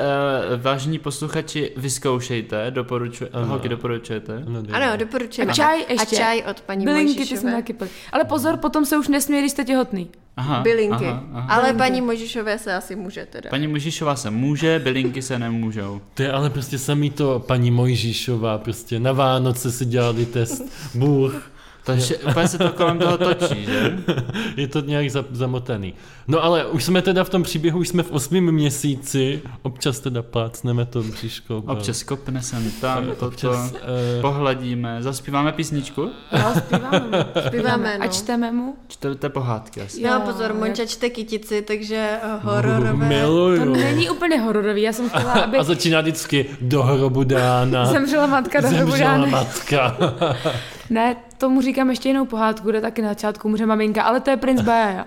uh, 0.54 0.60
vážní 0.62 0.98
posluchači, 0.98 1.72
vyzkoušejte, 1.76 2.70
doporučuje, 2.70 3.30
Ano. 3.32 3.46
holky 3.46 3.68
doporučujete. 3.68 4.42
Ano, 4.46 4.62
ano, 4.72 4.96
doporučujeme. 4.96 5.52
A 5.52 5.54
čaj 5.54 5.84
ještě. 5.88 6.16
A 6.16 6.18
čaj 6.18 6.42
od 6.50 6.60
paní 6.60 6.84
Bylinky, 6.84 7.26
ty 7.26 7.36
jsme 7.36 7.52
taky 7.52 7.72
pili. 7.72 7.90
Ale 8.12 8.24
pozor, 8.24 8.56
potom 8.56 8.84
se 8.84 8.96
už 8.98 9.08
nesmí, 9.08 9.38
když 9.38 9.50
jste 9.52 9.64
těhotný. 9.64 10.10
Aha, 10.36 10.60
Bylinky. 10.60 11.06
Aha, 11.06 11.24
aha. 11.34 11.46
Ale 11.54 11.62
Bylinky. 11.62 11.78
paní 11.78 12.00
Možišové 12.00 12.58
se 12.58 12.74
asi 12.74 12.96
může 12.96 13.26
teda. 13.26 13.50
Paní 13.50 13.66
Mužišová 13.68 14.16
se 14.16 14.30
může, 14.30 14.78
bylinky 14.78 15.22
se 15.22 15.38
nemůžou. 15.38 16.00
To 16.14 16.22
je 16.22 16.32
ale 16.42 16.50
prostě 16.50 16.78
samý 16.78 17.10
to 17.10 17.38
paní 17.38 17.70
Mojžíšová, 17.70 18.58
prostě 18.58 19.00
na 19.00 19.12
Vánoce 19.12 19.72
si 19.72 19.84
dělali 19.84 20.26
test, 20.26 20.62
Bůh, 20.94 21.51
Takže 21.84 22.16
úplně 22.16 22.48
se 22.48 22.58
to 22.58 22.70
kolem 22.72 22.98
toho 22.98 23.18
točí, 23.18 23.64
že? 23.64 23.98
je 24.56 24.68
to 24.68 24.80
nějak 24.80 25.10
za, 25.10 25.24
zamotaný. 25.30 25.94
No 26.28 26.44
ale 26.44 26.66
už 26.66 26.84
jsme 26.84 27.02
teda 27.02 27.24
v 27.24 27.28
tom 27.28 27.42
příběhu, 27.42 27.78
už 27.78 27.88
jsme 27.88 28.02
v 28.02 28.10
osmém 28.10 28.52
měsíci, 28.52 29.42
občas 29.62 30.00
teda 30.00 30.22
plácneme 30.22 30.84
to 30.86 31.02
bříško. 31.02 31.56
Občas 31.66 32.02
kopne 32.02 32.42
sem 32.42 32.70
tam, 32.80 33.06
toto, 33.06 33.26
občas 33.26 33.74
eh, 33.74 34.20
pohladíme, 34.20 34.96
zaspíváme 35.02 35.52
písničku, 35.52 36.00
Jo, 36.32 36.52
zpíváme. 36.58 37.26
Zpíváme, 37.46 37.94
A 37.98 38.04
no. 38.04 38.12
čteme 38.12 38.52
mu. 38.52 38.76
čtete 38.88 39.28
pohádky 39.28 39.80
asi. 39.80 40.02
No 40.02 40.10
Jo, 40.10 40.20
pozor, 40.24 40.54
Monča 40.54 40.86
čte 40.86 41.10
kytici, 41.10 41.62
takže 41.62 42.18
eh, 42.22 42.38
hororové. 42.42 42.92
miluju. 43.08 43.58
To 43.64 43.70
není 43.70 44.10
úplně 44.10 44.40
hororový. 44.40 44.82
Já 44.82 44.92
jsem 44.92 45.08
chtěla, 45.08 45.32
aby 45.32 45.58
A 45.62 45.62
začíná 45.62 46.00
vždycky 46.00 46.46
do 46.60 46.82
hrobu 46.82 47.24
dána. 47.24 47.86
zemřela 47.86 48.26
matka 48.26 48.60
do 48.60 48.68
hrobu 48.68 48.90
Zemřela 48.90 49.10
dány. 49.16 49.30
matka. 49.30 49.96
Ne, 50.92 51.16
tomu 51.38 51.60
říkám 51.60 51.90
ještě 51.90 52.08
jinou 52.08 52.26
pohádku, 52.26 52.70
kde 52.70 52.80
taky 52.80 53.02
na 53.02 53.08
začátku 53.08 53.48
umře 53.48 53.66
maminka, 53.66 54.02
ale 54.02 54.20
to 54.20 54.30
je 54.30 54.36
princ 54.36 54.60
Baja. 54.60 55.06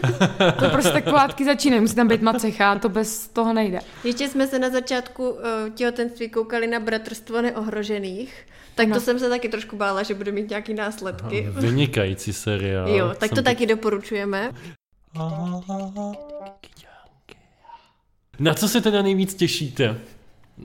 to 0.60 0.68
prostě 0.70 0.90
tak 0.92 1.04
pohádky 1.04 1.44
začínají, 1.44 1.80
musí 1.80 1.94
tam 1.94 2.08
být 2.08 2.22
macecha, 2.22 2.78
to 2.78 2.88
bez 2.88 3.28
toho 3.28 3.52
nejde. 3.52 3.80
Ještě 4.04 4.28
jsme 4.28 4.46
se 4.46 4.58
na 4.58 4.70
začátku 4.70 5.30
uh, 5.30 5.38
těhotenství 5.74 6.28
koukali 6.28 6.66
na 6.66 6.80
Bratrstvo 6.80 7.42
neohrožených, 7.42 8.46
tak 8.74 8.86
Ano. 8.86 8.94
to 8.94 9.00
jsem 9.00 9.18
se 9.18 9.28
taky 9.28 9.48
trošku 9.48 9.76
bála, 9.76 10.02
že 10.02 10.14
bude 10.14 10.32
mít 10.32 10.50
nějaký 10.50 10.74
následky. 10.74 11.46
Vynikající 11.50 12.32
seriál. 12.32 12.88
Jo, 12.88 13.14
tak 13.18 13.30
to 13.30 13.34
Jsem 13.34 13.44
taky 13.44 13.66
doporučujeme. 13.66 14.50
Na 18.38 18.54
co 18.54 18.68
se 18.68 18.80
teda 18.80 19.02
nejvíc 19.02 19.34
těšíte? 19.34 19.98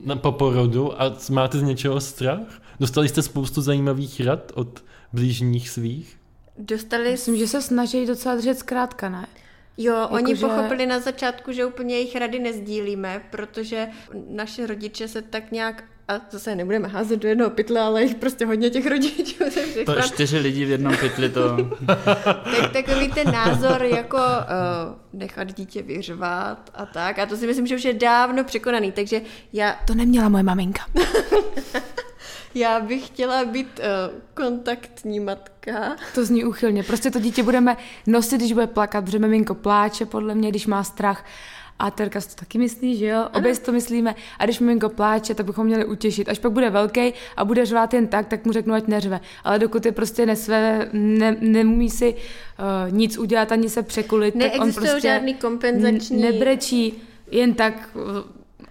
Na 0.04 0.16
po 0.16 0.32
porodu 0.32 1.02
a 1.02 1.16
máte 1.30 1.58
z 1.58 1.62
něčeho 1.62 2.00
strach? 2.00 2.60
Dostali 2.80 3.08
jste 3.08 3.22
spoustu 3.22 3.62
zajímavých 3.62 4.20
rad 4.20 4.52
od 4.54 4.84
blížních 5.12 5.70
svých? 5.70 6.16
Dostali 6.58 7.10
Myslím, 7.10 7.36
že 7.36 7.46
se 7.48 7.62
snaží 7.62 8.06
docela 8.06 8.34
držet 8.34 8.58
zkrátka, 8.58 9.08
ne? 9.08 9.26
Jo, 9.78 10.08
oni 10.10 10.32
Jakože- 10.32 10.46
pochopili 10.46 10.86
na 10.86 11.00
začátku, 11.00 11.52
že 11.52 11.64
úplně 11.64 11.94
jejich 11.94 12.16
rady 12.16 12.38
nezdílíme, 12.38 13.22
protože 13.30 13.88
naše 14.30 14.66
rodiče 14.66 15.08
se 15.08 15.22
tak 15.22 15.52
nějak, 15.52 15.84
a 16.08 16.20
zase 16.30 16.50
je 16.50 16.56
nebudeme 16.56 16.88
házet 16.88 17.16
do 17.16 17.28
jednoho 17.28 17.50
pytle, 17.50 17.80
ale 17.80 18.02
jich 18.02 18.14
prostě 18.14 18.46
hodně 18.46 18.70
těch 18.70 18.86
rodičů 18.86 19.44
To 19.84 19.92
stran, 19.92 20.02
čtyři 20.08 20.38
lidi 20.38 20.64
v 20.64 20.70
jednom 20.70 20.96
pytli, 20.96 21.28
to... 21.28 21.56
tak 21.86 22.72
takový 22.72 23.12
ten 23.12 23.32
názor 23.32 23.82
jako 23.82 24.16
uh, 24.16 24.22
nechat 25.12 25.54
dítě 25.54 25.82
vyřvat 25.82 26.70
a 26.74 26.86
tak. 26.86 27.18
A 27.18 27.26
to 27.26 27.36
si 27.36 27.46
myslím, 27.46 27.66
že 27.66 27.76
už 27.76 27.84
je 27.84 27.94
dávno 27.94 28.44
překonaný, 28.44 28.92
takže 28.92 29.20
já, 29.52 29.80
To 29.86 29.94
neměla 29.94 30.28
moje 30.28 30.42
maminka. 30.42 30.82
já 32.56 32.80
bych 32.80 33.06
chtěla 33.06 33.44
být 33.44 33.80
uh, 33.80 34.18
kontaktní 34.34 35.20
matka. 35.20 35.96
To 36.14 36.24
zní 36.24 36.44
úchylně. 36.44 36.82
Prostě 36.82 37.10
to 37.10 37.20
dítě 37.20 37.42
budeme 37.42 37.76
nosit, 38.06 38.36
když 38.36 38.52
bude 38.52 38.66
plakat, 38.66 39.04
protože 39.04 39.18
miminko 39.18 39.54
pláče, 39.54 40.06
podle 40.06 40.34
mě, 40.34 40.48
když 40.48 40.66
má 40.66 40.84
strach. 40.84 41.24
A 41.78 41.90
Terka 41.90 42.20
si 42.20 42.28
to 42.28 42.34
taky 42.34 42.58
myslí, 42.58 42.96
že 42.96 43.06
jo? 43.06 43.28
Obě 43.34 43.54
si 43.54 43.60
to 43.60 43.72
myslíme. 43.72 44.14
A 44.38 44.44
když 44.44 44.60
miminko 44.60 44.88
pláče, 44.88 45.34
tak 45.34 45.46
bychom 45.46 45.66
měli 45.66 45.84
utěšit. 45.84 46.28
Až 46.28 46.38
pak 46.38 46.52
bude 46.52 46.70
velký 46.70 47.12
a 47.36 47.44
bude 47.44 47.66
řvát 47.66 47.94
jen 47.94 48.06
tak, 48.06 48.26
tak 48.26 48.44
mu 48.44 48.52
řeknu, 48.52 48.74
ať 48.74 48.86
neřve. 48.86 49.20
Ale 49.44 49.58
dokud 49.58 49.86
je 49.86 49.92
prostě 49.92 50.26
nesvé, 50.26 50.88
ne, 50.92 51.36
nemůže 51.40 51.94
si 51.94 52.14
uh, 52.14 52.92
nic 52.92 53.18
udělat, 53.18 53.52
ani 53.52 53.70
se 53.70 53.82
překulit, 53.82 54.38
tak 54.38 54.52
on 54.60 54.72
prostě 54.72 55.00
žádný 55.00 55.34
kompenzační... 55.34 56.22
nebrečí 56.22 57.02
jen 57.30 57.54
tak. 57.54 57.88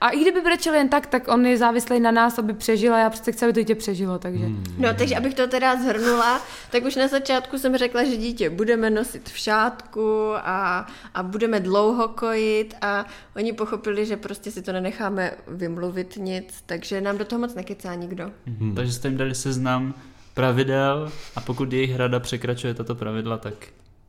A 0.01 0.09
i 0.09 0.21
kdyby 0.21 0.41
brečel 0.41 0.73
jen 0.73 0.89
tak, 0.89 1.07
tak 1.07 1.27
on 1.27 1.45
je 1.45 1.57
závislý 1.57 1.99
na 1.99 2.11
nás, 2.11 2.39
aby 2.39 2.53
přežil 2.53 2.93
a 2.93 2.99
já 2.99 3.09
přece 3.09 3.31
chci, 3.31 3.45
aby 3.45 3.53
to 3.53 3.59
dítě 3.59 3.75
přežilo, 3.75 4.19
takže... 4.19 4.45
Hmm. 4.45 4.63
No, 4.77 4.93
takže 4.93 5.15
abych 5.15 5.33
to 5.33 5.47
teda 5.47 5.75
zhrnula, 5.75 6.41
tak 6.71 6.85
už 6.85 6.95
na 6.95 7.07
začátku 7.07 7.57
jsem 7.57 7.77
řekla, 7.77 8.03
že 8.03 8.17
dítě 8.17 8.49
budeme 8.49 8.89
nosit 8.89 9.29
v 9.29 9.37
šátku 9.37 10.31
a, 10.35 10.87
a 11.13 11.23
budeme 11.23 11.59
dlouho 11.59 12.07
kojit 12.07 12.75
a 12.81 13.05
oni 13.35 13.53
pochopili, 13.53 14.05
že 14.05 14.17
prostě 14.17 14.51
si 14.51 14.61
to 14.61 14.71
nenecháme 14.71 15.31
vymluvit 15.47 16.17
nic, 16.17 16.63
takže 16.65 17.01
nám 17.01 17.17
do 17.17 17.25
toho 17.25 17.39
moc 17.39 17.53
nekecá 17.55 17.95
nikdo. 17.95 18.31
Hmm. 18.47 18.75
Takže 18.75 18.91
jste 18.91 19.07
jim 19.07 19.17
dali 19.17 19.35
seznam 19.35 19.93
pravidel 20.33 21.11
a 21.35 21.41
pokud 21.41 21.73
jejich 21.73 21.95
rada 21.95 22.19
překračuje 22.19 22.73
tato 22.73 22.95
pravidla, 22.95 23.37
tak 23.37 23.53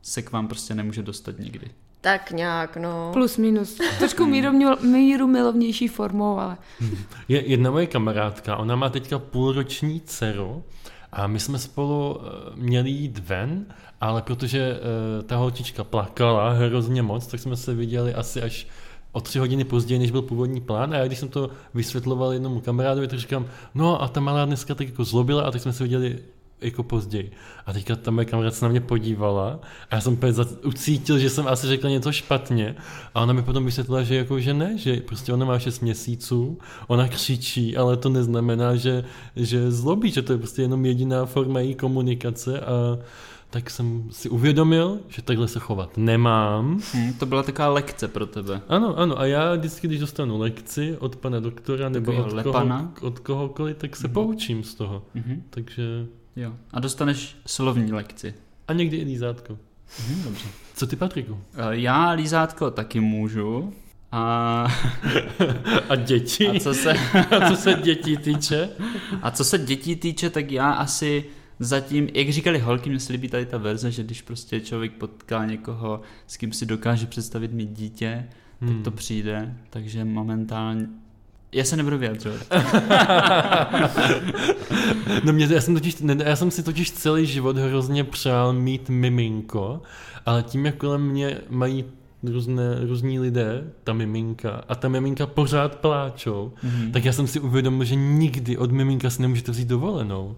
se 0.01 0.21
k 0.21 0.31
vám 0.31 0.47
prostě 0.47 0.75
nemůže 0.75 1.03
dostat 1.03 1.39
nikdy. 1.39 1.67
Tak 2.01 2.31
nějak, 2.31 2.77
no. 2.77 3.09
Plus 3.13 3.37
minus. 3.37 3.77
Trošku 3.99 4.25
míru, 4.25 4.77
míru 4.81 5.27
milovnější 5.27 5.87
formou, 5.87 6.39
ale... 6.39 6.57
Je 7.27 7.47
jedna 7.47 7.71
moje 7.71 7.87
kamarádka, 7.87 8.57
ona 8.57 8.75
má 8.75 8.89
teďka 8.89 9.19
půlroční 9.19 10.01
dceru 10.01 10.63
a 11.11 11.27
my 11.27 11.39
jsme 11.39 11.59
spolu 11.59 12.21
eh, 12.21 12.29
měli 12.55 12.89
jít 12.89 13.19
ven, 13.19 13.65
ale 14.01 14.21
protože 14.21 14.79
eh, 14.79 15.23
ta 15.23 15.35
holčička 15.35 15.83
plakala 15.83 16.51
hrozně 16.51 17.01
moc, 17.01 17.27
tak 17.27 17.39
jsme 17.39 17.55
se 17.55 17.73
viděli 17.73 18.13
asi 18.13 18.41
až 18.41 18.67
o 19.11 19.21
tři 19.21 19.39
hodiny 19.39 19.63
později, 19.63 19.99
než 19.99 20.11
byl 20.11 20.21
původní 20.21 20.61
plán 20.61 20.93
a 20.93 20.97
já 20.97 21.05
když 21.05 21.19
jsem 21.19 21.29
to 21.29 21.49
vysvětloval 21.73 22.33
jednomu 22.33 22.59
kamarádovi, 22.59 23.07
tak 23.07 23.19
říkám, 23.19 23.45
no 23.75 24.01
a 24.01 24.07
ta 24.07 24.19
malá 24.19 24.45
dneska 24.45 24.75
tak 24.75 24.87
jako 24.87 25.03
zlobila 25.03 25.43
a 25.43 25.51
tak 25.51 25.61
jsme 25.61 25.73
se 25.73 25.83
viděli 25.83 26.19
jako 26.61 26.83
později. 26.83 27.31
A 27.65 27.73
teďka 27.73 27.95
ta 27.95 28.11
moje 28.11 28.25
kamarádka 28.25 28.59
se 28.59 28.65
na 28.65 28.69
mě 28.71 28.81
podívala 28.81 29.59
a 29.91 29.95
já 29.95 30.01
jsem 30.01 30.13
úplně 30.13 30.33
ucítil, 30.65 31.19
že 31.19 31.29
jsem 31.29 31.47
asi 31.47 31.67
řekl 31.67 31.89
něco 31.89 32.11
špatně 32.11 32.75
a 33.13 33.21
ona 33.21 33.33
mi 33.33 33.43
potom 33.43 33.65
vysvětlila, 33.65 34.03
že 34.03 34.15
jako, 34.15 34.39
že 34.39 34.53
ne, 34.53 34.77
že 34.77 34.97
prostě 34.97 35.33
ona 35.33 35.45
má 35.45 35.59
6 35.59 35.79
měsíců, 35.79 36.59
ona 36.87 37.07
křičí, 37.07 37.77
ale 37.77 37.97
to 37.97 38.09
neznamená, 38.09 38.75
že, 38.75 39.03
že 39.35 39.71
zlobí, 39.71 40.11
že 40.11 40.21
to 40.21 40.33
je 40.33 40.37
prostě 40.37 40.61
jenom 40.61 40.85
jediná 40.85 41.25
forma 41.25 41.59
její 41.59 41.75
komunikace 41.75 42.59
a 42.59 42.97
tak 43.49 43.69
jsem 43.69 44.07
si 44.11 44.29
uvědomil, 44.29 44.99
že 45.07 45.21
takhle 45.21 45.47
se 45.47 45.59
chovat 45.59 45.97
nemám. 45.97 46.79
Hmm, 46.93 47.13
to 47.13 47.25
byla 47.25 47.43
taková 47.43 47.67
lekce 47.67 48.07
pro 48.07 48.25
tebe. 48.25 48.61
Ano, 48.67 48.97
ano, 48.97 49.19
a 49.19 49.25
já 49.25 49.55
vždycky, 49.55 49.87
když 49.87 49.99
dostanu 49.99 50.37
lekci 50.37 50.97
od 50.99 51.15
pana 51.15 51.39
doktora 51.39 51.89
nebo 51.89 52.25
od, 52.25 52.33
lepana? 52.33 52.91
koho, 52.93 53.07
od 53.07 53.19
kohokoliv, 53.19 53.77
tak 53.77 53.95
se 53.95 54.07
poučím 54.07 54.63
z 54.63 54.75
toho. 54.75 55.03
Mhm. 55.13 55.43
Takže... 55.49 56.07
Jo. 56.37 56.53
A 56.71 56.79
dostaneš 56.79 57.37
slovní 57.47 57.91
lekci. 57.93 58.33
A 58.67 58.73
někdy 58.73 58.97
i 58.97 59.03
lízátko. 59.03 59.57
Mhm, 60.09 60.23
dobře. 60.23 60.45
Co 60.75 60.87
ty, 60.87 60.95
Patriku? 60.95 61.39
Eh, 61.53 61.57
Já 61.69 62.09
lízátko 62.11 62.71
taky 62.71 62.99
můžu. 62.99 63.73
A, 64.11 64.67
A 65.89 65.95
děti? 65.95 66.47
a, 66.47 66.59
co 66.59 66.73
se, 66.73 66.93
A 67.41 67.49
co 67.49 67.55
se 67.55 67.73
dětí 67.73 68.17
týče? 68.17 68.69
a 69.21 69.31
co 69.31 69.43
se 69.43 69.57
dětí 69.57 69.95
týče, 69.95 70.29
tak 70.29 70.51
já 70.51 70.71
asi 70.71 71.25
zatím, 71.59 72.09
jak 72.13 72.29
říkali 72.29 72.59
holky, 72.59 72.89
mně 72.89 72.99
se 72.99 73.13
líbí 73.13 73.29
tady 73.29 73.45
ta 73.45 73.57
verze, 73.57 73.91
že 73.91 74.03
když 74.03 74.21
prostě 74.21 74.59
člověk 74.61 74.91
potká 74.93 75.45
někoho, 75.45 76.01
s 76.27 76.37
kým 76.37 76.53
si 76.53 76.65
dokáže 76.65 77.05
představit 77.05 77.51
mít 77.53 77.69
dítě, 77.69 78.25
tak 78.59 78.69
Hmm. 78.69 78.83
to 78.83 78.91
přijde. 78.91 79.55
Takže 79.69 80.05
momentálně... 80.05 80.87
Já 81.51 81.63
se 81.63 81.77
nebudu 81.77 81.97
vyjadřovat. 81.97 82.39
No 85.23 85.33
mě, 85.33 85.47
já 85.51 85.61
jsem, 85.61 85.73
totiž, 85.73 85.95
já 86.23 86.35
jsem 86.35 86.51
si 86.51 86.63
totiž 86.63 86.91
celý 86.91 87.25
život 87.25 87.57
hrozně 87.57 88.03
přál 88.03 88.53
mít 88.53 88.89
miminko, 88.89 89.81
ale 90.25 90.43
tím, 90.43 90.65
jak 90.65 90.75
kolem 90.75 91.01
mě 91.01 91.37
mají 91.49 91.85
různé, 92.23 92.63
různí 92.87 93.19
lidé, 93.19 93.63
ta 93.83 93.93
miminka, 93.93 94.63
a 94.69 94.75
ta 94.75 94.87
miminka 94.89 95.25
pořád 95.27 95.75
pláčou, 95.75 96.53
Mhm. 96.63 96.91
tak 96.91 97.05
já 97.05 97.13
jsem 97.13 97.27
si 97.27 97.39
uvědomil, 97.39 97.83
že 97.85 97.95
nikdy 97.95 98.57
od 98.57 98.71
miminka 98.71 99.09
si 99.09 99.21
nemůžete 99.21 99.51
vzít 99.51 99.67
dovolenou. 99.67 100.35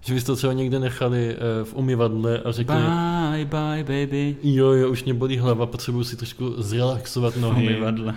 Že 0.00 0.14
byste 0.14 0.26
to 0.26 0.36
třeba 0.36 0.52
někde 0.52 0.78
nechali 0.78 1.36
eh, 1.36 1.64
v 1.64 1.74
umyvadle 1.74 2.38
a 2.44 2.52
řekli, 2.52 2.76
Bye, 2.76 3.44
bye, 3.44 3.84
baby. 3.84 4.36
jo, 4.42 4.66
jo, 4.70 4.90
už 4.90 5.04
mě 5.04 5.14
bolí 5.14 5.38
hlava, 5.38 5.66
potřebuji 5.66 6.04
si 6.04 6.16
trošku 6.16 6.54
zrelaxovat 6.62 7.36
nohy. 7.36 7.66
Umyvadle. 7.66 8.14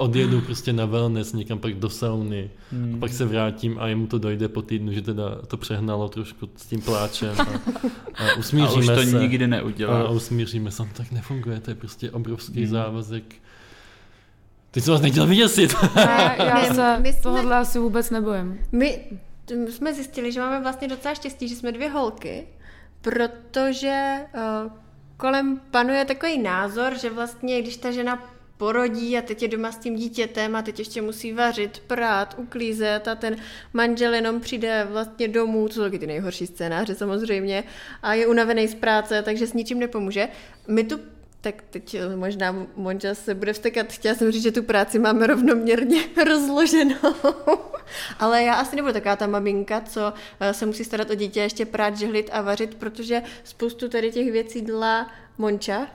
Odjedu 0.00 0.40
prostě 0.40 0.72
na 0.72 0.86
wellness 0.86 1.32
někam 1.32 1.58
pak 1.58 1.74
do 1.74 1.90
sauny. 1.90 2.50
Hmm. 2.72 2.94
A 2.94 2.98
pak 2.98 3.12
se 3.12 3.24
vrátím 3.24 3.76
a 3.80 3.86
jemu 3.86 4.06
to 4.06 4.18
dojde 4.18 4.48
po 4.48 4.62
týdnu, 4.62 4.92
že 4.92 5.02
teda 5.02 5.34
to 5.46 5.56
přehnalo 5.56 6.08
trošku 6.08 6.48
s 6.56 6.66
tím 6.66 6.80
pláčem. 6.80 7.34
A, 7.40 7.42
a 7.44 8.30
A 8.30 8.34
usmíříme 8.38 8.78
už 8.80 8.86
to 9.04 9.10
se. 9.10 9.18
nikdy 9.20 9.44
A, 9.44 9.48
neudělá. 9.48 10.02
a 10.02 10.08
usmíříme 10.10 10.70
se, 10.70 10.82
tak 10.92 11.12
nefunguje, 11.12 11.60
to 11.60 11.70
je 11.70 11.74
prostě 11.74 12.10
obrovský 12.10 12.60
Hmm. 12.62 12.70
závazek. 12.70 13.34
Teď 14.70 14.84
jsem 14.84 14.92
vás 14.92 15.02
nechtěl 15.02 15.26
vyděsit. 15.26 15.74
Já, 15.96 16.44
já 16.44 16.64
se 16.74 16.98
my 17.00 17.12
jsme- 17.12 17.22
tohohle 17.22 17.56
asi 17.56 17.78
vůbec 17.78 18.10
nebojím. 18.10 18.58
My 18.72 19.00
jsme 19.70 19.94
zjistili, 19.94 20.32
že 20.32 20.40
máme 20.40 20.60
vlastně 20.60 20.88
docela 20.88 21.14
štěstí, 21.14 21.48
že 21.48 21.56
jsme 21.56 21.72
dvě 21.72 21.88
holky, 21.88 22.44
protože 23.00 24.14
uh, 24.34 24.72
kolem 25.16 25.60
panuje 25.70 26.04
takový 26.04 26.38
názor, 26.42 26.98
že 26.98 27.10
vlastně, 27.10 27.62
když 27.62 27.76
ta 27.76 27.90
žena 27.90 28.22
porodí 28.58 29.18
a 29.18 29.22
teď 29.22 29.42
je 29.42 29.48
doma 29.48 29.72
s 29.72 29.78
tím 29.78 29.96
dítětem 29.96 30.56
a 30.56 30.62
teď 30.62 30.78
ještě 30.78 31.02
musí 31.02 31.32
vařit, 31.32 31.82
prát, 31.86 32.34
uklízet 32.38 33.08
a 33.08 33.14
ten 33.14 33.36
manžel 33.72 34.14
jenom 34.14 34.40
přijde 34.40 34.86
vlastně 34.90 35.28
domů, 35.28 35.68
to 35.68 35.74
jsou 35.74 35.98
ty 35.98 36.06
nejhorší 36.06 36.46
scénáře 36.46 36.94
samozřejmě, 36.94 37.64
a 38.02 38.14
je 38.14 38.26
unavený 38.26 38.68
z 38.68 38.74
práce, 38.74 39.22
takže 39.22 39.46
s 39.46 39.52
ničím 39.52 39.78
nepomůže. 39.78 40.28
My 40.68 40.84
tu 40.84 41.00
tak 41.52 41.62
teď 41.70 41.94
eh, 41.94 42.16
možná 42.16 42.56
Monča 42.76 43.14
se 43.14 43.34
bude 43.34 43.52
vstekat. 43.52 43.86
Chtěla 43.92 44.14
jsem 44.14 44.32
říct, 44.32 44.42
že 44.42 44.52
tu 44.52 44.62
práci 44.62 44.98
máme 44.98 45.26
rovnoměrně 45.26 46.00
rozloženou. 46.28 47.14
Ale 48.18 48.42
já 48.42 48.54
asi 48.54 48.76
nebudu 48.76 48.92
taková 48.92 49.16
ta 49.16 49.26
maminka, 49.26 49.80
co 49.80 50.12
eh, 50.40 50.54
se 50.54 50.66
musí 50.66 50.84
starat 50.84 51.10
o 51.10 51.14
dítě, 51.14 51.40
ještě 51.40 51.66
prát, 51.66 51.96
žehlit 51.96 52.30
a 52.32 52.42
vařit, 52.42 52.74
protože 52.74 53.22
spoustu 53.44 53.88
tady 53.88 54.10
těch 54.12 54.32
věcí 54.32 54.60
dělá 54.60 55.10
Monča. 55.38 55.86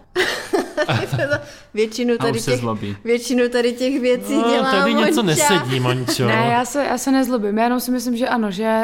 většinu 1.73 2.13
A 2.13 2.17
tady 2.17 2.31
už 2.31 2.41
se 2.41 2.51
těch, 2.51 2.59
zlobí. 2.59 2.97
většinu 3.03 3.49
tady 3.49 3.73
těch 3.73 3.99
věcí 4.01 4.35
No, 4.35 4.49
dělá 4.51 4.71
tady 4.71 4.91
Monča. 4.93 5.07
něco 5.07 5.23
nesedí, 5.23 5.79
Mončo. 5.79 6.27
Ne, 6.27 6.49
já 6.51 6.65
se, 6.65 6.83
já 6.85 6.97
se 6.97 7.11
nezlobím, 7.11 7.57
já 7.57 7.63
jenom 7.63 7.79
si 7.79 7.91
myslím, 7.91 8.17
že 8.17 8.27
ano, 8.27 8.51
že... 8.51 8.83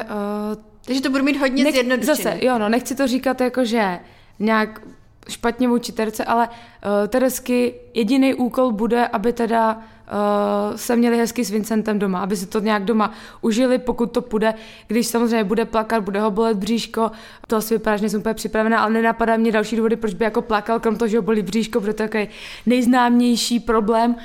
Uh, 0.54 0.64
Takže 0.86 1.02
to 1.02 1.10
budu 1.10 1.24
mít 1.24 1.38
hodně 1.38 1.64
nech, 1.64 1.74
zjednodušený. 1.74 2.16
Zase, 2.24 2.38
jo, 2.42 2.58
no, 2.58 2.70
nechci 2.70 2.96
to 2.96 3.08
říkat 3.08 3.42
jako, 3.42 3.66
že 3.66 4.00
nějak 4.40 4.82
špatně 5.30 5.68
vůči 5.68 5.92
terce, 5.92 6.26
ale 6.26 6.48
uh, 6.48 7.08
Teresky 7.08 7.74
jediný 7.94 8.34
úkol 8.34 8.72
bude, 8.72 9.08
aby 9.08 9.34
teda 9.34 9.76
uh, 9.76 10.76
se 10.76 10.96
měli 10.96 11.18
hezky 11.18 11.46
s 11.46 11.50
Vincentem 11.50 12.00
doma, 12.00 12.20
aby 12.20 12.36
si 12.38 12.46
to 12.46 12.60
nějak 12.60 12.86
doma 12.86 13.14
užili, 13.42 13.78
pokud 13.78 14.12
to 14.12 14.22
půjde. 14.22 14.54
Když 14.88 15.08
samozřejmě 15.08 15.44
bude 15.44 15.66
plakat, 15.66 16.04
bude 16.04 16.22
ho 16.22 16.32
bolet 16.32 16.58
bříško, 16.58 17.12
to 17.48 17.56
asi 17.56 17.74
vypadá, 17.74 17.98
že 17.98 18.02
nejsem 18.02 18.20
úplně 18.20 18.34
připravená, 18.34 18.80
ale 18.80 18.94
nenapadá 18.94 19.38
mě 19.38 19.52
další 19.52 19.76
důvody, 19.76 19.96
proč 19.96 20.14
by 20.14 20.26
jako 20.26 20.42
plakal, 20.42 20.80
krom 20.80 20.96
toho, 20.96 21.10
že 21.10 21.18
ho 21.18 21.24
bolí 21.24 21.42
bříško, 21.42 21.80
protože 21.80 21.94
to 21.94 22.04
je 22.04 22.10
takový 22.10 22.28
nejznámější 22.66 23.60
problém. 23.60 24.12
Uh, 24.12 24.22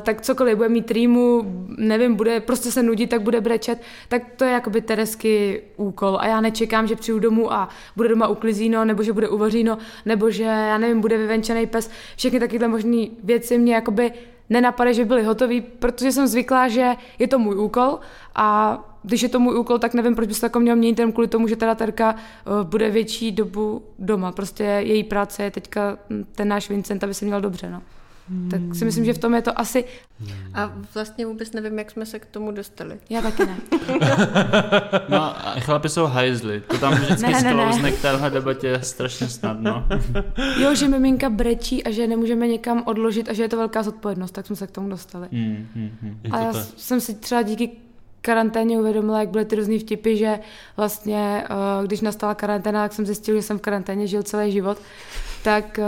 tak 0.00 0.20
cokoliv 0.20 0.56
bude 0.56 0.68
mít 0.68 0.90
rýmu, 0.90 1.42
nevím, 1.78 2.14
bude 2.14 2.40
prostě 2.40 2.70
se 2.70 2.82
nudit, 2.82 3.10
tak 3.10 3.22
bude 3.22 3.40
brečet, 3.40 3.82
tak 4.08 4.22
to 4.36 4.44
je 4.44 4.52
jakoby 4.52 4.80
Teresky 4.80 5.62
úkol 5.76 6.18
a 6.20 6.26
já 6.26 6.40
nečekám, 6.40 6.86
že 6.86 6.96
přijdu 6.96 7.18
domů 7.18 7.52
a 7.52 7.68
bude 7.96 8.08
doma 8.08 8.28
uklizíno, 8.28 8.84
nebo 8.84 9.02
že 9.02 9.12
bude 9.12 9.28
uvaříno, 9.28 9.78
nebo 10.06 10.30
že, 10.30 10.42
já 10.42 10.78
nevím, 10.78 11.00
bude 11.00 11.18
vyvenčený 11.18 11.66
pes, 11.66 11.90
všechny 12.16 12.40
takovéhle 12.40 12.68
možné 12.68 13.06
věci 13.24 13.58
mě 13.58 13.74
jakoby 13.74 14.12
nenapadají, 14.50 14.96
že 14.96 15.04
byly 15.04 15.22
hotový, 15.22 15.60
protože 15.60 16.12
jsem 16.12 16.26
zvyklá, 16.26 16.68
že 16.68 16.92
je 17.18 17.28
to 17.28 17.38
můj 17.38 17.56
úkol 17.56 17.98
a 18.34 18.78
když 19.02 19.22
je 19.22 19.28
to 19.28 19.40
můj 19.40 19.58
úkol, 19.58 19.78
tak 19.78 19.94
nevím, 19.94 20.14
proč 20.14 20.28
by 20.28 20.34
se 20.34 20.40
to 20.40 20.46
jako 20.46 20.60
měl 20.60 20.76
měnit 20.76 20.98
jen 20.98 21.12
kvůli 21.12 21.28
tomu, 21.28 21.48
že 21.48 21.56
teda 21.56 21.74
Terka 21.74 22.14
uh, 22.14 22.62
bude 22.62 22.90
větší 22.90 23.32
dobu 23.32 23.82
doma. 23.98 24.32
Prostě 24.32 24.64
její 24.64 25.04
práce 25.04 25.42
je 25.42 25.50
teďka 25.50 25.98
hm, 26.10 26.24
ten 26.34 26.48
náš 26.48 26.68
Vincent, 26.68 27.04
aby 27.04 27.14
se 27.14 27.24
měl 27.24 27.40
dobře, 27.40 27.70
no. 27.70 27.82
Tak 28.50 28.60
si 28.74 28.84
myslím, 28.84 29.04
že 29.04 29.12
v 29.12 29.18
tom 29.18 29.34
je 29.34 29.42
to 29.42 29.60
asi... 29.60 29.84
A 30.54 30.72
vlastně 30.94 31.26
vůbec 31.26 31.52
nevím, 31.52 31.78
jak 31.78 31.90
jsme 31.90 32.06
se 32.06 32.18
k 32.18 32.26
tomu 32.26 32.50
dostali. 32.50 32.98
Já 33.10 33.22
taky 33.22 33.46
ne. 33.46 33.56
No 35.08 35.22
a 35.22 35.54
chlapi 35.60 35.88
jsou 35.88 36.04
hajzly. 36.04 36.60
To 36.60 36.78
tam 36.78 36.94
vždycky 36.94 37.32
Ne, 37.32 37.42
ne, 37.42 37.82
ne. 37.82 37.92
k 37.92 38.02
téhle 38.02 38.30
debatě 38.30 38.80
strašně 38.82 39.28
snadno. 39.28 39.84
Jo, 40.60 40.74
že 40.74 40.88
miminka 40.88 41.30
brečí 41.30 41.84
a 41.84 41.90
že 41.90 42.06
nemůžeme 42.06 42.48
někam 42.48 42.82
odložit 42.86 43.28
a 43.28 43.32
že 43.32 43.42
je 43.42 43.48
to 43.48 43.56
velká 43.56 43.82
zodpovědnost, 43.82 44.30
tak 44.30 44.46
jsme 44.46 44.56
se 44.56 44.66
k 44.66 44.70
tomu 44.70 44.88
dostali. 44.88 45.28
Hmm, 45.32 45.66
hmm, 45.74 45.90
hmm. 46.02 46.18
A 46.30 46.38
já 46.38 46.52
jsem 46.76 47.00
si 47.00 47.14
třeba 47.14 47.42
díky 47.42 47.70
karanténě 48.20 48.78
uvědomila, 48.80 49.20
jak 49.20 49.28
byly 49.28 49.44
ty 49.44 49.56
různý 49.56 49.78
vtipy, 49.78 50.16
že 50.16 50.38
vlastně, 50.76 51.44
eh, 51.44 51.86
když 51.86 52.00
nastala 52.00 52.34
karanténa, 52.34 52.82
tak 52.82 52.92
jsem 52.92 53.06
zjistil, 53.06 53.36
že 53.36 53.42
jsem 53.42 53.58
v 53.58 53.62
karanténě 53.62 54.06
žil 54.06 54.22
celý 54.22 54.52
život, 54.52 54.78
tak 55.44 55.78
eh, 55.78 55.84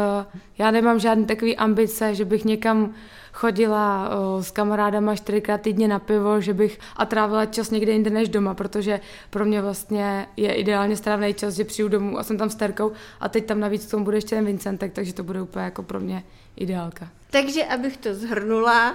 já 0.58 0.70
nemám 0.70 0.98
žádný 0.98 1.26
takový 1.26 1.56
ambice, 1.56 2.14
že 2.14 2.24
bych 2.24 2.44
někam 2.44 2.94
chodila 3.32 4.10
eh, 4.10 4.42
s 4.42 4.50
kamarádama 4.50 5.16
čtyřikrát 5.16 5.60
týdně 5.60 5.88
na 5.88 5.98
pivo, 5.98 6.40
že 6.40 6.54
bych 6.54 6.78
a 6.96 7.06
trávila 7.06 7.46
čas 7.46 7.70
někde 7.70 7.92
jinde 7.92 8.10
než 8.10 8.28
doma, 8.28 8.54
protože 8.54 9.00
pro 9.30 9.44
mě 9.44 9.62
vlastně 9.62 10.26
je 10.36 10.54
ideálně 10.54 10.96
strávný 10.96 11.34
čas, 11.34 11.54
že 11.54 11.64
přijdu 11.64 11.88
domů 11.88 12.18
a 12.18 12.22
jsem 12.22 12.38
tam 12.38 12.50
s 12.50 12.54
Terkou 12.54 12.92
a 13.20 13.28
teď 13.28 13.46
tam 13.46 13.60
navíc 13.60 13.86
k 13.86 13.90
tomu 13.90 14.04
bude 14.04 14.16
ještě 14.16 14.36
ten 14.36 14.44
Vincentek, 14.44 14.92
takže 14.92 15.12
to 15.12 15.22
bude 15.22 15.42
úplně 15.42 15.64
jako 15.64 15.82
pro 15.82 16.00
mě 16.00 16.24
ideálka. 16.56 17.08
Takže 17.30 17.64
abych 17.64 17.96
to 17.96 18.14
zhrnula, 18.14 18.94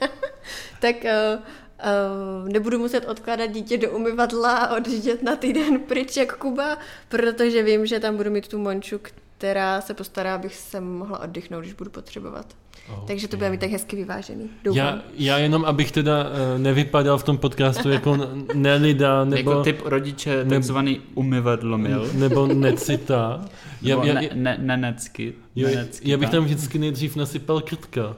tak 0.80 0.96
uh, 1.04 2.48
nebudu 2.52 2.78
muset 2.78 3.04
odkládat 3.08 3.46
dítě 3.46 3.78
do 3.78 3.90
umyvadla 3.90 4.56
a 4.56 4.76
odjíždět 4.76 5.22
na 5.22 5.36
týden 5.36 5.80
pryč 5.80 6.16
jak 6.16 6.36
Kuba, 6.36 6.78
protože 7.08 7.62
vím, 7.62 7.86
že 7.86 8.00
tam 8.00 8.16
budu 8.16 8.30
mít 8.30 8.48
tu 8.48 8.58
Monču, 8.58 8.98
která 9.40 9.80
se 9.80 9.94
postará, 9.94 10.34
abych 10.34 10.54
se 10.54 10.80
mohla 10.80 11.18
oddychnout, 11.22 11.60
když 11.60 11.72
budu 11.72 11.90
potřebovat. 11.90 12.46
Okay. 12.92 13.04
Takže 13.06 13.28
to 13.28 13.36
bude 13.36 13.50
mít 13.50 13.60
tak 13.60 13.70
hezky 13.70 13.96
vyvážený. 13.96 14.50
Doufám. 14.64 14.76
Já, 14.86 15.02
já 15.14 15.38
jenom, 15.38 15.64
abych 15.64 15.92
teda 15.92 16.24
uh, 16.24 16.58
nevypadal 16.58 17.18
v 17.18 17.22
tom 17.24 17.38
podcastu 17.38 17.90
jako 17.90 18.18
nelida, 18.54 19.24
nebo, 19.24 19.50
Jako 19.50 19.62
typ 19.62 19.80
rodiče, 19.86 20.44
takzvaný 20.44 21.00
umyvadlomil. 21.14 22.10
nebo 22.14 22.46
necita. 22.46 23.40
Já, 23.82 23.96
Nebo 23.96 24.06
já, 24.08 24.14
ne, 24.14 24.28
ne, 24.34 24.56
nenecky. 24.60 25.34
jo, 25.56 25.68
nenecky, 25.68 26.10
já 26.10 26.16
bych 26.18 26.30
tam 26.30 26.44
vždycky 26.44 26.78
nejdřív 26.78 27.16
nasypal 27.16 27.60
krtka, 27.60 28.16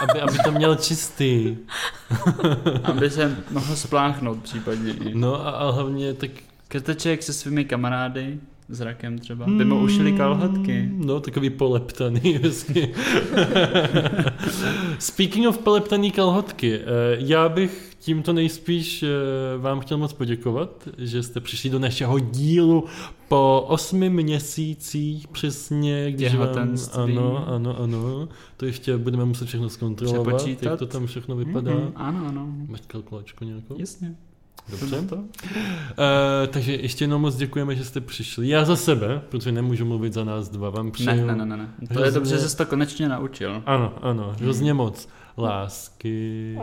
aby, 0.00 0.20
aby 0.20 0.38
to 0.44 0.52
měl 0.52 0.76
čistý. 0.76 1.56
Aby 2.84 3.10
se 3.10 3.36
mohl 3.50 3.76
spláchnout 3.76 4.42
případně 4.42 4.92
i. 4.92 5.14
No 5.14 5.46
a, 5.46 5.50
a 5.50 5.70
hlavně 5.70 6.14
tak... 6.14 6.30
Krteček 6.68 7.22
se 7.22 7.32
svými 7.32 7.64
kamarády, 7.64 8.38
s 8.70 8.80
rakem 8.80 9.18
třeba, 9.18 9.46
by 9.46 9.64
mu 9.64 9.80
ušili 9.80 10.12
kalhotky. 10.12 10.88
No, 10.96 11.20
takový 11.20 11.50
poleptaný. 11.50 12.20
Speaking 14.98 15.48
of 15.48 15.58
poleptaný 15.58 16.10
kalhotky, 16.10 16.74
eh, 16.74 16.84
já 17.18 17.48
bych 17.48 17.90
tímto 17.98 18.32
nejspíš 18.32 19.02
eh, 19.02 19.08
vám 19.58 19.80
chtěl 19.80 19.98
moc 19.98 20.12
poděkovat, 20.12 20.88
že 20.98 21.22
jste 21.22 21.40
přišli 21.40 21.70
do 21.70 21.78
našeho 21.78 22.18
dílu 22.18 22.84
po 23.28 23.64
osmi 23.68 24.10
měsících 24.10 25.28
přesně, 25.28 26.12
když 26.12 26.34
vám, 26.34 26.48
ano, 26.92 27.48
ano, 27.48 27.80
ano, 27.80 28.28
to 28.56 28.66
ještě 28.66 28.96
budeme 28.96 29.24
muset 29.24 29.48
všechno 29.48 29.68
zkontrolovat, 29.68 30.36
Přepočítat. 30.36 30.70
jak 30.70 30.78
to 30.78 30.86
tam 30.86 31.06
všechno 31.06 31.36
vypadá. 31.36 31.74
Mhm, 31.74 31.92
ano, 31.94 32.26
ano. 32.28 32.46
Máš 32.68 32.80
kalkulačku 32.86 33.44
nějakou? 33.44 33.76
Jasně. 33.78 34.16
Dobře. 34.70 35.02
To. 35.02 35.16
Uh, 35.16 35.22
takže 36.48 36.72
ještě 36.74 37.02
jednou 37.04 37.18
moc 37.18 37.36
děkujeme, 37.36 37.74
že 37.74 37.84
jste 37.84 38.00
přišli. 38.00 38.48
Já 38.48 38.64
za 38.64 38.76
sebe, 38.76 39.22
protože 39.28 39.52
nemůžu 39.52 39.84
mluvit 39.84 40.12
za 40.12 40.24
nás 40.24 40.48
dva, 40.48 40.70
vám 40.70 40.90
přeju. 40.90 41.26
ne, 41.26 41.34
ne, 41.36 41.46
ne, 41.46 41.56
ne. 41.56 41.68
To 41.78 41.84
je 41.92 41.96
Hrozně- 41.98 42.10
dobře, 42.14 42.38
že 42.38 42.48
jsi 42.48 42.56
to 42.56 42.66
konečně 42.66 43.08
naučil. 43.08 43.62
Ano, 43.66 43.92
ano, 44.02 44.34
hrozně 44.40 44.74
moc 44.74 45.08
lásky, 45.38 46.54
uh, 46.58 46.62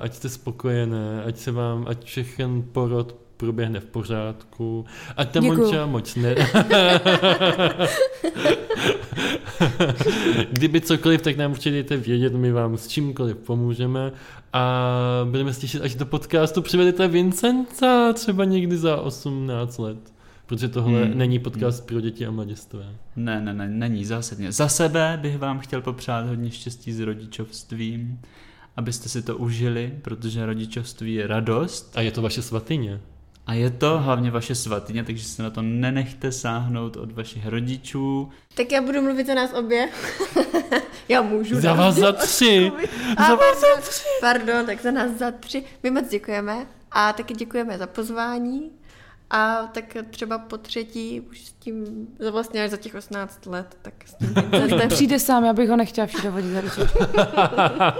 ať 0.00 0.14
jste 0.14 0.28
spokojené, 0.28 1.22
ať 1.26 1.36
se 1.38 1.52
vám, 1.52 1.84
ať 1.88 2.04
všechen 2.04 2.62
porod 2.72 3.16
proběhne 3.36 3.80
v 3.80 3.84
pořádku, 3.86 4.84
ať 5.16 5.30
ta 5.30 5.40
Děkuju. 5.40 5.62
Monča 5.62 5.86
moc 5.86 6.16
ne... 6.16 6.34
Kdyby 10.50 10.80
cokoliv, 10.80 11.22
tak 11.22 11.36
nám 11.36 11.50
určitě 11.50 11.70
dejte 11.70 11.96
vědět, 11.96 12.34
my 12.34 12.52
vám 12.52 12.76
s 12.76 12.88
čímkoliv 12.88 13.36
pomůžeme 13.36 14.12
a 14.52 14.90
budeme 15.30 15.52
se 15.52 15.60
těšit, 15.60 15.82
až 15.82 15.94
do 15.94 16.06
podcastu 16.06 16.62
přivedete 16.62 17.08
Vincenta 17.08 18.12
třeba 18.12 18.44
někdy 18.44 18.76
za 18.76 18.96
18 19.00 19.78
let. 19.78 20.14
Protože 20.46 20.68
tohle 20.68 21.04
Hmm. 21.04 21.18
není 21.18 21.38
podcast 21.38 21.86
pro 21.86 22.00
děti 22.00 22.26
a 22.26 22.30
mladistvé. 22.30 22.84
Ne, 23.16 23.40
ne, 23.40 23.54
ne, 23.54 23.68
není 23.68 24.04
zásadně. 24.04 24.52
Za 24.52 24.68
sebe 24.68 25.18
bych 25.22 25.38
vám 25.38 25.58
chtěl 25.58 25.82
popřát 25.82 26.26
hodně 26.26 26.50
štěstí 26.50 26.92
s 26.92 27.00
rodičovstvím, 27.00 28.20
abyste 28.76 29.08
si 29.08 29.22
to 29.22 29.36
užili, 29.36 29.94
protože 30.02 30.46
rodičovství 30.46 31.14
je 31.14 31.26
radost 31.26 31.92
A 31.96 32.00
je 32.00 32.10
to 32.10 32.22
vaše 32.22 32.42
svatyně. 32.42 33.00
A 33.46 33.54
je 33.54 33.70
to 33.70 33.98
hlavně 33.98 34.30
vaše 34.30 34.54
svatyně, 34.54 35.04
takže 35.04 35.24
se 35.24 35.42
na 35.42 35.50
to 35.50 35.62
nenechte 35.62 36.32
sáhnout 36.32 36.96
od 36.96 37.12
vašich 37.12 37.46
rodičů. 37.46 38.32
Tak 38.54 38.72
já 38.72 38.82
budu 38.82 39.02
mluvit 39.02 39.26
za 39.26 39.34
nás 39.34 39.52
obě. 39.52 39.88
já 41.08 41.22
můžu. 41.22 41.60
Za 41.60 41.74
vás 41.74 41.94
za 41.94 42.12
tři. 42.26 42.72
A 43.16 43.28
za 43.28 43.34
vás 43.34 43.60
za 43.60 43.80
tři. 43.80 44.04
Pardon, 44.20 44.66
tak 44.66 44.82
za 44.82 44.90
nás 44.90 45.12
za 45.12 45.30
tři. 45.30 45.64
My 45.82 45.90
moc 45.90 46.08
děkujeme 46.08 46.66
a 46.90 47.12
taky 47.12 47.34
děkujeme 47.34 47.78
za 47.78 47.86
pozvání 47.86 48.70
A 49.36 49.66
tak 49.72 49.96
třeba 50.10 50.38
po 50.38 50.56
třetí 50.58 51.20
už 51.20 51.44
s 51.44 51.52
tím, 51.52 51.84
za 52.18 52.30
vlastně 52.30 52.64
až 52.64 52.70
za 52.70 52.76
těch 52.76 52.94
18 52.94 53.46
let, 53.46 53.76
tak 53.82 53.94
s 54.06 54.14
tím 54.14 54.34
Ten 54.78 54.88
přijde 54.88 55.18
sám, 55.18 55.44
já 55.44 55.52
bych 55.52 55.68
ho 55.70 55.76
nechtěla 55.76 56.06
všude 56.06 56.30
vodit 56.30 56.50
za 56.52 56.60
ručičku. 56.60 56.98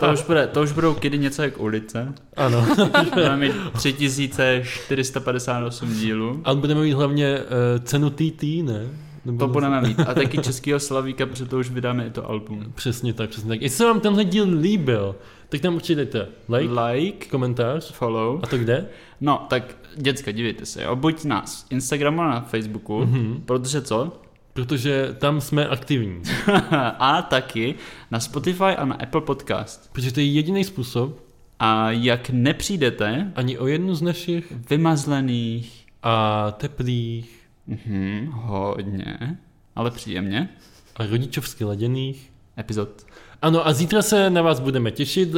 To 0.01 0.12
už, 0.12 0.22
bude, 0.22 0.47
to 0.47 0.62
už 0.62 0.72
budou 0.72 0.95
kdy 0.95 1.18
něco 1.18 1.43
jak 1.43 1.61
ulice. 1.61 2.12
Ano. 2.37 2.66
Budeme 3.14 3.37
mít 3.37 3.53
3458 3.72 5.95
dílů. 5.95 6.41
A 6.45 6.55
budeme 6.55 6.80
mít 6.80 6.93
hlavně 6.93 7.39
uh, 7.39 7.45
cenu 7.85 8.11
TT, 8.11 8.43
ne? 8.43 8.87
Nebo 9.24 9.39
To 9.39 9.49
budeme 9.49 9.80
mít. 9.80 10.01
A 10.01 10.14
taky 10.14 10.39
českýho 10.39 10.80
Slavíka, 10.80 11.26
protože 11.26 11.47
to 11.47 11.59
už 11.59 11.70
vydáme 11.70 12.07
i 12.07 12.11
to 12.11 12.30
album. 12.30 12.72
Přesně 12.74 13.12
tak, 13.12 13.30
přesně 13.30 13.49
tak. 13.49 13.62
Jestli 13.62 13.76
se 13.76 13.85
vám 13.85 14.01
tenhle 14.01 14.24
díl 14.24 14.47
líbil, 14.61 15.16
tak 15.49 15.61
tam 15.61 15.74
určitě 15.74 15.95
dejte 15.95 16.26
like, 16.49 16.74
Like, 16.82 17.26
komentář. 17.28 17.93
follow. 17.93 18.41
A 18.43 18.47
to 18.47 18.59
kde? 18.59 18.87
No, 19.20 19.47
tak 19.51 19.76
děcka, 19.97 20.30
dívejte 20.32 20.66
se, 20.66 20.82
jo. 20.82 20.97
buď 20.97 21.24
nás 21.24 21.66
Instagramu 21.70 22.20
a 22.22 22.28
na 22.28 22.40
Facebooku, 22.40 22.99
Mhm. 23.01 23.42
protože 23.47 23.82
co? 23.82 24.20
Protože 24.53 25.14
tam 25.18 25.40
jsme 25.40 25.66
aktivní. 25.68 26.22
a 26.99 27.22
taky 27.22 27.74
na 28.11 28.20
Spotify 28.20 28.64
a 28.64 28.84
na 28.84 28.95
Apple 28.95 29.20
Podcast. 29.20 29.92
Protože 29.92 30.12
to 30.12 30.20
je 30.20 30.26
jediný 30.26 30.64
způsob, 30.64 31.24
A 31.59 31.90
jak 31.90 32.30
nepřijdete, 32.30 33.32
ani 33.34 33.59
o 33.59 33.66
jednu 33.66 33.95
z 33.95 34.03
našich 34.03 34.53
vymazlených, 34.70 35.86
a 36.03 36.51
teplých 36.51 37.47
mhm, 37.66 38.28
hodně, 38.32 39.38
ale 39.76 39.90
příjemně, 39.90 40.49
a 40.97 41.07
rodičovsky 41.07 41.64
laděných. 41.64 42.30
epizod. 42.59 43.07
Ano 43.42 43.66
a 43.66 43.72
zítra 43.72 44.03
se 44.03 44.30
na 44.30 44.42
vás 44.42 44.61
budeme 44.61 44.90
těšit 44.90 45.32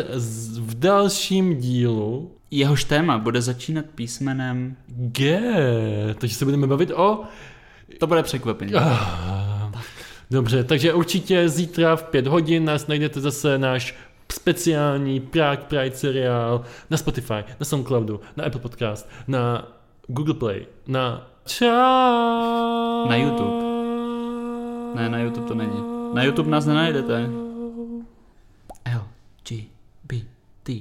v 0.59 0.79
dalším 0.79 1.57
dílu 1.57 2.31
Jehož 2.51 2.85
téma 2.85 3.19
bude 3.19 3.43
začínat 3.43 3.85
písmenem... 3.95 4.77
G. 4.89 5.41
Takže 6.19 6.35
se 6.35 6.45
budeme 6.45 6.67
bavit 6.67 6.91
o... 6.91 7.25
To 7.99 8.07
bude 8.07 8.23
překvapení. 8.23 8.75
Ah, 8.75 9.73
Dobře, 10.31 10.65
takže 10.65 10.93
určitě 10.95 11.49
zítra 11.49 11.97
v 11.97 12.03
pět 12.05 12.27
hodin 12.27 12.65
nás 12.65 12.87
najdete 12.87 13.21
zase 13.21 13.59
náš 13.59 13.95
speciální 14.33 15.21
Prague 15.21 15.65
Pride 15.69 15.97
seriál 15.97 16.65
na 16.91 16.97
Spotify, 16.97 17.35
na 17.61 17.65
Soundcloudu, 17.65 18.21
na 18.37 18.45
Apple 18.45 18.61
Podcast, 18.61 19.11
na 19.29 19.69
Google 20.07 20.35
Play, 20.35 20.67
na 20.87 21.31
Čau. 21.47 21.67
Na 23.09 23.17
YouTube. 23.17 23.65
Ne, 24.95 25.09
na 25.09 25.19
YouTube 25.19 25.47
to 25.47 25.55
není. 25.55 25.85
Na 26.15 26.23
YouTube 26.23 26.51
nás 26.51 26.67
nenajdete. 26.67 27.29
L, 28.85 29.05
G, 29.49 29.65
B, 30.05 30.17
T. 30.63 30.81